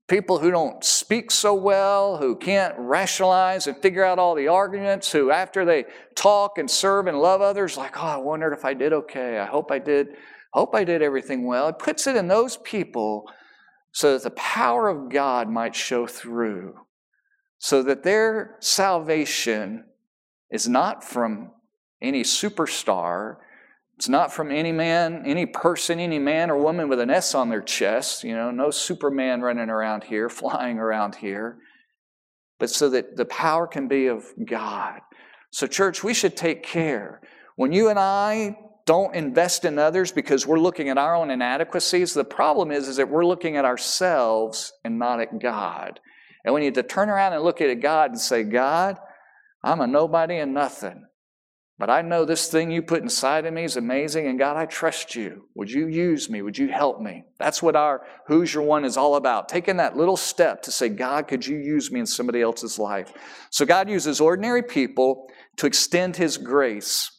People 0.08 0.38
who 0.38 0.50
don't 0.50 0.82
speak 0.82 1.30
so 1.30 1.52
well, 1.52 2.16
who 2.16 2.34
can't 2.34 2.74
rationalize 2.78 3.66
and 3.66 3.76
figure 3.76 4.02
out 4.02 4.18
all 4.18 4.34
the 4.34 4.48
arguments, 4.48 5.12
who 5.12 5.30
after 5.30 5.66
they 5.66 5.84
talk 6.14 6.56
and 6.56 6.70
serve 6.70 7.06
and 7.06 7.20
love 7.20 7.42
others, 7.42 7.76
like, 7.76 8.02
oh, 8.02 8.06
I 8.06 8.16
wondered 8.16 8.54
if 8.54 8.64
I 8.64 8.72
did 8.72 8.94
okay. 8.94 9.38
I 9.38 9.44
hope 9.44 9.70
I 9.70 9.78
did, 9.78 10.16
hope 10.54 10.74
I 10.74 10.84
did 10.84 11.02
everything 11.02 11.46
well. 11.46 11.68
It 11.68 11.78
puts 11.78 12.06
it 12.06 12.16
in 12.16 12.28
those 12.28 12.56
people 12.56 13.26
so 13.98 14.12
that 14.12 14.22
the 14.22 14.30
power 14.30 14.88
of 14.88 15.08
God 15.08 15.50
might 15.50 15.74
show 15.74 16.06
through, 16.06 16.78
so 17.58 17.82
that 17.82 18.04
their 18.04 18.54
salvation 18.60 19.86
is 20.52 20.68
not 20.68 21.02
from 21.02 21.50
any 22.00 22.22
superstar. 22.22 23.38
It's 23.96 24.08
not 24.08 24.32
from 24.32 24.52
any 24.52 24.70
man, 24.70 25.24
any 25.26 25.46
person, 25.46 25.98
any 25.98 26.20
man 26.20 26.48
or 26.48 26.58
woman 26.58 26.88
with 26.88 27.00
an 27.00 27.10
S 27.10 27.34
on 27.34 27.48
their 27.48 27.60
chest. 27.60 28.22
You 28.22 28.36
know, 28.36 28.52
no 28.52 28.70
Superman 28.70 29.40
running 29.40 29.68
around 29.68 30.04
here, 30.04 30.28
flying 30.28 30.78
around 30.78 31.16
here. 31.16 31.58
But 32.60 32.70
so 32.70 32.90
that 32.90 33.16
the 33.16 33.24
power 33.24 33.66
can 33.66 33.88
be 33.88 34.06
of 34.06 34.26
God. 34.44 35.00
So, 35.50 35.66
church, 35.66 36.04
we 36.04 36.14
should 36.14 36.36
take 36.36 36.62
care. 36.62 37.20
When 37.56 37.72
you 37.72 37.88
and 37.88 37.98
I 37.98 38.58
don't 38.88 39.14
invest 39.14 39.66
in 39.66 39.78
others 39.78 40.12
because 40.12 40.46
we're 40.46 40.58
looking 40.58 40.88
at 40.88 40.96
our 40.96 41.14
own 41.14 41.30
inadequacies. 41.30 42.14
The 42.14 42.24
problem 42.24 42.70
is, 42.70 42.88
is 42.88 42.96
that 42.96 43.10
we're 43.10 43.26
looking 43.26 43.58
at 43.58 43.66
ourselves 43.66 44.72
and 44.82 44.98
not 44.98 45.20
at 45.20 45.38
God. 45.38 46.00
And 46.42 46.54
we 46.54 46.62
need 46.62 46.76
to 46.76 46.82
turn 46.82 47.10
around 47.10 47.34
and 47.34 47.42
look 47.42 47.60
at 47.60 47.80
God 47.80 48.12
and 48.12 48.18
say, 48.18 48.44
God, 48.44 48.96
I'm 49.62 49.82
a 49.82 49.86
nobody 49.86 50.38
and 50.38 50.54
nothing. 50.54 51.04
But 51.78 51.90
I 51.90 52.00
know 52.00 52.24
this 52.24 52.48
thing 52.50 52.70
you 52.70 52.80
put 52.80 53.02
inside 53.02 53.44
of 53.44 53.52
me 53.52 53.64
is 53.64 53.76
amazing, 53.76 54.26
and 54.26 54.38
God, 54.38 54.56
I 54.56 54.64
trust 54.64 55.14
you. 55.14 55.44
Would 55.54 55.70
you 55.70 55.86
use 55.86 56.30
me? 56.30 56.40
Would 56.40 56.56
you 56.56 56.68
help 56.68 56.98
me? 56.98 57.24
That's 57.38 57.62
what 57.62 57.76
our 57.76 58.06
Who's 58.26 58.54
Your 58.54 58.62
One 58.62 58.86
is 58.86 58.96
all 58.96 59.16
about. 59.16 59.50
Taking 59.50 59.76
that 59.76 59.98
little 59.98 60.16
step 60.16 60.62
to 60.62 60.72
say, 60.72 60.88
God, 60.88 61.28
could 61.28 61.46
you 61.46 61.58
use 61.58 61.92
me 61.92 62.00
in 62.00 62.06
somebody 62.06 62.40
else's 62.40 62.78
life? 62.78 63.12
So 63.50 63.66
God 63.66 63.90
uses 63.90 64.18
ordinary 64.18 64.62
people 64.62 65.28
to 65.58 65.66
extend 65.66 66.16
His 66.16 66.38
grace. 66.38 67.10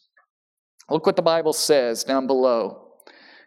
Look 0.90 1.06
what 1.06 1.16
the 1.16 1.22
Bible 1.22 1.52
says 1.52 2.04
down 2.04 2.26
below. 2.26 2.88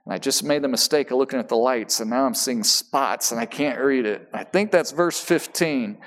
And 0.05 0.13
I 0.13 0.17
just 0.17 0.43
made 0.43 0.61
the 0.61 0.67
mistake 0.67 1.11
of 1.11 1.17
looking 1.17 1.39
at 1.39 1.49
the 1.49 1.55
lights, 1.55 1.99
and 1.99 2.09
now 2.09 2.25
I'm 2.25 2.33
seeing 2.33 2.63
spots 2.63 3.31
and 3.31 3.39
I 3.39 3.45
can't 3.45 3.79
read 3.79 4.05
it. 4.05 4.27
I 4.33 4.43
think 4.43 4.71
that's 4.71 4.91
verse 4.91 5.19
15. 5.19 5.97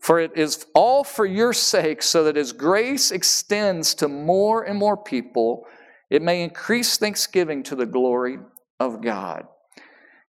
For 0.00 0.20
it 0.20 0.32
is 0.36 0.66
all 0.74 1.02
for 1.02 1.24
your 1.24 1.52
sake, 1.52 2.02
so 2.02 2.24
that 2.24 2.36
as 2.36 2.52
grace 2.52 3.10
extends 3.10 3.94
to 3.94 4.08
more 4.08 4.62
and 4.62 4.78
more 4.78 4.96
people, 4.96 5.64
it 6.10 6.20
may 6.20 6.42
increase 6.42 6.98
thanksgiving 6.98 7.62
to 7.64 7.74
the 7.74 7.86
glory 7.86 8.38
of 8.78 9.02
God. 9.02 9.46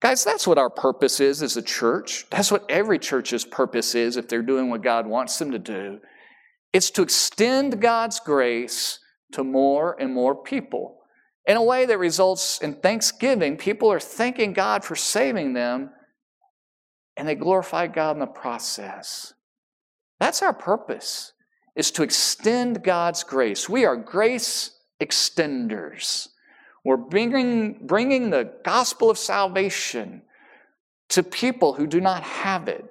Guys, 0.01 0.23
that's 0.23 0.47
what 0.47 0.57
our 0.57 0.69
purpose 0.69 1.19
is 1.19 1.41
as 1.41 1.57
a 1.57 1.61
church. 1.61 2.25
That's 2.29 2.51
what 2.51 2.65
every 2.69 2.99
church's 2.99 3.43
purpose 3.43 3.95
is 3.95 4.17
if 4.17 4.29
they're 4.29 4.41
doing 4.41 4.69
what 4.69 4.81
God 4.81 5.07
wants 5.07 5.37
them 5.39 5.51
to 5.51 5.59
do. 5.59 5.99
It's 6.71 6.91
to 6.91 7.01
extend 7.01 7.81
God's 7.81 8.19
grace 8.19 8.99
to 9.35 9.43
more 9.43 9.95
and 9.99 10.13
more 10.13 10.35
people 10.35 10.97
in 11.45 11.55
a 11.57 11.63
way 11.63 11.85
that 11.85 11.97
results 11.97 12.59
in 12.59 12.73
thanksgiving. 12.73 13.55
People 13.55 13.91
are 13.91 13.99
thanking 13.99 14.53
God 14.53 14.83
for 14.83 14.95
saving 14.95 15.53
them, 15.53 15.91
and 17.15 17.27
they 17.27 17.35
glorify 17.35 17.87
God 17.87 18.15
in 18.15 18.19
the 18.19 18.25
process. 18.25 19.33
That's 20.19 20.41
our 20.41 20.53
purpose, 20.53 21.33
is 21.75 21.91
to 21.91 22.03
extend 22.03 22.83
God's 22.83 23.23
grace. 23.23 23.69
We 23.69 23.85
are 23.85 23.95
grace 23.95 24.71
extenders. 25.01 26.29
We're 26.83 26.97
bringing, 26.97 27.85
bringing 27.85 28.29
the 28.29 28.51
gospel 28.63 29.09
of 29.09 29.17
salvation 29.17 30.21
to 31.09 31.23
people 31.23 31.73
who 31.73 31.85
do 31.87 32.01
not 32.01 32.23
have 32.23 32.67
it. 32.67 32.85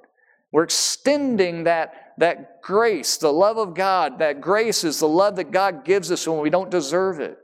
We're 0.52 0.64
extending 0.64 1.64
that, 1.64 2.03
that 2.18 2.62
grace, 2.62 3.16
the 3.16 3.32
love 3.32 3.58
of 3.58 3.74
God. 3.74 4.18
That 4.18 4.40
grace 4.40 4.84
is 4.84 5.00
the 5.00 5.08
love 5.08 5.36
that 5.36 5.50
God 5.50 5.84
gives 5.84 6.10
us 6.10 6.26
when 6.26 6.40
we 6.40 6.50
don't 6.50 6.70
deserve 6.70 7.20
it. 7.20 7.38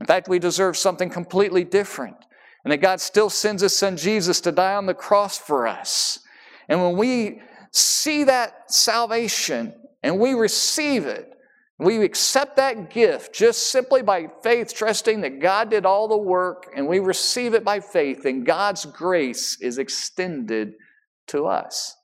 In 0.00 0.06
fact, 0.06 0.28
we 0.28 0.38
deserve 0.38 0.76
something 0.76 1.10
completely 1.10 1.64
different. 1.64 2.16
And 2.64 2.72
that 2.72 2.78
God 2.78 3.00
still 3.00 3.30
sends 3.30 3.62
His 3.62 3.76
Son 3.76 3.96
Jesus 3.96 4.40
to 4.42 4.52
die 4.52 4.74
on 4.74 4.86
the 4.86 4.94
cross 4.94 5.38
for 5.38 5.66
us. 5.66 6.20
And 6.68 6.82
when 6.82 6.96
we 6.96 7.42
see 7.70 8.24
that 8.24 8.72
salvation 8.72 9.74
and 10.02 10.18
we 10.18 10.34
receive 10.34 11.06
it, 11.06 11.28
we 11.78 12.04
accept 12.04 12.56
that 12.56 12.90
gift 12.90 13.34
just 13.34 13.70
simply 13.70 14.02
by 14.02 14.28
faith, 14.42 14.72
trusting 14.74 15.22
that 15.22 15.40
God 15.40 15.70
did 15.70 15.84
all 15.84 16.06
the 16.06 16.16
work, 16.16 16.72
and 16.76 16.86
we 16.86 17.00
receive 17.00 17.54
it 17.54 17.64
by 17.64 17.80
faith, 17.80 18.24
and 18.24 18.46
God's 18.46 18.84
grace 18.84 19.60
is 19.60 19.78
extended 19.78 20.74
to 21.28 21.46
us. 21.46 21.96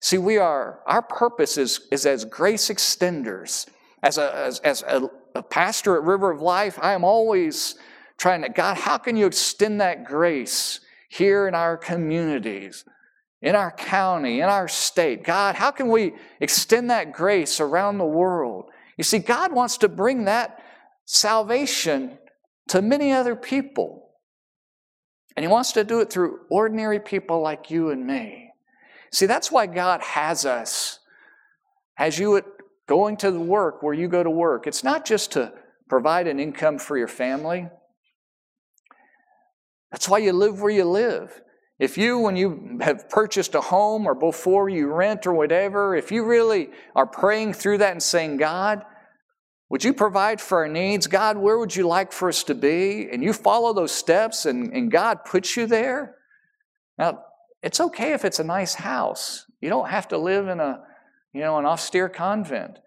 See, 0.00 0.18
we 0.18 0.36
are, 0.38 0.80
our 0.86 1.02
purpose 1.02 1.58
is, 1.58 1.80
is 1.90 2.06
as 2.06 2.24
grace 2.24 2.68
extenders. 2.68 3.66
As 4.02 4.16
a, 4.16 4.32
as, 4.34 4.60
as 4.60 4.82
a 4.82 5.10
a 5.38 5.42
pastor 5.42 5.96
at 5.96 6.02
River 6.02 6.30
of 6.30 6.42
Life, 6.42 6.78
I 6.82 6.92
am 6.92 7.04
always 7.04 7.76
trying 8.18 8.42
to, 8.42 8.48
God, 8.48 8.76
how 8.76 8.98
can 8.98 9.16
you 9.16 9.26
extend 9.26 9.80
that 9.80 10.04
grace 10.04 10.80
here 11.08 11.48
in 11.48 11.54
our 11.54 11.76
communities, 11.76 12.84
in 13.40 13.54
our 13.54 13.70
county, 13.70 14.40
in 14.40 14.48
our 14.48 14.68
state? 14.68 15.24
God, 15.24 15.54
how 15.54 15.70
can 15.70 15.88
we 15.88 16.14
extend 16.40 16.90
that 16.90 17.12
grace 17.12 17.60
around 17.60 17.98
the 17.98 18.04
world? 18.04 18.66
You 18.96 19.04
see, 19.04 19.18
God 19.18 19.52
wants 19.52 19.78
to 19.78 19.88
bring 19.88 20.24
that 20.24 20.62
salvation 21.06 22.18
to 22.68 22.82
many 22.82 23.12
other 23.12 23.36
people. 23.36 24.10
And 25.36 25.44
He 25.44 25.48
wants 25.48 25.72
to 25.72 25.84
do 25.84 26.00
it 26.00 26.10
through 26.10 26.40
ordinary 26.50 26.98
people 26.98 27.40
like 27.40 27.70
you 27.70 27.90
and 27.90 28.04
me. 28.04 28.47
See, 29.12 29.26
that's 29.26 29.50
why 29.50 29.66
God 29.66 30.00
has 30.02 30.44
us, 30.44 30.98
has 31.94 32.18
you 32.18 32.36
at 32.36 32.44
going 32.88 33.16
to 33.18 33.30
the 33.30 33.38
work 33.38 33.82
where 33.82 33.94
you 33.94 34.08
go 34.08 34.22
to 34.22 34.30
work. 34.30 34.66
It's 34.66 34.82
not 34.82 35.04
just 35.04 35.32
to 35.32 35.52
provide 35.88 36.26
an 36.26 36.40
income 36.40 36.78
for 36.78 36.96
your 36.96 37.08
family. 37.08 37.68
That's 39.92 40.08
why 40.08 40.18
you 40.18 40.32
live 40.32 40.60
where 40.60 40.72
you 40.72 40.84
live. 40.84 41.40
If 41.78 41.96
you, 41.96 42.18
when 42.18 42.34
you 42.34 42.78
have 42.80 43.08
purchased 43.08 43.54
a 43.54 43.60
home 43.60 44.06
or 44.06 44.14
before 44.14 44.68
you 44.68 44.88
rent 44.88 45.26
or 45.26 45.32
whatever, 45.32 45.94
if 45.94 46.10
you 46.10 46.24
really 46.24 46.70
are 46.96 47.06
praying 47.06 47.52
through 47.52 47.78
that 47.78 47.92
and 47.92 48.02
saying, 48.02 48.38
God, 48.38 48.84
would 49.70 49.84
you 49.84 49.92
provide 49.92 50.40
for 50.40 50.58
our 50.58 50.68
needs? 50.68 51.06
God, 51.06 51.36
where 51.36 51.58
would 51.58 51.76
you 51.76 51.86
like 51.86 52.10
for 52.10 52.28
us 52.28 52.42
to 52.44 52.54
be? 52.54 53.08
And 53.12 53.22
you 53.22 53.32
follow 53.32 53.74
those 53.74 53.92
steps 53.92 54.46
and, 54.46 54.72
and 54.72 54.90
God 54.90 55.24
puts 55.24 55.56
you 55.56 55.66
there. 55.66 56.16
Now, 56.98 57.22
it's 57.62 57.80
okay 57.80 58.12
if 58.12 58.24
it's 58.24 58.38
a 58.38 58.44
nice 58.44 58.74
house. 58.74 59.44
You 59.60 59.68
don't 59.68 59.88
have 59.88 60.08
to 60.08 60.18
live 60.18 60.48
in 60.48 60.60
a 60.60 60.80
you 61.32 61.40
know, 61.40 61.58
an 61.58 61.66
austere 61.66 62.08
convent 62.08 62.78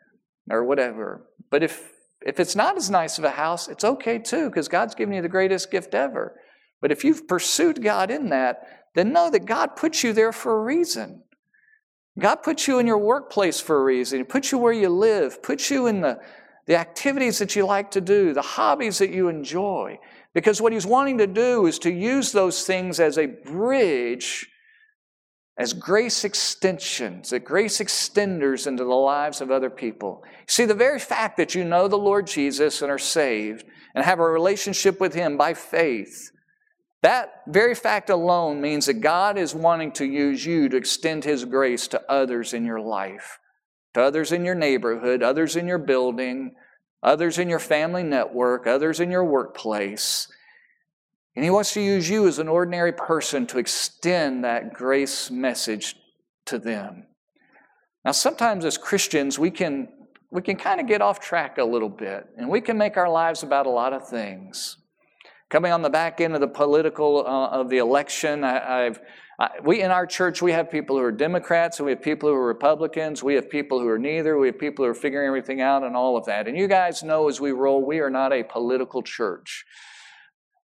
or 0.49 0.63
whatever. 0.63 1.27
But 1.49 1.63
if 1.63 1.89
if 2.23 2.39
it's 2.39 2.55
not 2.55 2.77
as 2.77 2.89
nice 2.89 3.17
of 3.17 3.23
a 3.23 3.31
house, 3.31 3.67
it's 3.67 3.83
okay 3.83 4.19
too, 4.19 4.49
because 4.49 4.67
God's 4.67 4.93
given 4.93 5.15
you 5.15 5.23
the 5.23 5.29
greatest 5.29 5.71
gift 5.71 5.95
ever. 5.95 6.39
But 6.79 6.91
if 6.91 7.03
you've 7.03 7.27
pursued 7.27 7.81
God 7.81 8.11
in 8.11 8.29
that, 8.29 8.61
then 8.93 9.11
know 9.11 9.31
that 9.31 9.45
God 9.45 9.75
put 9.75 10.03
you 10.03 10.13
there 10.13 10.31
for 10.31 10.59
a 10.59 10.63
reason. 10.63 11.23
God 12.19 12.43
put 12.43 12.67
you 12.67 12.77
in 12.77 12.85
your 12.85 12.99
workplace 12.99 13.59
for 13.59 13.77
a 13.77 13.83
reason. 13.83 14.19
He 14.19 14.23
put 14.23 14.51
you 14.51 14.59
where 14.59 14.73
you 14.73 14.89
live, 14.89 15.41
put 15.41 15.71
you 15.71 15.87
in 15.87 16.01
the, 16.01 16.19
the 16.67 16.75
activities 16.75 17.39
that 17.39 17.55
you 17.55 17.65
like 17.65 17.89
to 17.91 18.01
do, 18.01 18.33
the 18.33 18.41
hobbies 18.41 18.99
that 18.99 19.09
you 19.09 19.27
enjoy. 19.27 19.97
Because 20.35 20.61
what 20.61 20.73
He's 20.73 20.85
wanting 20.85 21.17
to 21.19 21.27
do 21.27 21.65
is 21.65 21.79
to 21.79 21.91
use 21.91 22.31
those 22.31 22.65
things 22.65 22.99
as 22.99 23.17
a 23.17 23.25
bridge 23.25 24.47
as 25.61 25.73
grace 25.73 26.23
extensions, 26.23 27.29
that 27.29 27.45
grace 27.45 27.77
extenders 27.77 28.65
into 28.65 28.83
the 28.83 28.89
lives 28.89 29.41
of 29.41 29.51
other 29.51 29.69
people. 29.69 30.23
See, 30.47 30.65
the 30.65 30.73
very 30.73 30.97
fact 30.97 31.37
that 31.37 31.53
you 31.53 31.63
know 31.63 31.87
the 31.87 31.99
Lord 31.99 32.25
Jesus 32.25 32.81
and 32.81 32.89
are 32.89 32.97
saved 32.97 33.65
and 33.93 34.03
have 34.03 34.17
a 34.19 34.27
relationship 34.27 34.99
with 34.99 35.13
Him 35.13 35.37
by 35.37 35.53
faith, 35.53 36.31
that 37.03 37.43
very 37.47 37.75
fact 37.75 38.09
alone 38.09 38.59
means 38.59 38.87
that 38.87 39.01
God 39.01 39.37
is 39.37 39.53
wanting 39.53 39.91
to 39.93 40.05
use 40.05 40.43
you 40.43 40.67
to 40.67 40.77
extend 40.77 41.25
His 41.25 41.45
grace 41.45 41.87
to 41.89 42.01
others 42.11 42.55
in 42.55 42.65
your 42.65 42.81
life, 42.81 43.37
to 43.93 44.01
others 44.01 44.31
in 44.31 44.43
your 44.43 44.55
neighborhood, 44.55 45.21
others 45.21 45.55
in 45.55 45.67
your 45.67 45.77
building, 45.77 46.55
others 47.03 47.37
in 47.37 47.47
your 47.47 47.59
family 47.59 48.01
network, 48.01 48.65
others 48.65 48.99
in 48.99 49.11
your 49.11 49.25
workplace. 49.25 50.27
And 51.35 51.45
He 51.45 51.51
wants 51.51 51.73
to 51.73 51.81
use 51.81 52.09
you 52.09 52.27
as 52.27 52.39
an 52.39 52.47
ordinary 52.47 52.91
person 52.91 53.47
to 53.47 53.59
extend 53.59 54.43
that 54.43 54.73
grace 54.73 55.31
message 55.31 55.95
to 56.45 56.59
them. 56.59 57.05
Now, 58.03 58.11
sometimes 58.11 58.65
as 58.65 58.77
Christians, 58.77 59.37
we 59.37 59.51
can, 59.51 59.87
we 60.31 60.41
can 60.41 60.55
kind 60.55 60.81
of 60.81 60.87
get 60.87 61.01
off 61.01 61.19
track 61.19 61.57
a 61.57 61.63
little 61.63 61.89
bit, 61.89 62.25
and 62.37 62.49
we 62.49 62.59
can 62.59 62.77
make 62.77 62.97
our 62.97 63.09
lives 63.09 63.43
about 63.43 63.67
a 63.67 63.69
lot 63.69 63.93
of 63.93 64.07
things. 64.07 64.77
Coming 65.49 65.71
on 65.71 65.81
the 65.81 65.89
back 65.89 66.21
end 66.21 66.33
of 66.33 66.41
the 66.41 66.47
political 66.47 67.25
uh, 67.27 67.49
of 67.49 67.69
the 67.69 67.77
election, 67.77 68.43
I, 68.43 68.83
have 68.83 69.01
we 69.63 69.81
in 69.81 69.91
our 69.91 70.05
church 70.05 70.41
we 70.41 70.51
have 70.51 70.69
people 70.69 70.97
who 70.97 71.03
are 71.03 71.11
Democrats, 71.11 71.79
and 71.79 71.85
we 71.85 71.91
have 71.91 72.01
people 72.01 72.29
who 72.29 72.35
are 72.35 72.45
Republicans, 72.45 73.23
we 73.23 73.35
have 73.35 73.49
people 73.49 73.79
who 73.79 73.87
are 73.87 73.99
neither, 73.99 74.37
we 74.37 74.47
have 74.47 74.59
people 74.59 74.85
who 74.85 74.91
are 74.91 74.95
figuring 74.95 75.27
everything 75.27 75.61
out, 75.61 75.83
and 75.83 75.95
all 75.95 76.17
of 76.17 76.25
that. 76.25 76.47
And 76.47 76.57
you 76.57 76.67
guys 76.67 77.03
know 77.03 77.27
as 77.27 77.41
we 77.41 77.51
roll, 77.51 77.85
we 77.85 77.99
are 77.99 78.09
not 78.09 78.33
a 78.33 78.43
political 78.43 79.01
church. 79.01 79.65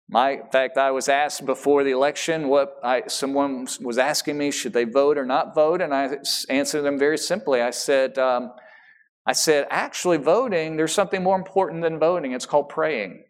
My, 0.09 0.33
in 0.33 0.51
fact, 0.53 0.77
I 0.77 0.90
was 0.90 1.09
asked 1.09 1.47
before 1.47 1.83
the 1.83 1.93
election 1.93 2.49
what 2.49 2.79
I, 2.85 3.05
someone 3.09 3.67
was 3.81 3.99
asking 3.99 4.37
me, 4.37 4.51
should 4.51 4.75
they 4.75 4.85
vote 4.85 5.17
or 5.17 5.25
not 5.25 5.55
vote? 5.55 5.81
And 5.81 5.95
I 5.95 6.19
answered 6.49 6.83
them 6.83 6.99
very 6.99 7.17
simply. 7.17 7.62
I 7.62 7.71
said, 7.71 8.19
um, 8.19 8.53
I 9.27 9.33
said, 9.33 9.67
actually, 9.71 10.19
voting, 10.19 10.77
there's 10.77 10.93
something 10.93 11.23
more 11.23 11.37
important 11.37 11.83
than 11.83 11.99
voting. 11.99 12.33
It's 12.33 12.45
called 12.45 12.69
praying. 12.69 13.25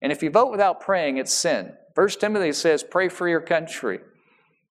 And 0.00 0.10
if 0.12 0.22
you 0.22 0.30
vote 0.30 0.50
without 0.50 0.80
praying, 0.80 1.18
it's 1.18 1.32
sin. 1.32 1.74
First 1.94 2.20
Timothy 2.20 2.52
says, 2.52 2.82
pray 2.82 3.08
for 3.08 3.28
your 3.28 3.40
country, 3.40 4.00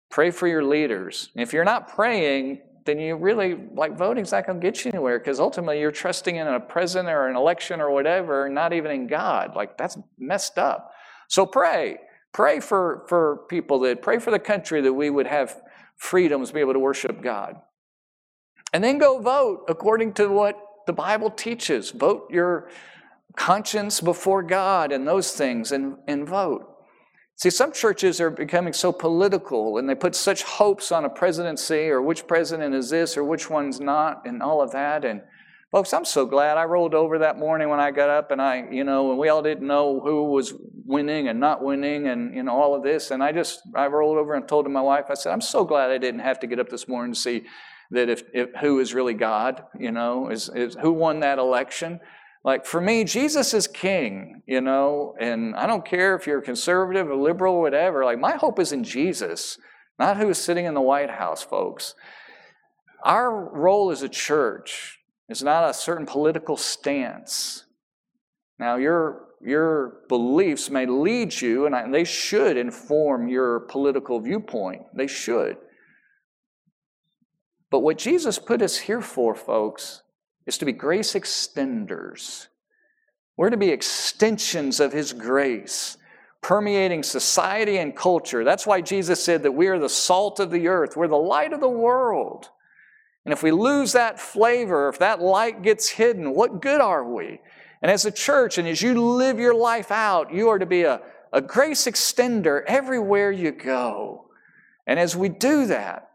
pray 0.09 0.31
for 0.31 0.47
your 0.47 0.63
leaders. 0.63 1.29
And 1.35 1.43
if 1.43 1.53
you're 1.53 1.65
not 1.65 1.89
praying, 1.89 2.61
then 2.85 2.99
you 2.99 3.15
really, 3.15 3.55
like, 3.75 3.97
voting's 3.97 4.31
not 4.31 4.47
going 4.47 4.59
to 4.59 4.65
get 4.65 4.83
you 4.83 4.91
anywhere 4.91 5.19
because 5.19 5.39
ultimately 5.39 5.79
you're 5.79 5.91
trusting 5.91 6.35
in 6.35 6.47
a 6.47 6.59
president 6.59 7.09
or 7.09 7.27
an 7.27 7.35
election 7.35 7.79
or 7.79 7.91
whatever, 7.91 8.49
not 8.49 8.73
even 8.73 8.91
in 8.91 9.07
God. 9.07 9.55
Like, 9.55 9.77
that's 9.77 9.97
messed 10.17 10.57
up. 10.57 10.91
So 11.31 11.45
pray. 11.45 11.97
Pray 12.33 12.59
for, 12.59 13.05
for 13.07 13.45
people 13.47 13.79
that, 13.79 14.01
pray 14.01 14.19
for 14.19 14.31
the 14.31 14.39
country 14.39 14.81
that 14.81 14.91
we 14.91 15.09
would 15.09 15.27
have 15.27 15.61
freedoms 15.95 16.51
be 16.51 16.59
able 16.59 16.73
to 16.73 16.79
worship 16.79 17.21
God. 17.21 17.55
And 18.73 18.83
then 18.83 18.97
go 18.97 19.19
vote 19.19 19.63
according 19.69 20.13
to 20.15 20.27
what 20.27 20.59
the 20.87 20.93
Bible 20.93 21.29
teaches. 21.31 21.91
Vote 21.91 22.27
your 22.29 22.69
conscience 23.37 24.01
before 24.01 24.43
God 24.43 24.91
and 24.91 25.07
those 25.07 25.31
things 25.31 25.71
and, 25.71 25.95
and 26.05 26.27
vote. 26.27 26.67
See, 27.37 27.49
some 27.49 27.71
churches 27.71 28.19
are 28.19 28.29
becoming 28.29 28.73
so 28.73 28.91
political 28.91 29.77
and 29.77 29.89
they 29.89 29.95
put 29.95 30.15
such 30.15 30.43
hopes 30.43 30.91
on 30.91 31.05
a 31.05 31.09
presidency 31.09 31.89
or 31.89 32.01
which 32.01 32.27
president 32.27 32.75
is 32.75 32.89
this 32.89 33.15
or 33.15 33.23
which 33.23 33.49
one's 33.49 33.79
not 33.79 34.25
and 34.25 34.43
all 34.43 34.61
of 34.61 34.71
that. 34.71 35.05
And 35.05 35.21
Folks, 35.71 35.93
I'm 35.93 36.03
so 36.03 36.25
glad 36.25 36.57
I 36.57 36.65
rolled 36.65 36.93
over 36.93 37.19
that 37.19 37.39
morning 37.39 37.69
when 37.69 37.79
I 37.79 37.91
got 37.91 38.09
up 38.09 38.31
and 38.31 38.41
I, 38.41 38.67
you 38.69 38.83
know, 38.83 39.11
and 39.11 39.17
we 39.17 39.29
all 39.29 39.41
didn't 39.41 39.65
know 39.65 40.01
who 40.01 40.25
was 40.25 40.53
winning 40.85 41.29
and 41.29 41.39
not 41.39 41.63
winning 41.63 42.07
and, 42.07 42.35
you 42.35 42.43
know, 42.43 42.51
all 42.51 42.75
of 42.75 42.83
this. 42.83 43.09
And 43.09 43.23
I 43.23 43.31
just, 43.31 43.61
I 43.73 43.87
rolled 43.87 44.17
over 44.17 44.33
and 44.33 44.45
told 44.45 44.69
my 44.69 44.81
wife, 44.81 45.05
I 45.09 45.13
said, 45.13 45.31
I'm 45.31 45.39
so 45.39 45.63
glad 45.63 45.89
I 45.89 45.97
didn't 45.97 46.19
have 46.19 46.41
to 46.41 46.47
get 46.47 46.59
up 46.59 46.67
this 46.67 46.89
morning 46.89 47.13
to 47.13 47.19
see 47.19 47.43
that 47.91 48.09
if, 48.09 48.23
if 48.33 48.49
who 48.59 48.79
is 48.79 48.93
really 48.93 49.13
God, 49.13 49.63
you 49.79 49.93
know, 49.93 50.29
is, 50.29 50.49
is 50.49 50.75
who 50.81 50.91
won 50.91 51.21
that 51.21 51.39
election. 51.39 52.01
Like 52.43 52.65
for 52.65 52.81
me, 52.81 53.05
Jesus 53.05 53.53
is 53.53 53.65
king, 53.65 54.41
you 54.45 54.59
know, 54.59 55.15
and 55.21 55.55
I 55.55 55.67
don't 55.67 55.85
care 55.85 56.17
if 56.17 56.27
you're 56.27 56.41
conservative 56.41 57.09
or 57.09 57.15
liberal 57.15 57.55
or 57.55 57.61
whatever. 57.61 58.03
Like 58.03 58.19
my 58.19 58.35
hope 58.35 58.59
is 58.59 58.73
in 58.73 58.83
Jesus, 58.83 59.57
not 59.97 60.17
who 60.17 60.27
is 60.27 60.37
sitting 60.37 60.65
in 60.65 60.73
the 60.73 60.81
White 60.81 61.11
House, 61.11 61.43
folks. 61.43 61.95
Our 63.05 63.33
role 63.33 63.89
as 63.89 64.01
a 64.01 64.09
church 64.09 64.97
is 65.31 65.41
not 65.41 65.69
a 65.69 65.73
certain 65.73 66.05
political 66.05 66.57
stance. 66.57 67.65
Now, 68.59 68.75
your, 68.75 69.29
your 69.41 70.01
beliefs 70.07 70.69
may 70.69 70.85
lead 70.85 71.39
you, 71.39 71.65
and, 71.65 71.75
I, 71.75 71.81
and 71.81 71.93
they 71.93 72.03
should 72.03 72.57
inform 72.57 73.27
your 73.27 73.61
political 73.61 74.19
viewpoint. 74.19 74.83
They 74.93 75.07
should. 75.07 75.57
But 77.71 77.79
what 77.79 77.97
Jesus 77.97 78.37
put 78.37 78.61
us 78.61 78.77
here 78.77 79.01
for, 79.01 79.33
folks, 79.33 80.03
is 80.45 80.57
to 80.57 80.65
be 80.65 80.73
grace 80.73 81.13
extenders. 81.13 82.47
We're 83.37 83.49
to 83.49 83.57
be 83.57 83.69
extensions 83.69 84.79
of 84.79 84.91
His 84.91 85.13
grace, 85.13 85.97
permeating 86.41 87.01
society 87.03 87.77
and 87.77 87.95
culture. 87.95 88.43
That's 88.43 88.67
why 88.67 88.81
Jesus 88.81 89.23
said 89.23 89.43
that 89.43 89.53
we 89.53 89.67
are 89.67 89.79
the 89.79 89.89
salt 89.89 90.39
of 90.39 90.51
the 90.51 90.67
earth, 90.67 90.97
we're 90.97 91.07
the 91.07 91.15
light 91.15 91.53
of 91.53 91.61
the 91.61 91.69
world. 91.69 92.49
And 93.25 93.33
if 93.33 93.43
we 93.43 93.51
lose 93.51 93.91
that 93.93 94.19
flavor, 94.19 94.89
if 94.89 94.99
that 94.99 95.21
light 95.21 95.61
gets 95.61 95.89
hidden, 95.89 96.33
what 96.33 96.61
good 96.61 96.81
are 96.81 97.03
we? 97.03 97.39
And 97.81 97.91
as 97.91 98.05
a 98.05 98.11
church, 98.11 98.57
and 98.57 98.67
as 98.67 98.81
you 98.81 98.99
live 98.99 99.39
your 99.39 99.53
life 99.53 99.91
out, 99.91 100.33
you 100.33 100.49
are 100.49 100.59
to 100.59 100.65
be 100.65 100.83
a, 100.83 101.01
a 101.33 101.41
grace 101.41 101.85
extender 101.85 102.61
everywhere 102.67 103.31
you 103.31 103.51
go. 103.51 104.25
And 104.87 104.99
as 104.99 105.15
we 105.15 105.29
do 105.29 105.65
that, 105.67 106.09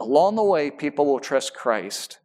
along 0.00 0.36
the 0.36 0.42
way, 0.42 0.70
people 0.70 1.06
will 1.06 1.20
trust 1.20 1.54
Christ. 1.54 2.18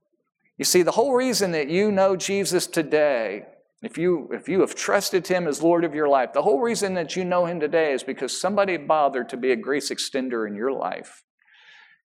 You 0.57 0.65
see, 0.65 0.81
the 0.81 0.91
whole 0.91 1.13
reason 1.13 1.51
that 1.51 1.69
you 1.69 1.91
know 1.91 2.15
Jesus 2.15 2.67
today, 2.67 3.45
if 3.81 3.97
you, 3.97 4.29
if 4.33 4.49
you 4.49 4.59
have 4.61 4.75
trusted 4.75 5.27
Him 5.27 5.47
as 5.47 5.61
Lord 5.61 5.85
of 5.85 5.95
your 5.95 6.09
life, 6.09 6.33
the 6.33 6.41
whole 6.41 6.59
reason 6.59 6.95
that 6.95 7.15
you 7.15 7.23
know 7.23 7.45
Him 7.45 7.59
today 7.59 7.93
is 7.93 8.03
because 8.03 8.39
somebody 8.39 8.75
bothered 8.75 9.29
to 9.29 9.37
be 9.37 9.51
a 9.51 9.55
grace 9.55 9.89
extender 9.89 10.47
in 10.47 10.55
your 10.55 10.71
life. 10.71 11.23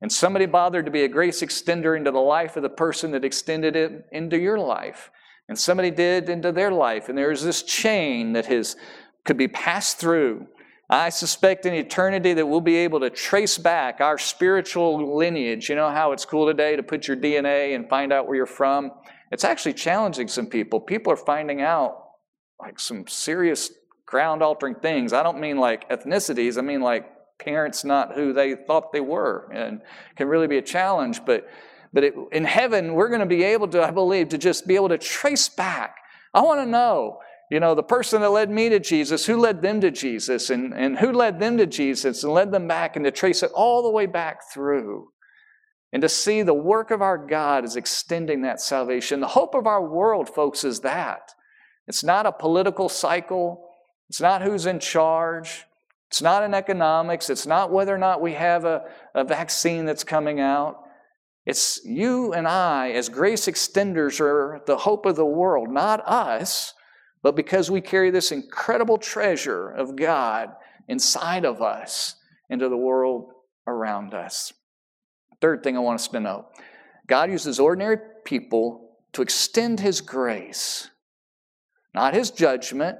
And 0.01 0.11
somebody 0.11 0.47
bothered 0.47 0.85
to 0.85 0.91
be 0.91 1.03
a 1.03 1.07
grace 1.07 1.41
extender 1.41 1.95
into 1.95 2.11
the 2.11 2.19
life 2.19 2.57
of 2.57 2.63
the 2.63 2.69
person 2.69 3.11
that 3.11 3.23
extended 3.23 3.75
it 3.75 4.07
into 4.11 4.39
your 4.39 4.57
life. 4.57 5.11
And 5.47 5.57
somebody 5.57 5.91
did 5.91 6.29
into 6.29 6.51
their 6.51 6.71
life. 6.71 7.07
And 7.07 7.17
there's 7.17 7.43
this 7.43 7.61
chain 7.61 8.33
that 8.33 8.47
has, 8.47 8.75
could 9.25 9.37
be 9.37 9.47
passed 9.47 9.99
through. 9.99 10.47
I 10.89 11.09
suspect 11.09 11.65
in 11.65 11.73
eternity 11.73 12.33
that 12.33 12.45
we'll 12.45 12.61
be 12.61 12.77
able 12.77 12.99
to 12.99 13.09
trace 13.09 13.57
back 13.57 14.01
our 14.01 14.17
spiritual 14.17 15.17
lineage. 15.17 15.69
You 15.69 15.75
know 15.75 15.89
how 15.89 16.11
it's 16.11 16.25
cool 16.25 16.47
today 16.47 16.75
to 16.75 16.83
put 16.83 17.07
your 17.07 17.15
DNA 17.15 17.75
and 17.75 17.87
find 17.87 18.11
out 18.11 18.27
where 18.27 18.35
you're 18.35 18.45
from? 18.45 18.91
It's 19.31 19.45
actually 19.45 19.73
challenging 19.73 20.27
some 20.27 20.47
people. 20.47 20.81
People 20.81 21.13
are 21.13 21.17
finding 21.17 21.61
out 21.61 21.97
like 22.59 22.79
some 22.79 23.07
serious 23.07 23.71
ground 24.05 24.43
altering 24.43 24.75
things. 24.75 25.13
I 25.13 25.23
don't 25.23 25.39
mean 25.39 25.57
like 25.57 25.89
ethnicities, 25.89 26.57
I 26.57 26.61
mean 26.61 26.81
like 26.81 27.09
parents 27.43 27.83
not 27.83 28.13
who 28.13 28.33
they 28.33 28.55
thought 28.55 28.91
they 28.91 29.01
were 29.01 29.49
and 29.53 29.81
can 30.15 30.27
really 30.27 30.47
be 30.47 30.57
a 30.57 30.61
challenge 30.61 31.25
but 31.25 31.47
but 31.93 32.03
it, 32.03 32.13
in 32.31 32.45
heaven 32.45 32.93
we're 32.93 33.09
going 33.09 33.19
to 33.19 33.25
be 33.25 33.43
able 33.43 33.67
to 33.67 33.83
i 33.83 33.91
believe 33.91 34.29
to 34.29 34.37
just 34.37 34.67
be 34.67 34.75
able 34.75 34.89
to 34.89 34.97
trace 34.97 35.49
back. 35.49 35.97
I 36.33 36.41
want 36.41 36.61
to 36.61 36.65
know 36.65 37.19
you 37.49 37.59
know 37.59 37.75
the 37.75 37.83
person 37.83 38.21
that 38.21 38.29
led 38.29 38.49
me 38.49 38.69
to 38.69 38.79
jesus 38.79 39.25
who 39.25 39.37
led 39.37 39.61
them 39.61 39.81
to 39.81 39.91
jesus 39.91 40.49
and, 40.49 40.73
and 40.73 40.99
who 40.99 41.11
led 41.11 41.39
them 41.39 41.57
to 41.57 41.65
jesus 41.65 42.23
and 42.23 42.33
led 42.33 42.51
them 42.51 42.67
back 42.67 42.95
and 42.95 43.03
to 43.05 43.11
trace 43.11 43.43
it 43.43 43.51
all 43.53 43.83
the 43.83 43.91
way 43.91 44.05
back 44.05 44.39
through 44.53 45.09
and 45.93 46.01
to 46.01 46.09
see 46.09 46.41
the 46.41 46.53
work 46.53 46.91
of 46.91 47.01
our 47.01 47.17
god 47.17 47.65
is 47.65 47.75
extending 47.75 48.41
that 48.41 48.61
salvation. 48.61 49.19
The 49.19 49.27
hope 49.27 49.53
of 49.53 49.67
our 49.67 49.85
world 49.85 50.29
folks 50.29 50.63
is 50.63 50.81
that. 50.81 51.33
It's 51.87 52.03
not 52.03 52.25
a 52.25 52.31
political 52.31 52.87
cycle. 52.87 53.67
It's 54.09 54.21
not 54.21 54.41
who's 54.41 54.65
in 54.65 54.79
charge 54.79 55.65
it's 56.11 56.21
not 56.21 56.43
in 56.43 56.53
economics. 56.53 57.29
It's 57.29 57.47
not 57.47 57.71
whether 57.71 57.95
or 57.95 57.97
not 57.97 58.19
we 58.19 58.33
have 58.33 58.65
a, 58.65 58.83
a 59.15 59.23
vaccine 59.23 59.85
that's 59.85 60.03
coming 60.03 60.41
out. 60.41 60.83
It's 61.45 61.79
you 61.85 62.33
and 62.33 62.45
I, 62.45 62.91
as 62.91 63.07
grace 63.07 63.45
extenders, 63.45 64.19
are 64.19 64.59
the 64.67 64.75
hope 64.75 65.05
of 65.05 65.15
the 65.15 65.25
world, 65.25 65.69
not 65.69 66.05
us, 66.05 66.73
but 67.23 67.37
because 67.37 67.71
we 67.71 67.79
carry 67.79 68.11
this 68.11 68.33
incredible 68.33 68.97
treasure 68.97 69.69
of 69.69 69.95
God 69.95 70.49
inside 70.89 71.45
of 71.45 71.61
us 71.61 72.15
into 72.49 72.67
the 72.67 72.75
world 72.75 73.31
around 73.65 74.13
us. 74.13 74.51
Third 75.39 75.63
thing 75.63 75.77
I 75.77 75.79
want 75.79 76.01
us 76.01 76.09
to 76.09 76.19
know 76.19 76.47
God 77.07 77.31
uses 77.31 77.57
ordinary 77.57 77.99
people 78.25 78.97
to 79.13 79.21
extend 79.21 79.79
His 79.79 80.01
grace, 80.01 80.89
not 81.95 82.13
His 82.13 82.31
judgment, 82.31 82.97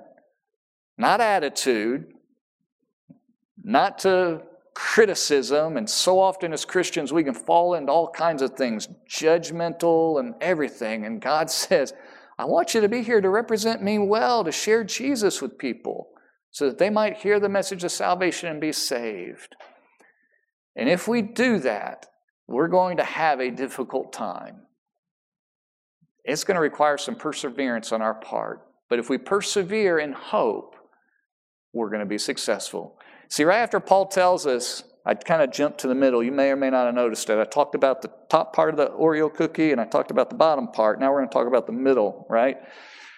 not 0.97 1.19
attitude, 1.19 2.05
not 3.63 3.99
to 3.99 4.41
criticism. 4.73 5.77
And 5.77 5.89
so 5.89 6.19
often 6.19 6.53
as 6.53 6.65
Christians, 6.65 7.11
we 7.11 7.23
can 7.23 7.33
fall 7.33 7.75
into 7.75 7.91
all 7.91 8.09
kinds 8.09 8.41
of 8.41 8.53
things, 8.53 8.87
judgmental 9.09 10.19
and 10.19 10.35
everything. 10.41 11.05
And 11.05 11.21
God 11.21 11.49
says, 11.51 11.93
I 12.37 12.45
want 12.45 12.73
you 12.73 12.81
to 12.81 12.89
be 12.89 13.03
here 13.03 13.21
to 13.21 13.29
represent 13.29 13.83
me 13.83 13.99
well, 13.99 14.43
to 14.43 14.51
share 14.51 14.83
Jesus 14.83 15.41
with 15.41 15.57
people 15.57 16.09
so 16.49 16.65
that 16.65 16.77
they 16.77 16.89
might 16.89 17.17
hear 17.17 17.39
the 17.39 17.49
message 17.49 17.83
of 17.83 17.91
salvation 17.91 18.49
and 18.49 18.59
be 18.59 18.71
saved. 18.71 19.55
And 20.75 20.89
if 20.89 21.07
we 21.07 21.21
do 21.21 21.59
that, 21.59 22.07
we're 22.47 22.67
going 22.67 22.97
to 22.97 23.03
have 23.03 23.39
a 23.39 23.51
difficult 23.51 24.11
time. 24.11 24.61
It's 26.23 26.43
going 26.43 26.55
to 26.55 26.61
require 26.61 26.97
some 26.97 27.15
perseverance 27.15 27.91
on 27.91 28.01
our 28.01 28.15
part. 28.15 28.61
But 28.89 28.99
if 28.99 29.09
we 29.09 29.17
persevere 29.17 29.99
in 29.99 30.11
hope, 30.11 30.75
we're 31.73 31.89
going 31.89 32.01
to 32.01 32.05
be 32.05 32.17
successful. 32.17 32.97
See, 33.31 33.45
right 33.45 33.59
after 33.59 33.79
Paul 33.79 34.07
tells 34.07 34.45
us, 34.45 34.83
I 35.05 35.13
kind 35.15 35.41
of 35.41 35.51
jumped 35.51 35.79
to 35.79 35.87
the 35.87 35.95
middle. 35.95 36.21
You 36.21 36.33
may 36.33 36.51
or 36.51 36.57
may 36.57 36.69
not 36.69 36.85
have 36.85 36.93
noticed 36.93 37.29
it. 37.29 37.39
I 37.39 37.45
talked 37.45 37.75
about 37.75 38.01
the 38.01 38.11
top 38.29 38.53
part 38.53 38.71
of 38.71 38.75
the 38.75 38.87
Oreo 38.87 39.33
cookie 39.33 39.71
and 39.71 39.79
I 39.79 39.85
talked 39.85 40.11
about 40.11 40.29
the 40.29 40.35
bottom 40.35 40.67
part. 40.67 40.99
Now 40.99 41.11
we're 41.11 41.19
going 41.19 41.29
to 41.29 41.33
talk 41.33 41.47
about 41.47 41.65
the 41.65 41.71
middle, 41.71 42.27
right? 42.29 42.57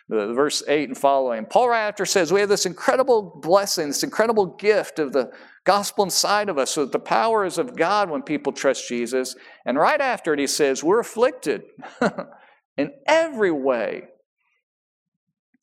The, 0.10 0.32
verse 0.34 0.62
8 0.68 0.90
and 0.90 0.98
following. 0.98 1.46
Paul 1.46 1.70
right 1.70 1.88
after 1.88 2.06
says, 2.06 2.32
We 2.32 2.42
have 2.42 2.50
this 2.50 2.68
incredible 2.68 3.40
blessing, 3.42 3.88
this 3.88 4.04
incredible 4.04 4.46
gift 4.46 5.00
of 5.00 5.14
the 5.14 5.32
gospel 5.64 6.04
inside 6.04 6.48
of 6.48 6.60
us, 6.60 6.70
so 6.70 6.86
that 6.86 6.92
the 6.92 7.00
power 7.00 7.44
is 7.44 7.58
of 7.58 7.76
God 7.76 8.12
when 8.12 8.22
people 8.22 8.54
trust 8.54 8.88
Jesus. 8.88 9.36
And 9.66 9.80
right 9.80 10.00
after 10.00 10.34
it, 10.34 10.40
he 10.40 10.46
says, 10.46 10.84
We're 10.84 11.00
afflicted 11.00 11.64
in 12.78 12.92
every 13.08 13.52
way. 13.52 14.10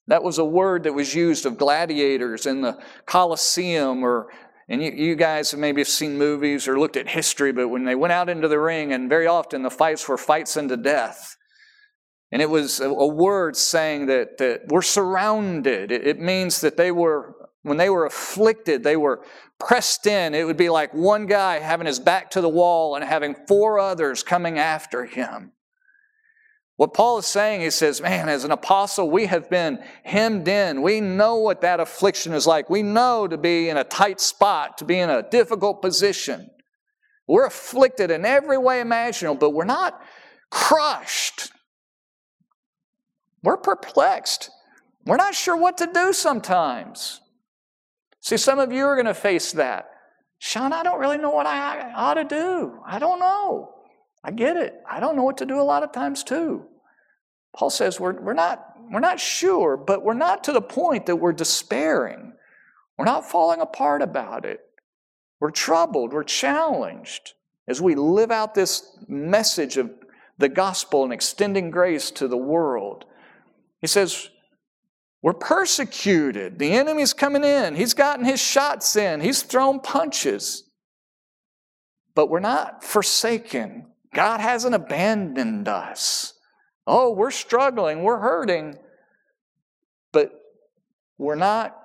That 0.07 0.23
was 0.23 0.39
a 0.39 0.45
word 0.45 0.85
that 0.85 0.95
was 0.95 1.15
used 1.15 1.47
of 1.47 1.59
gladiators 1.59 2.47
in 2.47 2.63
the 2.63 2.79
Colosseum 3.07 4.03
or 4.03 4.31
and 4.71 4.81
you, 4.81 4.93
you 4.93 5.17
guys 5.17 5.51
have 5.51 5.59
maybe 5.59 5.83
seen 5.83 6.17
movies 6.17 6.69
or 6.69 6.79
looked 6.79 6.97
at 6.97 7.09
history, 7.09 7.53
but 7.53 7.69
when 7.69 7.85
they 7.85 7.97
went 7.97 8.13
out 8.13 8.29
into 8.29 8.47
the 8.47 8.61
ring, 8.61 8.93
and 8.93 9.09
very 9.09 9.27
often 9.27 9.65
the 9.65 9.71
fights 9.71 10.09
were 10.09 10.17
fights 10.17 10.57
unto 10.57 10.77
death. 10.77 11.37
And 12.31 12.41
it 12.41 12.49
was 12.49 12.79
a, 12.79 12.89
a 12.89 13.07
word 13.07 13.57
saying 13.57 14.07
that, 14.07 14.39
that 14.39 14.69
we're 14.69 14.83
surrounded. 14.83 15.91
It, 15.91 16.07
it 16.07 16.21
means 16.21 16.61
that 16.61 16.77
they 16.77 16.93
were, 16.93 17.35
when 17.63 17.79
they 17.79 17.91
were 17.91 18.07
afflicted, 18.07 18.85
they 18.85 18.97
were 18.97 19.25
pressed 19.59 20.07
in. 20.07 20.35
It 20.37 20.45
would 20.45 20.57
be 20.57 20.69
like 20.69 20.95
one 20.95 21.27
guy 21.27 21.59
having 21.59 21.89
his 21.89 21.99
back 21.99 22.31
to 22.31 22.41
the 22.41 22.49
wall 22.49 22.95
and 22.95 23.05
having 23.05 23.35
four 23.49 23.81
others 23.81 24.23
coming 24.23 24.57
after 24.57 25.05
him. 25.05 25.51
What 26.81 26.95
Paul 26.95 27.19
is 27.19 27.27
saying, 27.27 27.61
he 27.61 27.69
says, 27.69 28.01
man, 28.01 28.31
as 28.31 28.45
an 28.45 28.53
apostle, 28.53 29.11
we 29.11 29.27
have 29.27 29.51
been 29.51 29.85
hemmed 30.03 30.49
in. 30.49 30.81
We 30.81 31.03
know 31.03 31.37
what 31.37 31.61
that 31.61 31.79
affliction 31.79 32.33
is 32.33 32.47
like. 32.47 32.71
We 32.71 32.83
know 32.83 33.29
to 33.29 33.37
be 33.37 33.69
in 33.69 33.77
a 33.77 33.85
tight 33.85 34.19
spot, 34.19 34.79
to 34.79 34.87
be 34.87 34.99
in 34.99 35.11
a 35.11 35.23
difficult 35.23 35.83
position. 35.83 36.49
We're 37.29 37.45
afflicted 37.45 38.11
in 38.11 38.25
every 38.25 38.57
way 38.57 38.81
imaginable, 38.81 39.39
but 39.39 39.51
we're 39.51 39.67
not 39.67 40.01
crushed. 40.51 41.53
We're 43.43 43.59
perplexed. 43.59 44.49
We're 45.05 45.17
not 45.17 45.35
sure 45.35 45.59
what 45.59 45.77
to 45.77 45.87
do 45.87 46.15
sometimes. 46.15 47.21
See, 48.23 48.39
some 48.39 48.59
of 48.59 48.73
you 48.73 48.87
are 48.87 48.97
going 48.97 49.05
to 49.05 49.13
face 49.13 49.53
that. 49.53 49.87
Sean, 50.39 50.73
I 50.73 50.83
don't 50.83 50.99
really 50.99 51.19
know 51.19 51.29
what 51.29 51.45
I 51.45 51.93
ought 51.93 52.15
to 52.15 52.25
do. 52.25 52.81
I 52.87 52.99
don't 52.99 53.21
know. 53.21 53.75
I 54.25 54.31
get 54.31 54.57
it. 54.57 54.81
I 54.91 54.99
don't 54.99 55.15
know 55.17 55.25
what 55.25 55.37
to 55.39 55.47
do 55.47 55.61
a 55.61 55.63
lot 55.63 55.83
of 55.83 55.93
times 55.93 56.25
too. 56.25 56.69
Paul 57.57 57.71
says 57.71 57.99
we're, 57.99 58.21
we're, 58.21 58.35
not, 58.35 58.75
we're 58.91 59.01
not 59.01 59.21
sure, 59.21 59.77
but 59.77 60.05
we're 60.05 60.15
not 60.15 60.45
to 60.45 60.53
the 60.53 60.63
point 60.63 61.07
that 61.07 61.17
we're 61.17 61.33
despairing. 61.33 62.33
We're 62.97 63.05
not 63.07 63.31
falling 63.31 63.61
apart 63.61 64.03
about 64.03 64.45
it. 64.45 64.61
We're 65.41 65.51
troubled, 65.51 66.13
we're 66.13 66.23
challenged 66.23 67.33
as 67.67 67.81
we 67.81 67.95
live 67.95 68.31
out 68.31 68.55
this 68.55 68.99
message 69.09 69.77
of 69.77 69.91
the 70.39 70.49
gospel 70.49 71.05
and 71.05 71.13
extending 71.13 71.71
grace 71.71 72.11
to 72.13 72.29
the 72.29 72.37
world. 72.37 73.05
He 73.81 73.87
says, 73.87 74.29
We're 75.23 75.35
persecuted. 75.35 76.59
The 76.59 76.73
enemy's 76.73 77.13
coming 77.13 77.45
in. 77.45 77.77
He's 77.77 77.95
gotten 77.95 78.25
his 78.25 78.41
shots 78.41 78.97
in, 78.97 79.21
he's 79.21 79.43
thrown 79.43 79.81
punches. 79.81 80.65
But 82.15 82.29
we're 82.29 82.41
not 82.41 82.83
forsaken. 82.83 83.87
God 84.13 84.41
hasn't 84.41 84.75
abandoned 84.75 85.69
us. 85.69 86.35
Oh, 86.93 87.13
we're 87.13 87.31
struggling, 87.31 88.03
we're 88.03 88.19
hurting, 88.19 88.77
but 90.11 90.33
we're 91.19 91.37
not, 91.37 91.81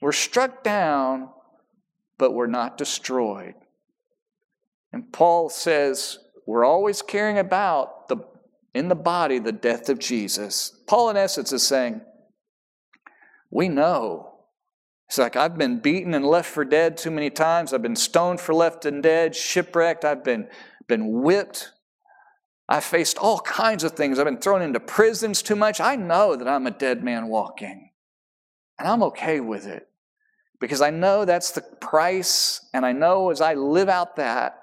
we're 0.00 0.12
struck 0.12 0.62
down, 0.62 1.28
but 2.18 2.34
we're 2.34 2.46
not 2.46 2.78
destroyed. 2.78 3.54
And 4.92 5.12
Paul 5.12 5.48
says, 5.48 6.20
we're 6.46 6.64
always 6.64 7.02
caring 7.02 7.36
about 7.36 8.06
the, 8.06 8.18
in 8.72 8.86
the 8.86 8.94
body 8.94 9.40
the 9.40 9.50
death 9.50 9.88
of 9.88 9.98
Jesus. 9.98 10.72
Paul, 10.86 11.10
in 11.10 11.16
essence, 11.16 11.52
is 11.52 11.64
saying, 11.64 12.02
we 13.50 13.68
know. 13.68 14.36
It's 15.08 15.18
like, 15.18 15.34
I've 15.34 15.58
been 15.58 15.80
beaten 15.80 16.14
and 16.14 16.24
left 16.24 16.48
for 16.48 16.64
dead 16.64 16.96
too 16.96 17.10
many 17.10 17.28
times. 17.28 17.72
I've 17.72 17.82
been 17.82 17.96
stoned 17.96 18.40
for 18.40 18.54
left 18.54 18.84
and 18.84 19.02
dead, 19.02 19.34
shipwrecked. 19.34 20.04
I've 20.04 20.22
been, 20.22 20.46
been 20.86 21.22
whipped. 21.22 21.72
I've 22.68 22.84
faced 22.84 23.18
all 23.18 23.40
kinds 23.40 23.84
of 23.84 23.92
things. 23.92 24.18
I've 24.18 24.24
been 24.24 24.38
thrown 24.38 24.62
into 24.62 24.80
prisons 24.80 25.42
too 25.42 25.56
much. 25.56 25.80
I 25.80 25.96
know 25.96 26.34
that 26.34 26.48
I'm 26.48 26.66
a 26.66 26.70
dead 26.70 27.04
man 27.04 27.28
walking. 27.28 27.90
And 28.78 28.88
I'm 28.88 29.02
okay 29.04 29.40
with 29.40 29.66
it 29.66 29.88
because 30.60 30.80
I 30.80 30.90
know 30.90 31.24
that's 31.24 31.52
the 31.52 31.60
price. 31.60 32.66
And 32.72 32.86
I 32.86 32.92
know 32.92 33.30
as 33.30 33.40
I 33.40 33.54
live 33.54 33.88
out 33.88 34.16
that 34.16 34.60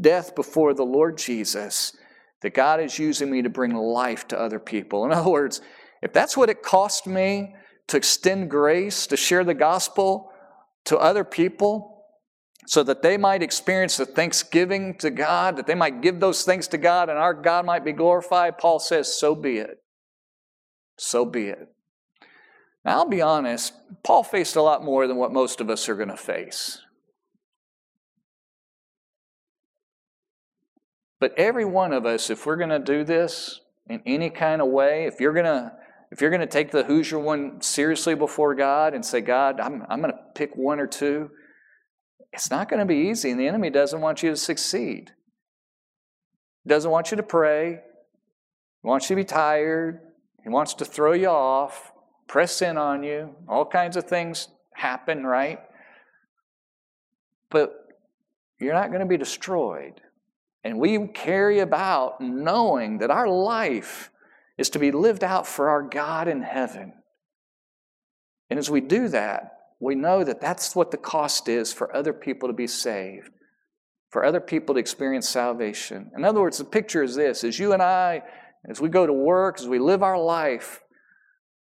death 0.00 0.34
before 0.34 0.74
the 0.74 0.84
Lord 0.84 1.18
Jesus, 1.18 1.96
that 2.42 2.54
God 2.54 2.80
is 2.80 2.98
using 2.98 3.30
me 3.30 3.42
to 3.42 3.50
bring 3.50 3.74
life 3.74 4.28
to 4.28 4.38
other 4.38 4.60
people. 4.60 5.04
In 5.04 5.12
other 5.12 5.30
words, 5.30 5.60
if 6.02 6.12
that's 6.12 6.36
what 6.36 6.50
it 6.50 6.62
cost 6.62 7.06
me 7.06 7.54
to 7.88 7.96
extend 7.96 8.50
grace, 8.50 9.06
to 9.08 9.16
share 9.16 9.44
the 9.44 9.54
gospel 9.54 10.30
to 10.84 10.96
other 10.98 11.24
people, 11.24 11.97
so 12.68 12.82
that 12.82 13.00
they 13.00 13.16
might 13.16 13.42
experience 13.42 13.96
the 13.96 14.04
thanksgiving 14.04 14.94
to 14.98 15.08
God, 15.08 15.56
that 15.56 15.66
they 15.66 15.74
might 15.74 16.02
give 16.02 16.20
those 16.20 16.42
things 16.42 16.68
to 16.68 16.76
God, 16.76 17.08
and 17.08 17.18
our 17.18 17.32
God 17.32 17.64
might 17.64 17.82
be 17.82 17.92
glorified, 17.92 18.58
Paul 18.58 18.78
says, 18.78 19.18
so 19.18 19.34
be 19.34 19.56
it. 19.56 19.78
So 20.98 21.24
be 21.24 21.46
it. 21.46 21.66
Now, 22.84 22.98
I'll 22.98 23.08
be 23.08 23.22
honest, 23.22 23.72
Paul 24.04 24.22
faced 24.22 24.54
a 24.54 24.60
lot 24.60 24.84
more 24.84 25.06
than 25.06 25.16
what 25.16 25.32
most 25.32 25.62
of 25.62 25.70
us 25.70 25.88
are 25.88 25.94
going 25.94 26.10
to 26.10 26.16
face. 26.18 26.82
But 31.20 31.32
every 31.38 31.64
one 31.64 31.94
of 31.94 32.04
us, 32.04 32.28
if 32.28 32.44
we're 32.44 32.56
going 32.56 32.68
to 32.68 32.78
do 32.78 33.02
this 33.02 33.62
in 33.88 34.02
any 34.04 34.28
kind 34.28 34.60
of 34.60 34.68
way, 34.68 35.06
if 35.06 35.20
you're 35.20 35.32
going 35.32 35.46
to 35.46 35.72
if 36.10 36.20
you're 36.20 36.30
going 36.30 36.40
to 36.40 36.46
take 36.46 36.70
the 36.70 36.84
Who's 36.84 37.10
Your 37.10 37.20
One 37.20 37.60
seriously 37.60 38.14
before 38.14 38.54
God 38.54 38.94
and 38.94 39.04
say, 39.04 39.20
God, 39.20 39.60
I'm, 39.60 39.84
I'm 39.90 40.00
going 40.00 40.12
to 40.12 40.18
pick 40.34 40.56
one 40.56 40.80
or 40.80 40.86
two, 40.86 41.30
it's 42.32 42.50
not 42.50 42.68
going 42.68 42.80
to 42.80 42.86
be 42.86 43.08
easy, 43.08 43.30
and 43.30 43.40
the 43.40 43.48
enemy 43.48 43.70
doesn't 43.70 44.00
want 44.00 44.22
you 44.22 44.30
to 44.30 44.36
succeed. 44.36 45.12
Doesn't 46.66 46.90
want 46.90 47.10
you 47.10 47.16
to 47.16 47.22
pray. 47.22 47.80
He 48.82 48.88
wants 48.88 49.08
you 49.08 49.16
to 49.16 49.22
be 49.22 49.24
tired. 49.24 50.00
He 50.42 50.48
wants 50.48 50.74
to 50.74 50.84
throw 50.84 51.12
you 51.12 51.28
off, 51.28 51.92
press 52.26 52.62
in 52.62 52.76
on 52.76 53.02
you. 53.02 53.34
All 53.48 53.64
kinds 53.64 53.96
of 53.96 54.04
things 54.04 54.48
happen, 54.74 55.24
right? 55.24 55.58
But 57.50 57.74
you're 58.60 58.74
not 58.74 58.88
going 58.88 59.00
to 59.00 59.06
be 59.06 59.16
destroyed. 59.16 60.00
And 60.64 60.78
we 60.78 61.06
carry 61.08 61.60
about 61.60 62.20
knowing 62.20 62.98
that 62.98 63.10
our 63.10 63.28
life 63.28 64.10
is 64.58 64.70
to 64.70 64.78
be 64.78 64.90
lived 64.90 65.24
out 65.24 65.46
for 65.46 65.70
our 65.70 65.82
God 65.82 66.28
in 66.28 66.42
heaven. 66.42 66.92
And 68.50 68.58
as 68.58 68.70
we 68.70 68.80
do 68.80 69.08
that, 69.08 69.57
we 69.80 69.94
know 69.94 70.24
that 70.24 70.40
that's 70.40 70.74
what 70.74 70.90
the 70.90 70.96
cost 70.96 71.48
is 71.48 71.72
for 71.72 71.94
other 71.94 72.12
people 72.12 72.48
to 72.48 72.52
be 72.52 72.66
saved, 72.66 73.30
for 74.10 74.24
other 74.24 74.40
people 74.40 74.74
to 74.74 74.80
experience 74.80 75.28
salvation. 75.28 76.10
In 76.16 76.24
other 76.24 76.40
words, 76.40 76.58
the 76.58 76.64
picture 76.64 77.02
is 77.02 77.14
this 77.14 77.44
as 77.44 77.58
you 77.58 77.72
and 77.72 77.82
I, 77.82 78.22
as 78.68 78.80
we 78.80 78.88
go 78.88 79.06
to 79.06 79.12
work, 79.12 79.60
as 79.60 79.68
we 79.68 79.78
live 79.78 80.02
our 80.02 80.18
life, 80.18 80.80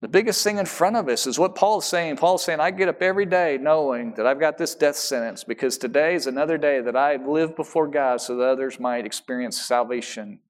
the 0.00 0.08
biggest 0.08 0.44
thing 0.44 0.58
in 0.58 0.66
front 0.66 0.96
of 0.96 1.08
us 1.08 1.26
is 1.26 1.38
what 1.38 1.54
Paul's 1.54 1.86
saying. 1.86 2.18
Paul's 2.18 2.44
saying, 2.44 2.60
I 2.60 2.70
get 2.70 2.88
up 2.88 3.00
every 3.00 3.24
day 3.24 3.58
knowing 3.58 4.12
that 4.16 4.26
I've 4.26 4.38
got 4.38 4.58
this 4.58 4.74
death 4.74 4.96
sentence 4.96 5.44
because 5.44 5.78
today 5.78 6.14
is 6.14 6.26
another 6.26 6.58
day 6.58 6.82
that 6.82 6.94
I 6.94 7.16
live 7.16 7.56
before 7.56 7.88
God 7.88 8.20
so 8.20 8.36
that 8.36 8.46
others 8.46 8.78
might 8.78 9.06
experience 9.06 9.60
salvation 9.60 10.40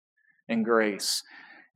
and 0.48 0.64
grace. 0.64 1.22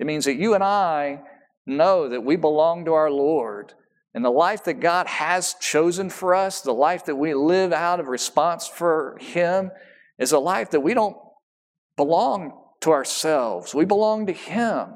It 0.01 0.07
means 0.07 0.24
that 0.24 0.35
you 0.35 0.55
and 0.55 0.64
I 0.64 1.22
know 1.66 2.09
that 2.09 2.24
we 2.24 2.35
belong 2.35 2.85
to 2.87 2.94
our 2.94 3.12
Lord. 3.12 3.74
And 4.14 4.24
the 4.24 4.30
life 4.30 4.64
that 4.64 4.80
God 4.80 5.06
has 5.06 5.54
chosen 5.60 6.10
for 6.10 6.34
us, 6.34 6.60
the 6.60 6.72
life 6.72 7.04
that 7.06 7.16
we 7.16 7.34
live 7.34 7.72
out 7.72 8.00
of 8.00 8.08
response 8.08 8.66
for 8.66 9.18
Him, 9.20 9.70
is 10.18 10.32
a 10.32 10.38
life 10.38 10.70
that 10.70 10.80
we 10.80 10.94
don't 10.94 11.16
belong 11.96 12.58
to 12.80 12.90
ourselves. 12.90 13.74
We 13.74 13.84
belong 13.84 14.26
to 14.26 14.32
Him. 14.32 14.94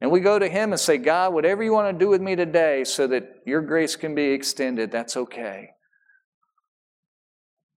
And 0.00 0.10
we 0.10 0.20
go 0.20 0.38
to 0.38 0.48
Him 0.48 0.72
and 0.72 0.80
say, 0.80 0.98
God, 0.98 1.32
whatever 1.32 1.62
you 1.62 1.72
want 1.72 1.98
to 1.98 2.04
do 2.04 2.10
with 2.10 2.20
me 2.20 2.36
today 2.36 2.84
so 2.84 3.06
that 3.06 3.24
your 3.46 3.62
grace 3.62 3.96
can 3.96 4.14
be 4.14 4.26
extended, 4.32 4.90
that's 4.90 5.16
okay. 5.16 5.70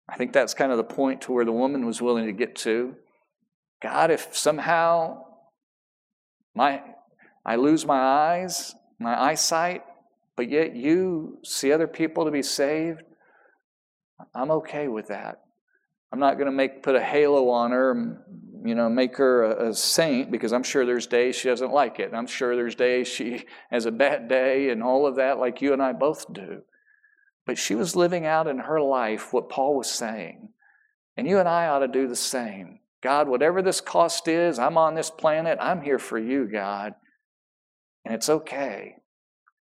I 0.09 0.17
think 0.17 0.33
that's 0.33 0.53
kind 0.53 0.71
of 0.71 0.77
the 0.77 0.83
point 0.83 1.21
to 1.21 1.31
where 1.31 1.45
the 1.45 1.51
woman 1.51 1.85
was 1.85 2.01
willing 2.01 2.25
to 2.25 2.33
get 2.33 2.55
to. 2.57 2.95
God, 3.81 4.11
if 4.11 4.35
somehow 4.35 5.23
my, 6.55 6.81
I 7.45 7.55
lose 7.55 7.85
my 7.85 7.99
eyes, 7.99 8.75
my 8.99 9.19
eyesight, 9.19 9.83
but 10.39 10.49
yet 10.49 10.73
you 10.73 11.37
see 11.43 11.73
other 11.73 11.85
people 11.85 12.23
to 12.23 12.31
be 12.31 12.43
saved, 12.43 13.01
I'm 14.33 14.51
okay 14.51 14.87
with 14.87 15.09
that. 15.09 15.41
I'm 16.13 16.19
not 16.21 16.35
going 16.35 16.45
to 16.45 16.55
make 16.55 16.81
put 16.81 16.95
a 16.95 17.03
halo 17.03 17.49
on 17.49 17.71
her 17.71 18.23
you 18.63 18.73
know, 18.73 18.87
make 18.87 19.17
her 19.17 19.43
a, 19.43 19.71
a, 19.71 19.73
saint 19.73 20.31
because 20.31 20.53
I'm 20.53 20.63
sure 20.63 20.85
there's 20.85 21.07
days 21.07 21.35
she 21.35 21.49
doesn't 21.49 21.73
like 21.73 21.99
it. 21.99 22.13
I'm 22.13 22.25
sure 22.25 22.55
there's 22.55 22.75
days 22.75 23.09
she 23.09 23.47
has 23.69 23.85
a 23.85 23.91
bad 23.91 24.29
day 24.29 24.69
and 24.69 24.81
all 24.81 25.05
of 25.05 25.17
that, 25.17 25.39
like 25.39 25.61
you 25.61 25.73
and 25.73 25.83
I 25.83 25.91
both 25.91 26.31
do. 26.31 26.61
But 27.45 27.57
she 27.57 27.75
was 27.75 27.97
living 27.97 28.25
out 28.25 28.47
in 28.47 28.59
her 28.59 28.79
life 28.79 29.33
what 29.33 29.49
Paul 29.49 29.75
was 29.75 29.91
saying. 29.91 30.53
And 31.17 31.27
you 31.27 31.39
and 31.39 31.49
I 31.49 31.67
ought 31.67 31.79
to 31.79 31.89
do 31.89 32.07
the 32.07 32.15
same. 32.15 32.79
God, 33.03 33.27
whatever 33.27 33.61
this 33.61 33.81
cost 33.81 34.29
is, 34.29 34.57
I'm 34.57 34.77
on 34.77 34.95
this 34.95 35.09
planet, 35.09 35.57
I'm 35.59 35.81
here 35.81 35.99
for 35.99 36.17
you, 36.17 36.49
God. 36.49 36.93
And 38.05 38.15
it's 38.15 38.29
okay. 38.29 38.98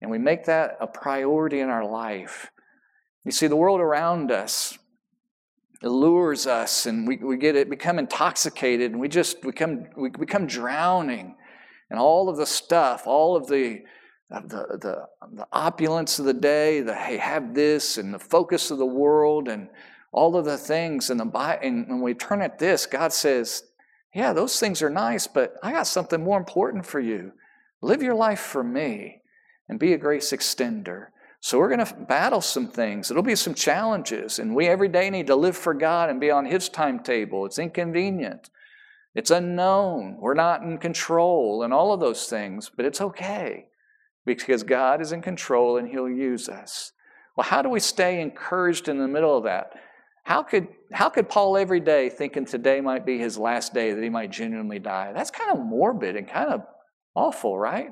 And 0.03 0.11
we 0.11 0.19
make 0.19 0.45
that 0.45 0.77
a 0.81 0.87
priority 0.87 1.61
in 1.61 1.71
our 1.71 1.89
life. 1.89 2.51
You 3.25 3.33
see, 3.33 3.47
the 3.47 3.57
world 3.57 3.81
around 3.81 4.31
us, 4.31 4.77
allures 5.83 6.47
us 6.47 6.87
and 6.87 7.07
we, 7.07 7.17
we 7.17 7.37
get 7.37 7.57
it 7.57 7.69
become 7.69 7.99
intoxicated 7.99 8.93
and 8.93 9.01
we 9.01 9.09
just 9.09 9.43
become 9.43 9.85
we 9.97 10.11
become 10.11 10.47
drowning 10.47 11.35
and 11.91 11.99
all 11.99 12.29
of 12.29 12.37
the 12.37 12.47
stuff 12.47 13.07
all 13.07 13.37
of 13.37 13.47
the 13.49 13.81
the, 14.31 14.79
the, 14.81 15.07
the 15.35 15.47
opulence 15.53 16.19
of 16.19 16.25
the 16.25 16.33
day 16.33 16.81
the 16.81 16.95
hey 16.95 17.17
have 17.17 17.55
this 17.55 17.99
and 17.99 18.15
the 18.15 18.19
focus 18.19 18.71
of 18.71 18.79
the 18.79 18.87
world 18.87 19.49
and 19.49 19.69
all 20.13 20.37
of 20.37 20.45
the 20.45 20.57
things 20.57 21.11
and 21.11 21.19
the 21.19 21.59
and 21.63 21.89
when 21.89 22.01
we 22.01 22.15
turn 22.15 22.41
at 22.41 22.59
this 22.59 22.87
god 22.87 23.13
says 23.13 23.65
yeah 24.15 24.33
those 24.33 24.61
things 24.61 24.83
are 24.83 24.91
nice 24.91 25.27
but 25.27 25.55
i 25.63 25.73
got 25.73 25.87
something 25.87 26.23
more 26.23 26.39
important 26.39 26.87
for 26.87 27.01
you 27.01 27.33
live 27.81 28.03
your 28.03 28.15
life 28.15 28.41
for 28.41 28.63
me 28.63 29.22
and 29.69 29.79
be 29.79 29.93
a 29.93 29.99
grace 29.99 30.33
extender 30.33 31.07
so 31.45 31.59
we're 31.59 31.75
going 31.75 31.85
to 31.85 31.95
battle 31.95 32.41
some 32.41 32.69
things. 32.69 33.11
It'll 33.11 33.25
be 33.25 33.35
some 33.35 33.55
challenges. 33.55 34.39
And 34.39 34.55
we 34.55 34.69
every 34.69 34.87
day 34.87 35.11
need 35.11 35.27
to 35.27 35.35
live 35.35 35.57
for 35.57 35.75
God 35.75 36.09
and 36.09 36.21
be 36.21 36.31
on 36.31 36.47
His 36.47 36.69
timetable. 36.69 37.45
It's 37.47 37.59
inconvenient. 37.59 38.49
It's 39.17 39.33
unknown. 39.33 40.19
We're 40.21 40.35
not 40.35 40.63
in 40.63 40.79
control 40.79 41.65
and 41.65 41.75
all 41.75 41.93
of 41.93 41.99
those 41.99 42.27
things, 42.27 42.71
but 42.75 42.87
it's 42.87 43.01
okay 43.01 43.67
because 44.25 44.63
God 44.63 45.01
is 45.03 45.11
in 45.11 45.21
control 45.21 45.79
and 45.79 45.89
He'll 45.89 46.09
use 46.09 46.49
us. 46.49 46.93
Well, 47.37 47.45
how 47.45 47.61
do 47.61 47.69
we 47.69 47.81
stay 47.81 48.21
encouraged 48.21 48.89
in 48.89 48.99
the 48.99 49.09
middle 49.09 49.37
of 49.37 49.43
that? 49.43 49.73
How 50.23 50.45
could, 50.45 50.69
how 50.93 51.09
could 51.09 51.29
Paul 51.29 51.57
every 51.57 51.81
day, 51.81 52.09
thinking 52.09 52.45
today 52.45 52.81
might 52.81 53.05
be 53.05 53.19
his 53.19 53.37
last 53.37 53.75
day, 53.75 53.93
that 53.93 54.03
he 54.03 54.11
might 54.11 54.31
genuinely 54.31 54.79
die? 54.79 55.13
That's 55.13 55.33
kind 55.33 55.51
of 55.51 55.59
morbid 55.59 56.15
and 56.15 56.29
kind 56.29 56.51
of 56.51 56.63
awful, 57.17 57.59
right? 57.59 57.91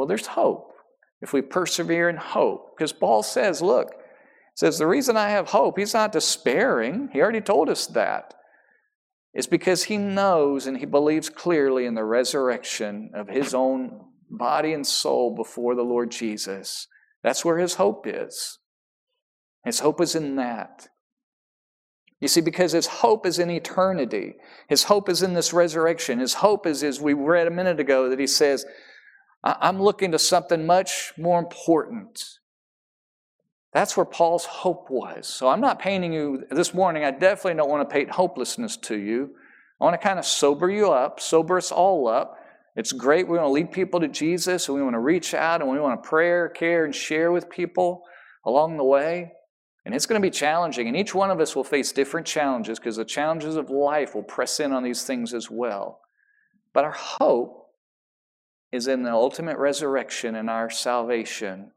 Well, 0.00 0.06
there's 0.06 0.28
hope 0.28 0.72
if 1.20 1.34
we 1.34 1.42
persevere 1.42 2.08
in 2.08 2.16
hope. 2.16 2.74
Because 2.74 2.90
Paul 2.90 3.22
says, 3.22 3.60
look, 3.60 3.92
says, 4.54 4.78
the 4.78 4.86
reason 4.86 5.14
I 5.14 5.28
have 5.28 5.50
hope, 5.50 5.78
he's 5.78 5.92
not 5.92 6.10
despairing. 6.10 7.10
He 7.12 7.20
already 7.20 7.42
told 7.42 7.68
us 7.68 7.86
that. 7.88 8.32
It's 9.34 9.46
because 9.46 9.84
he 9.84 9.98
knows 9.98 10.66
and 10.66 10.78
he 10.78 10.86
believes 10.86 11.28
clearly 11.28 11.84
in 11.84 11.96
the 11.96 12.04
resurrection 12.04 13.10
of 13.14 13.28
his 13.28 13.52
own 13.52 14.00
body 14.30 14.72
and 14.72 14.86
soul 14.86 15.34
before 15.36 15.74
the 15.74 15.82
Lord 15.82 16.10
Jesus. 16.10 16.88
That's 17.22 17.44
where 17.44 17.58
his 17.58 17.74
hope 17.74 18.06
is. 18.06 18.58
His 19.66 19.80
hope 19.80 20.00
is 20.00 20.14
in 20.14 20.36
that. 20.36 20.88
You 22.22 22.28
see, 22.28 22.40
because 22.40 22.72
his 22.72 22.86
hope 22.86 23.26
is 23.26 23.38
in 23.38 23.50
eternity. 23.50 24.36
His 24.70 24.84
hope 24.84 25.10
is 25.10 25.22
in 25.22 25.34
this 25.34 25.52
resurrection. 25.52 26.20
His 26.20 26.32
hope 26.32 26.66
is, 26.66 26.82
as 26.82 27.02
we 27.02 27.12
read 27.12 27.46
a 27.46 27.50
minute 27.50 27.80
ago, 27.80 28.08
that 28.08 28.18
he 28.18 28.26
says, 28.26 28.64
I'm 29.42 29.80
looking 29.80 30.12
to 30.12 30.18
something 30.18 30.66
much 30.66 31.12
more 31.16 31.38
important. 31.38 32.38
That's 33.72 33.96
where 33.96 34.06
Paul's 34.06 34.44
hope 34.44 34.90
was. 34.90 35.26
So 35.26 35.48
I'm 35.48 35.60
not 35.60 35.78
painting 35.78 36.12
you 36.12 36.44
this 36.50 36.74
morning, 36.74 37.04
I 37.04 37.10
definitely 37.10 37.54
don't 37.54 37.70
want 37.70 37.88
to 37.88 37.92
paint 37.92 38.10
hopelessness 38.10 38.76
to 38.78 38.96
you. 38.96 39.30
I 39.80 39.84
want 39.84 39.98
to 39.98 40.06
kind 40.06 40.18
of 40.18 40.26
sober 40.26 40.68
you 40.68 40.92
up, 40.92 41.20
sober 41.20 41.56
us 41.56 41.72
all 41.72 42.06
up, 42.06 42.36
It's 42.76 42.92
great. 42.92 43.26
We 43.26 43.38
want 43.38 43.48
to 43.48 43.52
lead 43.52 43.72
people 43.72 44.00
to 44.00 44.08
Jesus 44.08 44.68
and 44.68 44.76
we 44.76 44.82
want 44.82 44.94
to 44.94 45.00
reach 45.00 45.34
out 45.34 45.60
and 45.60 45.70
we 45.70 45.80
want 45.80 46.02
to 46.02 46.08
pray, 46.08 46.48
care, 46.54 46.84
and 46.84 46.94
share 46.94 47.32
with 47.32 47.48
people 47.48 48.02
along 48.44 48.76
the 48.76 48.84
way. 48.84 49.32
And 49.84 49.94
it's 49.94 50.06
going 50.06 50.20
to 50.20 50.26
be 50.26 50.30
challenging. 50.30 50.86
And 50.86 50.96
each 50.96 51.14
one 51.14 51.30
of 51.30 51.40
us 51.40 51.56
will 51.56 51.64
face 51.64 51.92
different 51.92 52.26
challenges 52.26 52.78
because 52.78 52.96
the 52.96 53.04
challenges 53.04 53.56
of 53.56 53.70
life 53.70 54.14
will 54.14 54.22
press 54.22 54.60
in 54.60 54.72
on 54.72 54.84
these 54.84 55.02
things 55.02 55.32
as 55.32 55.50
well. 55.50 56.00
But 56.72 56.84
our 56.84 56.92
hope 56.92 57.59
is 58.72 58.86
in 58.86 59.02
the 59.02 59.12
ultimate 59.12 59.58
resurrection 59.58 60.34
and 60.34 60.48
our 60.48 60.70
salvation. 60.70 61.72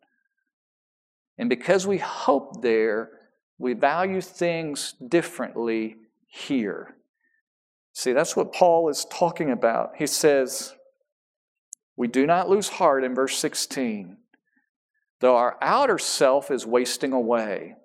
And 1.38 1.50
because 1.50 1.88
we 1.88 1.98
hope 1.98 2.62
there, 2.62 3.10
we 3.58 3.74
value 3.74 4.22
things 4.22 4.94
differently 5.08 5.98
here. 6.28 6.96
See, 7.94 8.12
that's 8.12 8.36
what 8.36 8.54
Paul 8.54 8.90
is 8.90 9.06
talking 9.06 9.52
about. 9.52 9.94
He 9.98 10.08
says, 10.08 10.74
We 11.96 12.08
do 12.08 12.26
not 12.26 12.50
lose 12.50 12.70
heart 12.70 13.04
in 13.04 13.16
verse 13.16 13.38
16, 13.38 14.18
though 15.22 15.36
our 15.36 15.58
outer 15.62 15.98
self 15.98 16.52
is 16.52 16.66
wasting 16.66 17.14
away. 17.14 17.76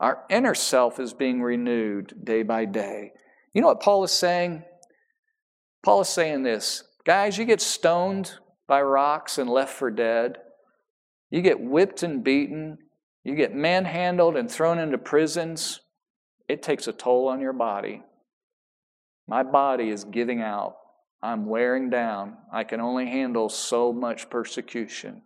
Our 0.00 0.24
inner 0.28 0.54
self 0.54 1.00
is 1.00 1.14
being 1.14 1.42
renewed 1.42 2.14
day 2.24 2.42
by 2.42 2.64
day. 2.66 3.12
You 3.54 3.60
know 3.60 3.68
what 3.68 3.80
Paul 3.80 4.04
is 4.04 4.12
saying? 4.12 4.64
Paul 5.84 6.00
is 6.00 6.08
saying 6.08 6.42
this 6.42 6.82
guys, 7.06 7.38
you 7.38 7.44
get 7.44 7.60
stoned 7.60 8.32
by 8.66 8.82
rocks 8.82 9.38
and 9.38 9.48
left 9.48 9.74
for 9.74 9.90
dead. 9.90 10.38
You 11.30 11.42
get 11.42 11.60
whipped 11.60 12.02
and 12.02 12.22
beaten. 12.22 12.78
You 13.24 13.34
get 13.34 13.54
manhandled 13.54 14.36
and 14.36 14.50
thrown 14.50 14.78
into 14.78 14.98
prisons. 14.98 15.80
It 16.48 16.62
takes 16.62 16.86
a 16.86 16.92
toll 16.92 17.28
on 17.28 17.40
your 17.40 17.52
body. 17.52 18.02
My 19.26 19.42
body 19.42 19.88
is 19.88 20.04
giving 20.04 20.42
out. 20.42 20.76
I'm 21.22 21.46
wearing 21.46 21.88
down. 21.88 22.36
I 22.52 22.64
can 22.64 22.80
only 22.80 23.06
handle 23.06 23.48
so 23.48 23.92
much 23.92 24.28
persecution. 24.28 25.22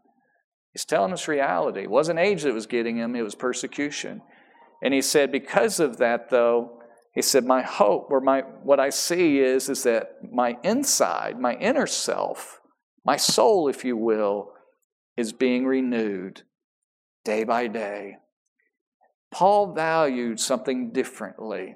He's 0.72 0.85
telling 0.85 1.12
us 1.12 1.26
reality. 1.26 1.83
It 1.83 1.91
wasn't 1.91 2.20
age 2.20 2.45
that 2.45 2.55
was 2.55 2.66
getting 2.66 2.97
him, 2.97 3.16
it 3.16 3.22
was 3.22 3.35
persecution. 3.35 4.22
And 4.81 4.95
he 4.95 5.03
said, 5.03 5.33
because 5.33 5.81
of 5.81 5.97
that, 5.97 6.31
though, 6.31 6.78
he 7.19 7.23
said, 7.23 7.45
my 7.45 7.62
hope 7.62 8.12
or 8.12 8.21
my 8.21 8.43
what 8.62 8.79
I 8.79 8.91
see 8.91 9.41
is, 9.41 9.69
is 9.69 9.83
that 9.83 10.33
my 10.33 10.57
inside, 10.62 11.41
my 11.41 11.57
inner 11.57 11.85
self, 11.85 12.61
my 13.05 13.16
soul, 13.16 13.66
if 13.66 13.85
you 13.85 13.97
will, 13.97 14.53
is 15.16 15.33
being 15.33 15.66
renewed 15.66 16.43
day 17.25 17.43
by 17.43 17.66
day. 17.66 18.19
Paul 19.33 19.75
valued 19.75 20.39
something 20.39 20.93
differently 20.93 21.75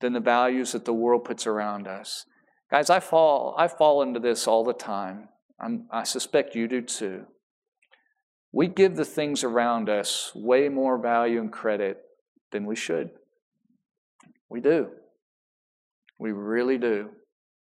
than 0.00 0.12
the 0.12 0.20
values 0.20 0.70
that 0.70 0.84
the 0.84 0.92
world 0.92 1.24
puts 1.24 1.44
around 1.44 1.88
us. 1.88 2.24
Guys, 2.70 2.88
I 2.88 3.00
fall, 3.00 3.56
I 3.58 3.66
fall 3.66 4.00
into 4.00 4.20
this 4.20 4.46
all 4.46 4.62
the 4.62 4.72
time. 4.72 5.28
I'm, 5.60 5.88
I 5.90 6.04
suspect 6.04 6.54
you 6.54 6.68
do 6.68 6.82
too. 6.82 7.24
We 8.52 8.68
give 8.68 8.94
the 8.94 9.04
things 9.04 9.42
around 9.42 9.88
us 9.88 10.30
way 10.36 10.68
more 10.68 11.02
value 11.02 11.40
and 11.40 11.50
credit 11.50 11.98
than 12.52 12.64
we 12.64 12.76
should. 12.76 13.10
We 14.48 14.60
do. 14.60 14.88
We 16.18 16.32
really 16.32 16.78
do. 16.78 17.10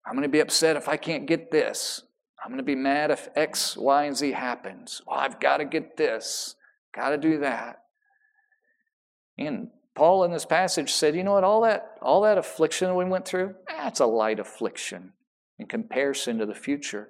I'm 0.05 0.13
going 0.13 0.23
to 0.23 0.29
be 0.29 0.39
upset 0.39 0.77
if 0.77 0.88
I 0.88 0.97
can't 0.97 1.25
get 1.25 1.51
this. 1.51 2.01
I'm 2.43 2.49
going 2.49 2.59
to 2.59 2.63
be 2.63 2.75
mad 2.75 3.11
if 3.11 3.29
X, 3.35 3.75
Y, 3.75 4.05
and 4.05 4.15
Z 4.15 4.31
happens. 4.31 5.01
Well, 5.05 5.19
I've 5.19 5.39
got 5.39 5.57
to 5.57 5.65
get 5.65 5.97
this, 5.97 6.55
got 6.95 7.09
to 7.09 7.17
do 7.17 7.39
that. 7.39 7.83
And 9.38 9.69
Paul 9.95 10.23
in 10.23 10.31
this 10.31 10.45
passage 10.45 10.91
said, 10.91 11.15
you 11.15 11.23
know 11.23 11.33
what, 11.33 11.43
all 11.43 11.61
that, 11.61 11.97
all 12.01 12.21
that 12.21 12.38
affliction 12.38 12.95
we 12.95 13.05
went 13.05 13.25
through, 13.25 13.55
that's 13.67 13.99
a 13.99 14.05
light 14.05 14.39
affliction 14.39 15.13
in 15.59 15.65
comparison 15.65 16.38
to 16.38 16.45
the 16.45 16.55
future. 16.55 17.09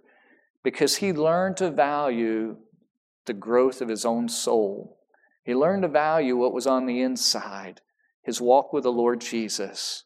Because 0.64 0.98
he 0.98 1.14
learned 1.14 1.58
to 1.58 1.70
value 1.70 2.58
the 3.26 3.34
growth 3.34 3.82
of 3.82 3.90
his 3.90 4.06
own 4.06 4.30
soul. 4.30 4.98
He 5.44 5.54
learned 5.54 5.84
to 5.84 5.88
value 5.88 6.36
what 6.36 6.54
was 6.54 6.66
on 6.66 6.86
the 6.86 7.02
inside, 7.02 7.82
his 8.28 8.42
walk 8.42 8.74
with 8.74 8.84
the 8.84 8.92
Lord 8.92 9.22
Jesus. 9.22 10.04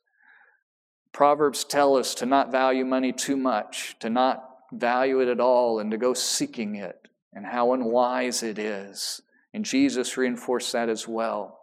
Proverbs 1.12 1.66
tell 1.66 1.98
us 1.98 2.16
to 2.16 2.26
not 2.26 2.52
value 2.52 2.86
money 2.86 3.12
too 3.12 3.36
much, 3.36 3.98
to 4.00 4.10
not 4.10 4.48
value 4.72 5.20
it 5.20 5.28
at 5.28 5.42
all, 5.42 5.80
and 5.80 5.92
to 5.92 5.98
go 5.98 6.14
seeking 6.14 6.76
it, 6.76 7.08
and 7.34 7.48
how 7.48 7.74
unwise 7.74 8.44
it 8.44 8.58
is. 8.58 9.22
And 9.54 9.66
Jesus 9.66 10.16
reinforced 10.16 10.72
that 10.72 10.88
as 10.88 11.08
well. 11.08 11.60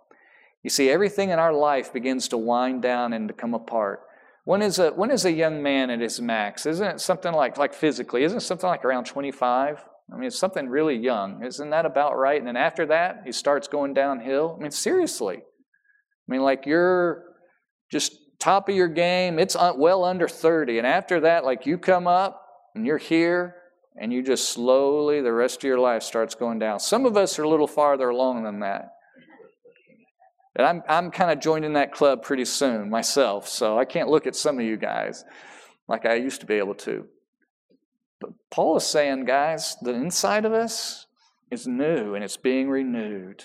You 0.65 0.69
see, 0.69 0.91
everything 0.91 1.31
in 1.31 1.39
our 1.39 1.55
life 1.55 1.93
begins 1.93 2.29
to 2.29 2.37
wind 2.37 2.83
down 2.83 3.13
and 3.13 3.29
to 3.29 3.35
come 3.35 3.55
apart. 3.55 4.03
When 4.45 4.61
is 4.61 4.81
a, 4.81 4.91
when 4.91 5.13
is 5.13 5.25
a 5.25 5.33
young 5.33 5.63
man 5.63 5.91
at 5.91 6.01
his 6.01 6.21
max? 6.21 6.67
Isn't 6.67 6.87
it 6.87 7.01
something 7.01 7.33
like, 7.33 7.57
like 7.57 7.73
physically, 7.73 8.25
isn't 8.25 8.39
it 8.39 8.43
something 8.43 8.69
like 8.69 8.85
around 8.85 9.05
25? 9.05 9.85
I 10.13 10.17
mean, 10.17 10.27
it's 10.27 10.39
something 10.39 10.69
really 10.69 10.97
young. 10.97 11.45
Isn't 11.45 11.71
that 11.71 11.87
about 11.87 12.19
right? 12.19 12.39
And 12.39 12.49
then 12.49 12.57
after 12.57 12.85
that, 12.87 13.23
he 13.25 13.31
starts 13.31 13.69
going 13.69 13.95
downhill. 13.95 14.57
I 14.59 14.63
mean, 14.63 14.73
seriously. 14.73 15.45
I 16.29 16.33
mean, 16.33 16.43
like 16.43 16.67
you're 16.67 17.25
just 17.91 18.13
top 18.39 18.69
of 18.69 18.75
your 18.75 18.89
game. 18.89 19.39
It's 19.39 19.57
well 19.77 20.05
under 20.05 20.29
30. 20.29 20.79
And 20.79 20.87
after 20.87 21.21
that, 21.21 21.45
like 21.45 21.67
you 21.67 21.79
come 21.79 22.07
up 22.07 22.45
and 22.75 22.87
you're 22.87 22.99
here 22.99 23.57
and 23.97 24.13
you 24.13 24.23
just 24.23 24.51
slowly, 24.51 25.21
the 25.21 25.33
rest 25.33 25.59
of 25.59 25.65
your 25.65 25.79
life 25.79 26.03
starts 26.03 26.35
going 26.35 26.59
down. 26.59 26.81
Some 26.81 27.07
of 27.07 27.17
us 27.17 27.39
are 27.39 27.43
a 27.43 27.49
little 27.49 27.67
farther 27.67 28.09
along 28.11 28.45
than 28.45 28.61
that. 28.61 28.93
And 30.55 30.67
I'm, 30.67 30.83
I'm 30.89 31.11
kind 31.11 31.31
of 31.31 31.41
joining 31.41 31.75
that 31.75 31.93
club 31.93 32.23
pretty 32.23 32.45
soon 32.45 32.91
myself, 32.91 33.47
so 33.47 33.79
I 33.79 33.85
can't 33.85 34.09
look 34.09 34.27
at 34.27 34.35
some 34.35 34.59
of 34.59 34.65
you 34.65 34.77
guys 34.77 35.25
like 35.87 36.05
I 36.05 36.15
used 36.15 36.41
to 36.41 36.47
be 36.47 36.55
able 36.55 36.75
to. 36.77 37.07
But 38.21 38.31
Paul 38.51 38.77
is 38.77 38.85
saying, 38.85 39.25
guys, 39.25 39.77
the 39.81 39.95
inside 39.95 40.45
of 40.45 40.53
us 40.53 41.07
is 41.51 41.69
new 41.69 42.15
and 42.15 42.25
it's 42.25 42.37
being 42.37 42.69
renewed. 42.69 43.45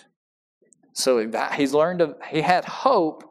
So 0.94 1.28
he's 1.56 1.74
learned, 1.74 2.00
to, 2.00 2.16
he 2.30 2.41
had 2.41 2.66
hope 2.66 3.24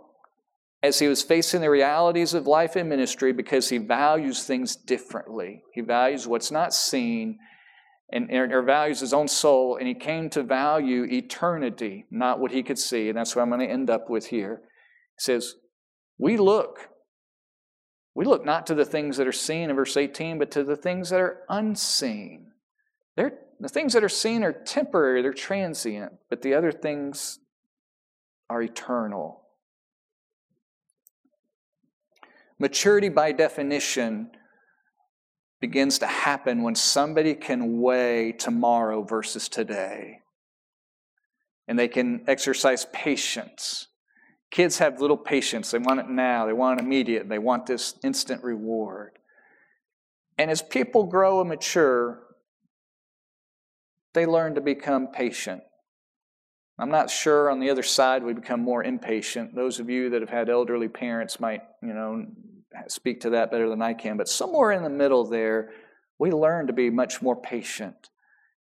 as 0.83 0.99
he 0.99 1.07
was 1.07 1.23
facing 1.23 1.61
the 1.61 1.71
realities 1.71 2.35
of 2.35 2.47
life 2.47 2.75
and 2.75 2.89
ministry 2.89 3.33
because 3.33 3.69
he 3.69 3.79
values 3.79 4.43
things 4.45 4.75
differently. 4.75 5.63
He 5.73 5.81
values 5.81 6.27
what's 6.27 6.51
not 6.51 6.75
seen 6.75 7.39
and, 8.13 8.31
or 8.31 8.63
values 8.63 9.01
his 9.01 9.15
own 9.15 9.27
soul, 9.27 9.77
and 9.77 9.89
he 9.89 9.95
came 9.95 10.29
to 10.31 10.43
value 10.43 11.05
eternity, 11.05 12.05
not 12.11 12.41
what 12.41 12.53
he 12.53 12.63
could 12.63 12.79
see. 12.79 13.09
And 13.09 13.17
that's 13.17 13.35
what 13.35 13.41
I'm 13.43 13.49
going 13.49 13.61
to 13.61 13.73
end 13.73 13.89
up 13.89 14.11
with 14.11 14.27
here. 14.27 14.61
He 15.17 15.21
says, 15.21 15.55
We 16.19 16.37
look. 16.37 16.91
We 18.15 18.27
look 18.27 18.45
not 18.45 18.67
to 18.67 18.75
the 18.75 18.85
things 18.85 19.17
that 19.17 19.27
are 19.27 19.33
seen 19.33 19.71
in 19.71 19.77
verse 19.77 19.97
18, 19.97 20.39
but 20.39 20.51
to 20.51 20.63
the 20.63 20.77
things 20.77 21.09
that 21.09 21.21
are 21.21 21.39
unseen. 21.49 22.49
They're, 23.17 23.33
the 23.59 23.71
things 23.71 23.95
that 23.95 24.05
are 24.05 24.11
seen 24.11 24.45
are 24.45 24.53
temporary, 24.53 25.23
they're 25.23 25.33
transient, 25.33 26.13
but 26.29 26.43
the 26.43 26.53
other 26.53 26.73
things 26.73 27.39
are 28.53 28.61
eternal. 28.61 29.41
Maturity, 32.59 33.09
by 33.09 33.33
definition, 33.33 34.31
begins 35.59 35.99
to 36.01 36.07
happen 36.07 36.63
when 36.63 36.75
somebody 36.75 37.35
can 37.35 37.81
weigh 37.81 38.33
tomorrow 38.33 39.03
versus 39.03 39.49
today. 39.49 40.21
And 41.67 41.79
they 41.79 41.89
can 41.89 42.25
exercise 42.29 42.87
patience. 42.93 43.89
Kids 44.51 44.79
have 44.79 45.01
little 45.01 45.17
patience. 45.17 45.71
They 45.71 45.79
want 45.79 46.01
it 46.01 46.11
now, 46.11 46.45
they 46.45 46.53
want 46.53 46.79
it 46.79 46.85
immediate, 46.85 47.31
they 47.31 47.39
want 47.39 47.65
this 47.65 47.95
instant 48.05 48.45
reward. 48.45 49.13
And 50.37 50.51
as 50.51 50.61
people 50.61 51.05
grow 51.05 51.41
and 51.41 51.49
mature, 51.49 52.23
they 54.13 54.27
learn 54.27 54.57
to 54.57 54.61
become 54.61 55.07
patient. 55.07 55.63
I'm 56.83 56.91
not 56.91 57.11
sure 57.11 57.49
on 57.49 57.61
the 57.61 57.71
other 57.71 57.85
side 57.85 58.25
we 58.25 58.33
become 58.33 58.61
more 58.61 58.83
impatient. 58.83 59.55
Those 59.55 59.79
of 59.79 59.89
you 59.89 60.11
that 60.11 60.21
have 60.21 60.31
had 60.31 60.51
elderly 60.51 60.89
parents 60.89 61.39
might, 61.39 61.63
you 61.81 61.95
know, 61.95 62.27
speak 62.89 63.21
to 63.21 63.31
that 63.31 63.53
better 63.53 63.69
than 63.69 63.81
I 63.81 63.95
can, 63.95 64.17
but 64.17 64.29
somewhere 64.29 64.73
in 64.73 64.83
the 64.83 64.91
middle 64.91 65.25
there, 65.25 65.71
we 66.19 66.33
learn 66.33 66.67
to 66.67 66.73
be 66.73 66.91
much 66.91 67.23
more 67.23 67.41
patient. 67.41 68.11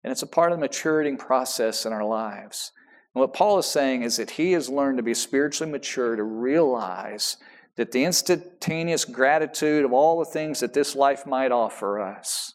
And 0.03 0.11
it's 0.11 0.23
a 0.23 0.27
part 0.27 0.51
of 0.51 0.59
the 0.59 0.63
maturing 0.63 1.17
process 1.17 1.87
in 1.87 1.93
our 1.93 2.05
lives. 2.05 2.73
And 3.15 3.21
what 3.21 3.35
Paul 3.35 3.61
is 3.61 3.67
saying 3.67 4.03
is 4.03 4.17
that 4.17 4.31
he 4.31 4.51
has 4.51 4.69
learned 4.69 4.97
to 4.97 5.05
be 5.05 5.15
spiritually 5.15 5.71
mature 5.71 6.17
to 6.17 6.25
realize 6.25 7.37
that 7.77 7.93
the 7.93 8.03
instantaneous 8.03 9.05
gratitude 9.05 9.85
of 9.85 9.93
all 9.93 10.19
the 10.19 10.25
things 10.25 10.59
that 10.59 10.75
this 10.75 10.97
life 10.97 11.25
might 11.25 11.53
offer 11.53 12.01
us, 12.01 12.55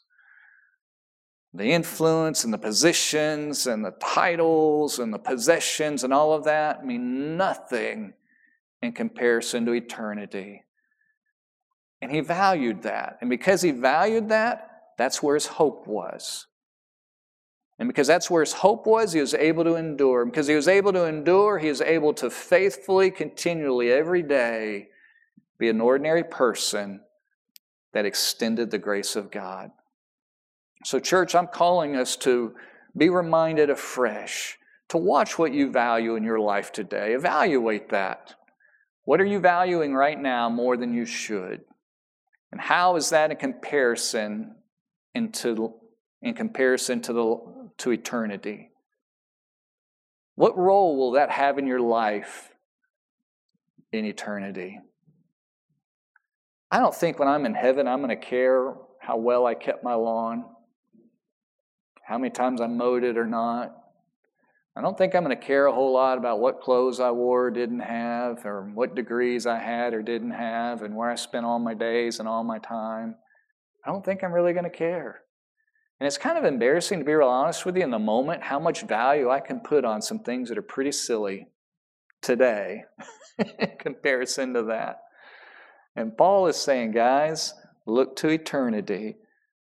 the 1.53 1.71
influence 1.71 2.43
and 2.43 2.53
the 2.53 2.57
positions 2.57 3.67
and 3.67 3.85
the 3.85 3.93
titles 4.01 4.97
and 4.97 5.13
the 5.13 5.19
possessions 5.19 6.03
and 6.03 6.11
all 6.11 6.33
of 6.33 6.45
that 6.45 6.85
mean 6.85 7.37
nothing 7.37 8.13
in 8.81 8.91
comparison 8.91 9.65
to 9.65 9.73
eternity. 9.73 10.63
And 12.01 12.11
he 12.11 12.21
valued 12.21 12.83
that. 12.83 13.17
And 13.21 13.29
because 13.29 13.61
he 13.61 13.71
valued 13.71 14.29
that, 14.29 14.69
that's 14.97 15.21
where 15.21 15.35
his 15.35 15.45
hope 15.45 15.87
was. 15.87 16.47
And 17.79 17.87
because 17.87 18.07
that's 18.07 18.29
where 18.29 18.41
his 18.41 18.53
hope 18.53 18.85
was, 18.85 19.13
he 19.13 19.21
was 19.21 19.33
able 19.33 19.63
to 19.63 19.75
endure. 19.75 20.25
Because 20.25 20.47
he 20.47 20.55
was 20.55 20.67
able 20.67 20.91
to 20.93 21.05
endure, 21.05 21.59
he 21.59 21.69
was 21.69 21.81
able 21.81 22.13
to 22.15 22.29
faithfully, 22.29 23.09
continually, 23.09 23.91
every 23.91 24.21
day, 24.21 24.89
be 25.57 25.69
an 25.69 25.81
ordinary 25.81 26.23
person 26.23 27.01
that 27.93 28.05
extended 28.05 28.71
the 28.71 28.77
grace 28.77 29.15
of 29.15 29.31
God. 29.31 29.71
So, 30.83 30.99
church, 30.99 31.33
I'm 31.33 31.47
calling 31.47 31.95
us 31.95 32.15
to 32.17 32.53
be 32.95 33.09
reminded 33.09 33.69
afresh 33.69 34.57
to 34.89 34.97
watch 34.97 35.39
what 35.39 35.53
you 35.53 35.71
value 35.71 36.15
in 36.15 36.23
your 36.23 36.39
life 36.39 36.71
today. 36.71 37.13
Evaluate 37.13 37.89
that. 37.89 38.35
What 39.05 39.19
are 39.19 39.25
you 39.25 39.39
valuing 39.39 39.93
right 39.93 40.19
now 40.19 40.49
more 40.49 40.77
than 40.77 40.93
you 40.93 41.05
should? 41.05 41.61
And 42.51 42.61
how 42.61 42.95
is 42.95 43.09
that 43.09 43.31
in 43.31 43.37
comparison 43.37 44.55
into 45.15 45.73
in 46.21 46.35
comparison 46.35 47.01
to 47.01 47.13
the 47.13 47.69
to 47.79 47.91
eternity? 47.91 48.69
What 50.35 50.57
role 50.57 50.97
will 50.97 51.11
that 51.13 51.31
have 51.31 51.57
in 51.57 51.65
your 51.65 51.81
life 51.81 52.53
in 53.91 54.05
eternity? 54.05 54.79
I 56.71 56.79
don't 56.79 56.95
think 56.95 57.19
when 57.19 57.27
I'm 57.27 57.45
in 57.45 57.53
heaven 57.53 57.87
I'm 57.87 58.01
going 58.01 58.09
to 58.09 58.25
care 58.25 58.73
how 58.99 59.17
well 59.17 59.45
I 59.45 59.53
kept 59.53 59.83
my 59.83 59.95
lawn, 59.95 60.45
how 62.13 62.19
many 62.19 62.29
times 62.29 62.61
I 62.61 62.67
mowed 62.67 63.03
it 63.03 63.17
or 63.17 63.25
not. 63.25 63.75
I 64.75 64.83
don't 64.83 64.95
think 64.95 65.15
I'm 65.15 65.23
going 65.23 65.35
to 65.35 65.43
care 65.43 65.65
a 65.65 65.73
whole 65.73 65.91
lot 65.91 66.19
about 66.19 66.39
what 66.39 66.61
clothes 66.61 66.99
I 66.99 67.09
wore 67.09 67.47
or 67.47 67.49
didn't 67.49 67.79
have, 67.79 68.45
or 68.45 68.69
what 68.71 68.93
degrees 68.93 69.47
I 69.47 69.57
had 69.57 69.95
or 69.95 70.03
didn't 70.03 70.29
have, 70.29 70.83
and 70.83 70.95
where 70.95 71.09
I 71.09 71.15
spent 71.15 71.43
all 71.43 71.57
my 71.57 71.73
days 71.73 72.19
and 72.19 72.27
all 72.27 72.43
my 72.43 72.59
time. 72.59 73.15
I 73.83 73.89
don't 73.89 74.05
think 74.05 74.23
I'm 74.23 74.31
really 74.31 74.53
going 74.53 74.63
to 74.63 74.69
care. 74.69 75.21
And 75.99 76.05
it's 76.05 76.19
kind 76.19 76.37
of 76.37 76.45
embarrassing 76.45 76.99
to 76.99 77.05
be 77.05 77.15
real 77.15 77.27
honest 77.27 77.65
with 77.65 77.75
you 77.77 77.83
in 77.83 77.89
the 77.89 77.97
moment 77.97 78.43
how 78.43 78.59
much 78.59 78.83
value 78.83 79.31
I 79.31 79.39
can 79.39 79.59
put 79.59 79.83
on 79.83 79.99
some 79.99 80.19
things 80.19 80.49
that 80.49 80.57
are 80.59 80.61
pretty 80.61 80.91
silly 80.91 81.47
today 82.21 82.83
in 83.57 83.71
comparison 83.79 84.53
to 84.53 84.61
that. 84.65 84.99
And 85.95 86.15
Paul 86.15 86.45
is 86.45 86.57
saying, 86.57 86.91
guys, 86.91 87.55
look 87.87 88.15
to 88.17 88.29
eternity. 88.29 89.15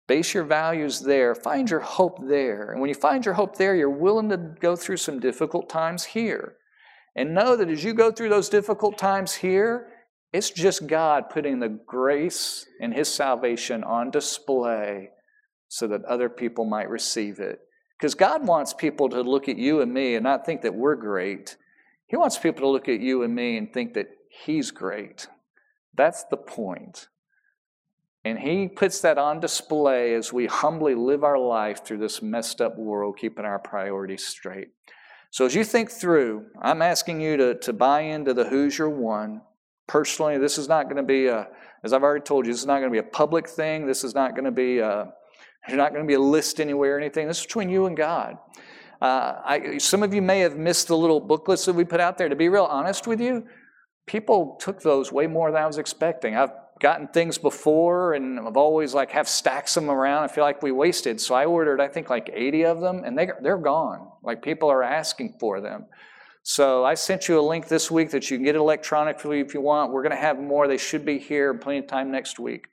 Base 0.07 0.33
your 0.33 0.43
values 0.43 0.99
there. 0.99 1.33
Find 1.33 1.69
your 1.69 1.79
hope 1.79 2.19
there. 2.27 2.71
And 2.71 2.79
when 2.79 2.89
you 2.89 2.95
find 2.95 3.25
your 3.25 3.33
hope 3.33 3.57
there, 3.57 3.75
you're 3.75 3.89
willing 3.89 4.29
to 4.29 4.37
go 4.37 4.75
through 4.75 4.97
some 4.97 5.19
difficult 5.19 5.67
times 5.67 6.05
here. 6.05 6.55
And 7.15 7.33
know 7.33 7.55
that 7.55 7.69
as 7.69 7.83
you 7.83 7.93
go 7.93 8.11
through 8.11 8.29
those 8.29 8.49
difficult 8.49 8.97
times 8.97 9.35
here, 9.35 9.87
it's 10.31 10.51
just 10.51 10.87
God 10.87 11.29
putting 11.29 11.59
the 11.59 11.69
grace 11.69 12.65
and 12.81 12.93
His 12.93 13.11
salvation 13.11 13.83
on 13.83 14.11
display 14.11 15.09
so 15.69 15.87
that 15.87 16.03
other 16.05 16.29
people 16.29 16.65
might 16.65 16.89
receive 16.89 17.39
it. 17.39 17.59
Because 17.97 18.15
God 18.15 18.45
wants 18.45 18.73
people 18.73 19.09
to 19.09 19.21
look 19.21 19.47
at 19.47 19.57
you 19.57 19.81
and 19.81 19.93
me 19.93 20.15
and 20.15 20.23
not 20.23 20.45
think 20.45 20.61
that 20.61 20.75
we're 20.75 20.95
great. 20.95 21.55
He 22.07 22.17
wants 22.17 22.37
people 22.37 22.61
to 22.61 22.69
look 22.69 22.89
at 22.89 22.99
you 22.99 23.23
and 23.23 23.33
me 23.33 23.57
and 23.57 23.73
think 23.73 23.93
that 23.93 24.07
He's 24.43 24.69
great. 24.71 25.27
That's 25.95 26.25
the 26.25 26.37
point. 26.37 27.07
And 28.25 28.39
he 28.39 28.67
puts 28.67 29.01
that 29.01 29.19
on 29.19 29.39
display 29.39 30.15
as 30.15 30.33
we 30.33 30.47
humbly 30.47 30.95
live 30.95 31.23
our 31.23 31.37
life 31.37 31.85
through 31.85 31.99
this 31.99 32.23
messed 32.23 32.59
up 32.59 32.75
world, 32.75 33.17
keeping 33.19 33.45
our 33.45 33.59
priorities 33.59 34.25
straight. 34.25 34.69
So, 35.29 35.45
as 35.45 35.53
you 35.53 35.63
think 35.63 35.91
through, 35.91 36.47
I'm 36.59 36.81
asking 36.81 37.21
you 37.21 37.37
to, 37.37 37.55
to 37.59 37.71
buy 37.71 38.01
into 38.01 38.33
the 38.33 38.45
Who's 38.45 38.79
Your 38.79 38.89
One. 38.89 39.41
Personally, 39.85 40.39
this 40.39 40.57
is 40.57 40.67
not 40.67 40.85
going 40.85 40.97
to 40.97 41.03
be 41.03 41.27
a, 41.27 41.47
as 41.83 41.93
I've 41.93 42.01
already 42.01 42.23
told 42.23 42.47
you, 42.47 42.51
this 42.51 42.61
is 42.61 42.65
not 42.65 42.79
going 42.79 42.89
to 42.89 43.01
be 43.01 43.07
a 43.07 43.11
public 43.11 43.47
thing. 43.47 43.85
This 43.85 44.03
is 44.03 44.15
not 44.15 44.31
going 44.31 44.45
to 44.45 44.51
be 44.51 44.79
a, 44.79 45.13
there's 45.67 45.77
not 45.77 45.91
going 45.91 46.03
to 46.03 46.07
be 46.07 46.15
a 46.15 46.19
list 46.19 46.59
anywhere 46.59 46.95
or 46.95 46.99
anything. 46.99 47.27
This 47.27 47.41
is 47.41 47.45
between 47.45 47.69
you 47.69 47.85
and 47.85 47.95
God. 47.95 48.39
Uh, 49.01 49.33
I, 49.45 49.77
some 49.77 50.01
of 50.01 50.15
you 50.15 50.23
may 50.23 50.39
have 50.39 50.57
missed 50.57 50.87
the 50.87 50.97
little 50.97 51.19
booklets 51.19 51.65
that 51.65 51.73
we 51.73 51.83
put 51.83 51.99
out 51.99 52.17
there. 52.17 52.27
To 52.27 52.35
be 52.35 52.49
real 52.49 52.63
honest 52.63 53.05
with 53.05 53.21
you, 53.21 53.45
people 54.07 54.57
took 54.59 54.81
those 54.81 55.11
way 55.11 55.27
more 55.27 55.51
than 55.51 55.61
I 55.61 55.67
was 55.67 55.77
expecting. 55.77 56.35
I've 56.35 56.51
gotten 56.79 57.07
things 57.07 57.37
before 57.37 58.13
and 58.13 58.39
I've 58.39 58.57
always 58.57 58.93
like 58.93 59.11
have 59.11 59.29
stacks 59.29 59.77
of 59.77 59.83
them 59.83 59.91
around. 59.91 60.23
I 60.23 60.27
feel 60.27 60.43
like 60.43 60.61
we 60.61 60.71
wasted. 60.71 61.21
So 61.21 61.33
I 61.35 61.45
ordered, 61.45 61.79
I 61.79 61.87
think 61.87 62.09
like 62.09 62.29
80 62.33 62.65
of 62.65 62.81
them 62.81 63.03
and 63.05 63.17
they, 63.17 63.29
they're 63.41 63.57
gone. 63.57 64.09
Like 64.23 64.41
people 64.41 64.69
are 64.69 64.83
asking 64.83 65.37
for 65.39 65.61
them. 65.61 65.85
So 66.43 66.85
I 66.85 66.93
sent 66.93 67.27
you 67.27 67.39
a 67.39 67.41
link 67.41 67.67
this 67.67 67.89
week 67.89 68.11
that 68.11 68.29
you 68.29 68.37
can 68.37 68.43
get 68.43 68.55
electronically 68.55 69.39
if 69.39 69.53
you 69.53 69.61
want. 69.61 69.91
We're 69.91 70.03
going 70.03 70.15
to 70.15 70.21
have 70.21 70.37
more. 70.37 70.67
They 70.67 70.77
should 70.77 71.03
be 71.03 71.17
here 71.17 71.53
plenty 71.55 71.79
of 71.79 71.87
time 71.87 72.11
next 72.11 72.37
week. 72.37 72.67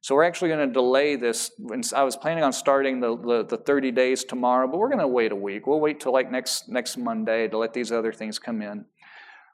So 0.00 0.14
we're 0.14 0.24
actually 0.24 0.48
going 0.48 0.66
to 0.66 0.72
delay 0.72 1.16
this. 1.16 1.50
I 1.94 2.04
was 2.04 2.16
planning 2.16 2.44
on 2.44 2.52
starting 2.52 3.00
the, 3.00 3.16
the, 3.18 3.44
the 3.44 3.56
30 3.56 3.90
days 3.90 4.24
tomorrow, 4.24 4.68
but 4.68 4.78
we're 4.78 4.88
going 4.88 5.00
to 5.00 5.08
wait 5.08 5.32
a 5.32 5.36
week. 5.36 5.66
We'll 5.66 5.80
wait 5.80 6.00
till 6.00 6.12
like 6.12 6.30
next 6.30 6.68
next 6.68 6.96
Monday 6.96 7.48
to 7.48 7.58
let 7.58 7.74
these 7.74 7.90
other 7.90 8.12
things 8.12 8.38
come 8.38 8.62
in. 8.62 8.86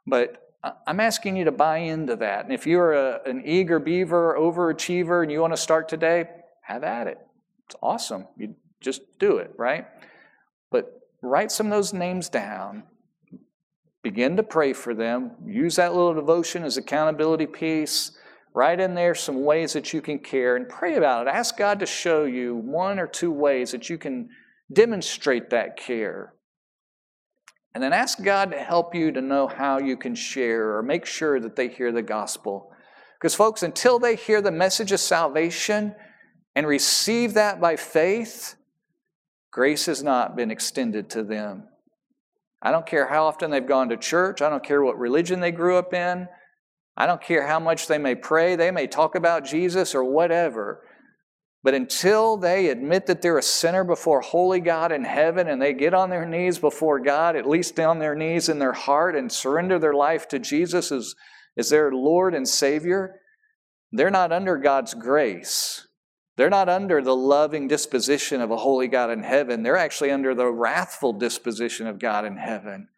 But 0.06 0.43
I'm 0.86 1.00
asking 1.00 1.36
you 1.36 1.44
to 1.44 1.52
buy 1.52 1.78
into 1.78 2.16
that. 2.16 2.44
And 2.44 2.52
if 2.52 2.66
you're 2.66 2.92
a, 2.92 3.20
an 3.26 3.42
eager 3.44 3.78
beaver, 3.78 4.36
overachiever, 4.38 5.22
and 5.22 5.30
you 5.30 5.40
want 5.40 5.52
to 5.52 5.58
start 5.58 5.88
today, 5.88 6.26
have 6.62 6.84
at 6.84 7.06
it. 7.06 7.18
It's 7.66 7.76
awesome. 7.82 8.26
You 8.36 8.54
just 8.80 9.02
do 9.18 9.38
it, 9.38 9.52
right? 9.56 9.86
But 10.70 11.00
write 11.22 11.52
some 11.52 11.66
of 11.66 11.72
those 11.72 11.92
names 11.92 12.28
down. 12.28 12.84
Begin 14.02 14.36
to 14.36 14.42
pray 14.42 14.72
for 14.72 14.94
them. 14.94 15.32
Use 15.46 15.76
that 15.76 15.94
little 15.94 16.14
devotion 16.14 16.64
as 16.64 16.76
accountability 16.76 17.46
piece. 17.46 18.12
Write 18.54 18.80
in 18.80 18.94
there 18.94 19.14
some 19.14 19.44
ways 19.44 19.72
that 19.72 19.92
you 19.92 20.00
can 20.00 20.18
care 20.18 20.56
and 20.56 20.68
pray 20.68 20.96
about 20.96 21.26
it. 21.26 21.30
Ask 21.30 21.56
God 21.56 21.80
to 21.80 21.86
show 21.86 22.24
you 22.24 22.54
one 22.54 22.98
or 22.98 23.06
two 23.06 23.32
ways 23.32 23.72
that 23.72 23.90
you 23.90 23.98
can 23.98 24.28
demonstrate 24.72 25.50
that 25.50 25.76
care. 25.76 26.33
And 27.74 27.82
then 27.82 27.92
ask 27.92 28.22
God 28.22 28.52
to 28.52 28.58
help 28.58 28.94
you 28.94 29.10
to 29.10 29.20
know 29.20 29.48
how 29.48 29.78
you 29.78 29.96
can 29.96 30.14
share 30.14 30.76
or 30.76 30.82
make 30.82 31.04
sure 31.06 31.40
that 31.40 31.56
they 31.56 31.68
hear 31.68 31.90
the 31.90 32.02
gospel. 32.02 32.70
Because, 33.18 33.34
folks, 33.34 33.62
until 33.62 33.98
they 33.98 34.14
hear 34.14 34.40
the 34.40 34.52
message 34.52 34.92
of 34.92 35.00
salvation 35.00 35.94
and 36.54 36.66
receive 36.66 37.34
that 37.34 37.60
by 37.60 37.74
faith, 37.74 38.54
grace 39.50 39.86
has 39.86 40.02
not 40.02 40.36
been 40.36 40.50
extended 40.50 41.10
to 41.10 41.24
them. 41.24 41.64
I 42.62 42.70
don't 42.70 42.86
care 42.86 43.08
how 43.08 43.26
often 43.26 43.50
they've 43.50 43.66
gone 43.66 43.88
to 43.90 43.96
church, 43.96 44.40
I 44.40 44.48
don't 44.48 44.64
care 44.64 44.82
what 44.82 44.98
religion 44.98 45.40
they 45.40 45.50
grew 45.50 45.76
up 45.76 45.92
in, 45.92 46.28
I 46.96 47.06
don't 47.06 47.20
care 47.20 47.46
how 47.46 47.58
much 47.58 47.88
they 47.88 47.98
may 47.98 48.14
pray, 48.14 48.56
they 48.56 48.70
may 48.70 48.86
talk 48.86 49.16
about 49.16 49.44
Jesus 49.44 49.94
or 49.94 50.04
whatever. 50.04 50.82
But 51.64 51.72
until 51.72 52.36
they 52.36 52.68
admit 52.68 53.06
that 53.06 53.22
they're 53.22 53.38
a 53.38 53.42
sinner 53.42 53.84
before 53.84 54.20
holy 54.20 54.60
God 54.60 54.92
in 54.92 55.02
heaven 55.02 55.48
and 55.48 55.60
they 55.60 55.72
get 55.72 55.94
on 55.94 56.10
their 56.10 56.26
knees 56.26 56.58
before 56.58 57.00
God, 57.00 57.36
at 57.36 57.48
least 57.48 57.80
on 57.80 57.98
their 57.98 58.14
knees 58.14 58.50
in 58.50 58.58
their 58.58 58.74
heart, 58.74 59.16
and 59.16 59.32
surrender 59.32 59.78
their 59.78 59.94
life 59.94 60.28
to 60.28 60.38
Jesus 60.38 60.92
as, 60.92 61.14
as 61.56 61.70
their 61.70 61.90
Lord 61.90 62.34
and 62.34 62.46
Savior, 62.46 63.18
they're 63.92 64.10
not 64.10 64.30
under 64.30 64.58
God's 64.58 64.92
grace. 64.92 65.88
They're 66.36 66.50
not 66.50 66.68
under 66.68 67.00
the 67.00 67.16
loving 67.16 67.66
disposition 67.66 68.42
of 68.42 68.50
a 68.50 68.58
holy 68.58 68.88
God 68.88 69.10
in 69.10 69.22
heaven. 69.22 69.62
They're 69.62 69.78
actually 69.78 70.10
under 70.10 70.34
the 70.34 70.52
wrathful 70.52 71.14
disposition 71.14 71.86
of 71.86 71.98
God 71.98 72.26
in 72.26 72.36
heaven. 72.36 72.88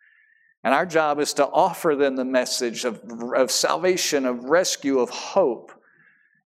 And 0.64 0.74
our 0.74 0.86
job 0.86 1.20
is 1.20 1.34
to 1.34 1.46
offer 1.46 1.94
them 1.94 2.16
the 2.16 2.24
message 2.24 2.84
of, 2.84 3.00
of 3.36 3.52
salvation, 3.52 4.26
of 4.26 4.42
rescue, 4.46 4.98
of 4.98 5.10
hope. 5.10 5.70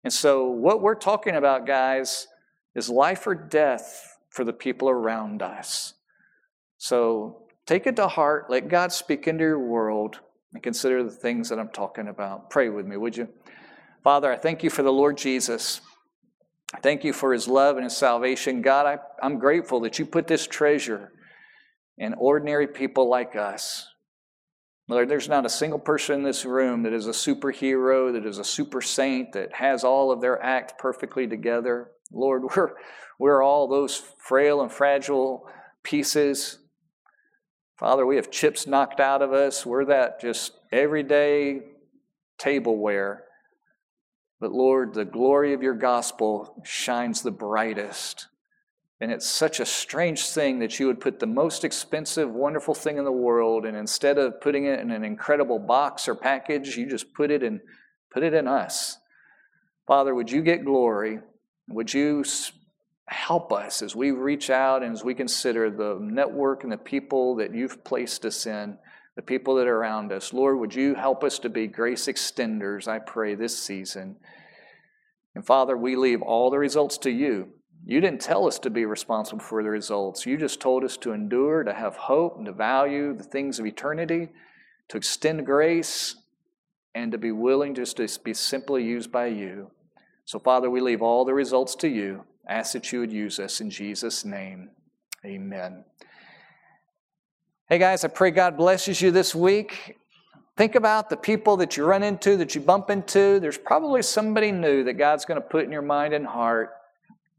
And 0.03 0.13
so, 0.13 0.47
what 0.47 0.81
we're 0.81 0.95
talking 0.95 1.37
about, 1.37 1.67
guys, 1.67 2.27
is 2.75 2.89
life 2.89 3.27
or 3.27 3.35
death 3.35 4.19
for 4.31 4.45
the 4.45 4.53
people 4.53 4.89
around 4.89 5.43
us. 5.43 5.95
So, 6.79 7.43
take 7.67 7.87
it 7.87 7.97
to 7.97 8.09
heart. 8.09 8.47
Let 8.49 8.69
God 8.69 8.93
speak 8.93 9.29
into 9.29 9.45
your 9.45 9.59
world 9.59 10.21
and 10.55 10.63
consider 10.63 11.03
the 11.03 11.11
things 11.11 11.49
that 11.51 11.59
I'm 11.59 11.69
talking 11.69 12.09
about. 12.09 12.51
Pray 12.51 12.69
with 12.69 12.87
me, 12.87 12.97
would 12.97 13.17
you? 13.17 13.29
Father, 14.03 14.33
I 14.33 14.37
thank 14.37 14.63
you 14.63 14.71
for 14.71 14.83
the 14.83 14.93
Lord 14.93 15.19
Jesus. 15.19 15.83
I 16.73 16.81
thank 16.81 17.05
you 17.05 17.13
for 17.13 17.33
his 17.33 17.47
love 17.47 17.77
and 17.77 17.85
his 17.85 17.97
salvation. 17.97 18.63
God, 18.63 18.87
I, 18.87 18.99
I'm 19.23 19.39
grateful 19.39 19.81
that 19.81 19.99
you 19.99 20.07
put 20.07 20.27
this 20.27 20.47
treasure 20.47 21.13
in 21.99 22.15
ordinary 22.15 22.67
people 22.67 23.09
like 23.09 23.37
us. 23.37 23.87
Lord, 24.91 25.09
there's 25.09 25.29
not 25.29 25.47
a 25.47 25.51
single 25.51 25.79
person 25.79 26.17
in 26.17 26.23
this 26.25 26.45
room 26.45 26.83
that 26.83 26.93
is 26.93 27.07
a 27.07 27.11
superhero, 27.11 28.13
that 28.13 28.27
is 28.27 28.39
a 28.39 28.45
super 28.45 28.83
saint, 28.83 29.33
that 29.35 29.53
has 29.55 29.85
all 29.85 30.11
of 30.11 30.21
their 30.21 30.43
act 30.43 30.81
perfectly 30.81 31.29
together. 31.29 31.93
Lord, 32.11 32.43
we're, 32.57 32.71
we're 33.17 33.43
all 33.43 33.69
those 33.69 34.03
frail 34.19 34.63
and 34.63 34.73
fragile 34.73 35.49
pieces. 35.85 36.59
Father, 37.79 38.05
we 38.05 38.17
have 38.17 38.33
chips 38.33 38.67
knocked 38.67 38.99
out 38.99 39.23
of 39.23 39.33
us. 39.33 39.65
We're 39.65 39.85
that 39.85 40.21
just 40.21 40.55
everyday 40.73 41.61
tableware. 42.37 43.25
But 44.41 44.51
Lord, 44.51 44.95
the 44.95 45.05
glory 45.05 45.53
of 45.53 45.63
your 45.63 45.75
gospel 45.75 46.61
shines 46.65 47.23
the 47.23 47.31
brightest. 47.31 48.27
And 49.01 49.11
it's 49.11 49.27
such 49.27 49.61
a 49.61 49.67
strange 49.67 50.29
thing 50.29 50.59
that 50.59 50.79
you 50.79 50.87
would 50.87 51.01
put 51.01 51.21
the 51.21 51.27
most 51.27 51.65
expensive, 51.65 52.31
wonderful 52.31 52.75
thing 52.75 52.99
in 52.99 53.05
the 53.05 53.13
world, 53.13 53.65
and 53.65 53.77
instead 53.77 54.19
of 54.19 54.41
putting 54.43 54.67
it 54.67 54.79
in 54.79 54.91
an 54.91 55.05
incredible 55.05 55.59
box 55.59 56.07
or 56.07 56.15
package, 56.15 56.77
you 56.77 56.87
just 56.87 57.15
put 57.15 57.31
it 57.31 57.43
in, 57.43 57.61
put 58.13 58.23
it 58.23 58.35
in 58.35 58.47
us. 58.47 58.99
Father, 59.87 60.15
would 60.15 60.31
you 60.31 60.43
get 60.43 60.67
glory? 60.67 61.21
Would 61.69 61.95
you 61.95 62.25
help 63.07 63.53
us 63.53 63.83
as 63.83 63.97
we 63.97 64.11
reach 64.11 64.51
out 64.51 64.83
and 64.83 64.93
as 64.93 65.03
we 65.03 65.15
consider 65.15 65.71
the 65.71 65.99
network 66.01 66.63
and 66.63 66.71
the 66.71 66.77
people 66.77 67.37
that 67.37 67.55
you've 67.55 67.83
placed 67.83 68.27
us 68.27 68.47
in, 68.47 68.77
the 69.17 69.23
people 69.23 69.55
that 69.55 69.67
are 69.67 69.79
around 69.79 70.13
us? 70.13 70.35
Lord, 70.35 70.59
would 70.59 70.75
you 70.75 70.95
help 70.95 71.25
us 71.25 71.39
to 71.39 71.49
be 71.49 71.67
grace 71.67 72.07
extenders, 72.07 72.87
I 72.87 72.99
pray, 72.99 73.35
this 73.35 73.59
season? 73.59 74.17
And 75.35 75.47
Father, 75.47 75.77
we 75.77 75.97
leave 75.97 76.21
all 76.21 76.51
the 76.51 76.59
results 76.59 76.99
to 76.99 77.11
you. 77.11 77.49
You 77.85 78.01
didn't 78.01 78.21
tell 78.21 78.47
us 78.47 78.59
to 78.61 78.71
be 78.71 78.85
responsible 78.85 79.41
for 79.41 79.63
the 79.63 79.71
results. 79.71 80.27
You 80.27 80.37
just 80.37 80.61
told 80.61 80.85
us 80.85 80.97
to 80.99 81.13
endure, 81.13 81.65
to 81.65 81.73
have 81.73 81.97
hope, 81.97 82.37
and 82.37 82.47
to 82.47 82.53
value 82.53 83.15
the 83.15 83.25
things 83.25 83.59
of 83.59 83.67
eternity, 83.67 84.29
to 84.89 84.97
extend 84.97 85.47
grace, 85.47 86.17
and 86.95 87.13
to 87.13 87.19
be 87.19 87.33
willing 87.33 87.75
just 87.75 87.97
to 87.97 88.09
be 88.23 88.35
simply 88.35 88.85
used 88.85 89.11
by 89.11 89.27
you. 89.27 89.71
So, 90.25 90.39
Father, 90.39 90.71
we 90.71 90.81
leave 90.81 91.03
all 91.03 91.25
the 91.25 91.35
results 91.35 91.75
to 91.77 91.89
you. 91.89 92.25
Ask 92.47 92.73
that 92.73 92.93
you 92.93 93.01
would 93.01 93.13
use 93.13 93.39
us 93.39 93.61
in 93.61 93.71
Jesus' 93.71 94.25
name. 94.25 94.71
Amen. 95.25 95.85
Hey, 97.69 97.79
guys, 97.79 98.05
I 98.05 98.09
pray 98.09 98.31
God 98.31 98.57
blesses 98.57 99.01
you 99.01 99.11
this 99.11 99.35
week. 99.35 99.97
Think 100.57 100.75
about 100.75 101.09
the 101.09 101.17
people 101.17 101.57
that 101.59 101.77
you 101.77 101.85
run 101.85 102.03
into, 102.03 102.37
that 102.37 102.55
you 102.55 102.61
bump 102.61 102.91
into. 102.91 103.39
There's 103.41 103.57
probably 103.57 104.03
somebody 104.03 104.53
new 104.53 104.85
that 104.85 104.95
God's 104.95 105.25
going 105.25 105.41
to 105.41 105.47
put 105.47 105.65
in 105.65 105.73
your 105.73 105.83
mind 105.83 106.13
and 106.13 106.27
heart. 106.27 106.73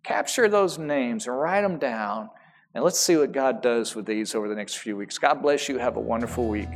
Capture 0.04 0.48
those 0.48 0.78
names 0.78 1.28
and 1.28 1.38
write 1.38 1.62
them 1.62 1.78
down. 1.78 2.30
And 2.74 2.84
let's 2.84 3.00
see 3.00 3.18
what 3.18 3.32
God 3.32 3.62
does 3.62 3.96
with 3.96 4.06
these 4.06 4.34
over 4.34 4.48
the 4.48 4.56
next 4.56 4.78
few 4.78 4.96
weeks. 4.96 5.18
God 5.18 5.42
bless 5.42 5.68
you. 5.68 5.78
Have 5.78 5.98
a 5.98 6.02
wonderful 6.02 6.48
week. 6.48 6.70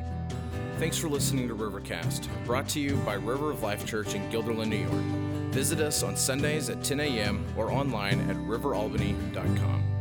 Thanks 0.78 0.98
for 0.98 1.08
listening 1.08 1.48
to 1.48 1.56
Rivercast, 1.56 2.28
brought 2.46 2.68
to 2.70 2.82
you 2.82 2.98
by 2.98 3.14
River 3.14 3.50
of 3.50 3.64
Life 3.64 3.86
Church 3.86 4.14
in 4.14 4.30
Guilderland, 4.30 4.68
New 4.68 4.78
York. 4.78 5.04
Visit 5.54 5.80
us 5.80 6.04
on 6.04 6.18
Sundays 6.18 6.70
at 6.70 6.84
10 6.84 7.00
a.m. 7.00 7.46
or 7.56 7.72
online 7.72 8.20
at 8.30 8.36
riveralbany.com. 8.36 9.95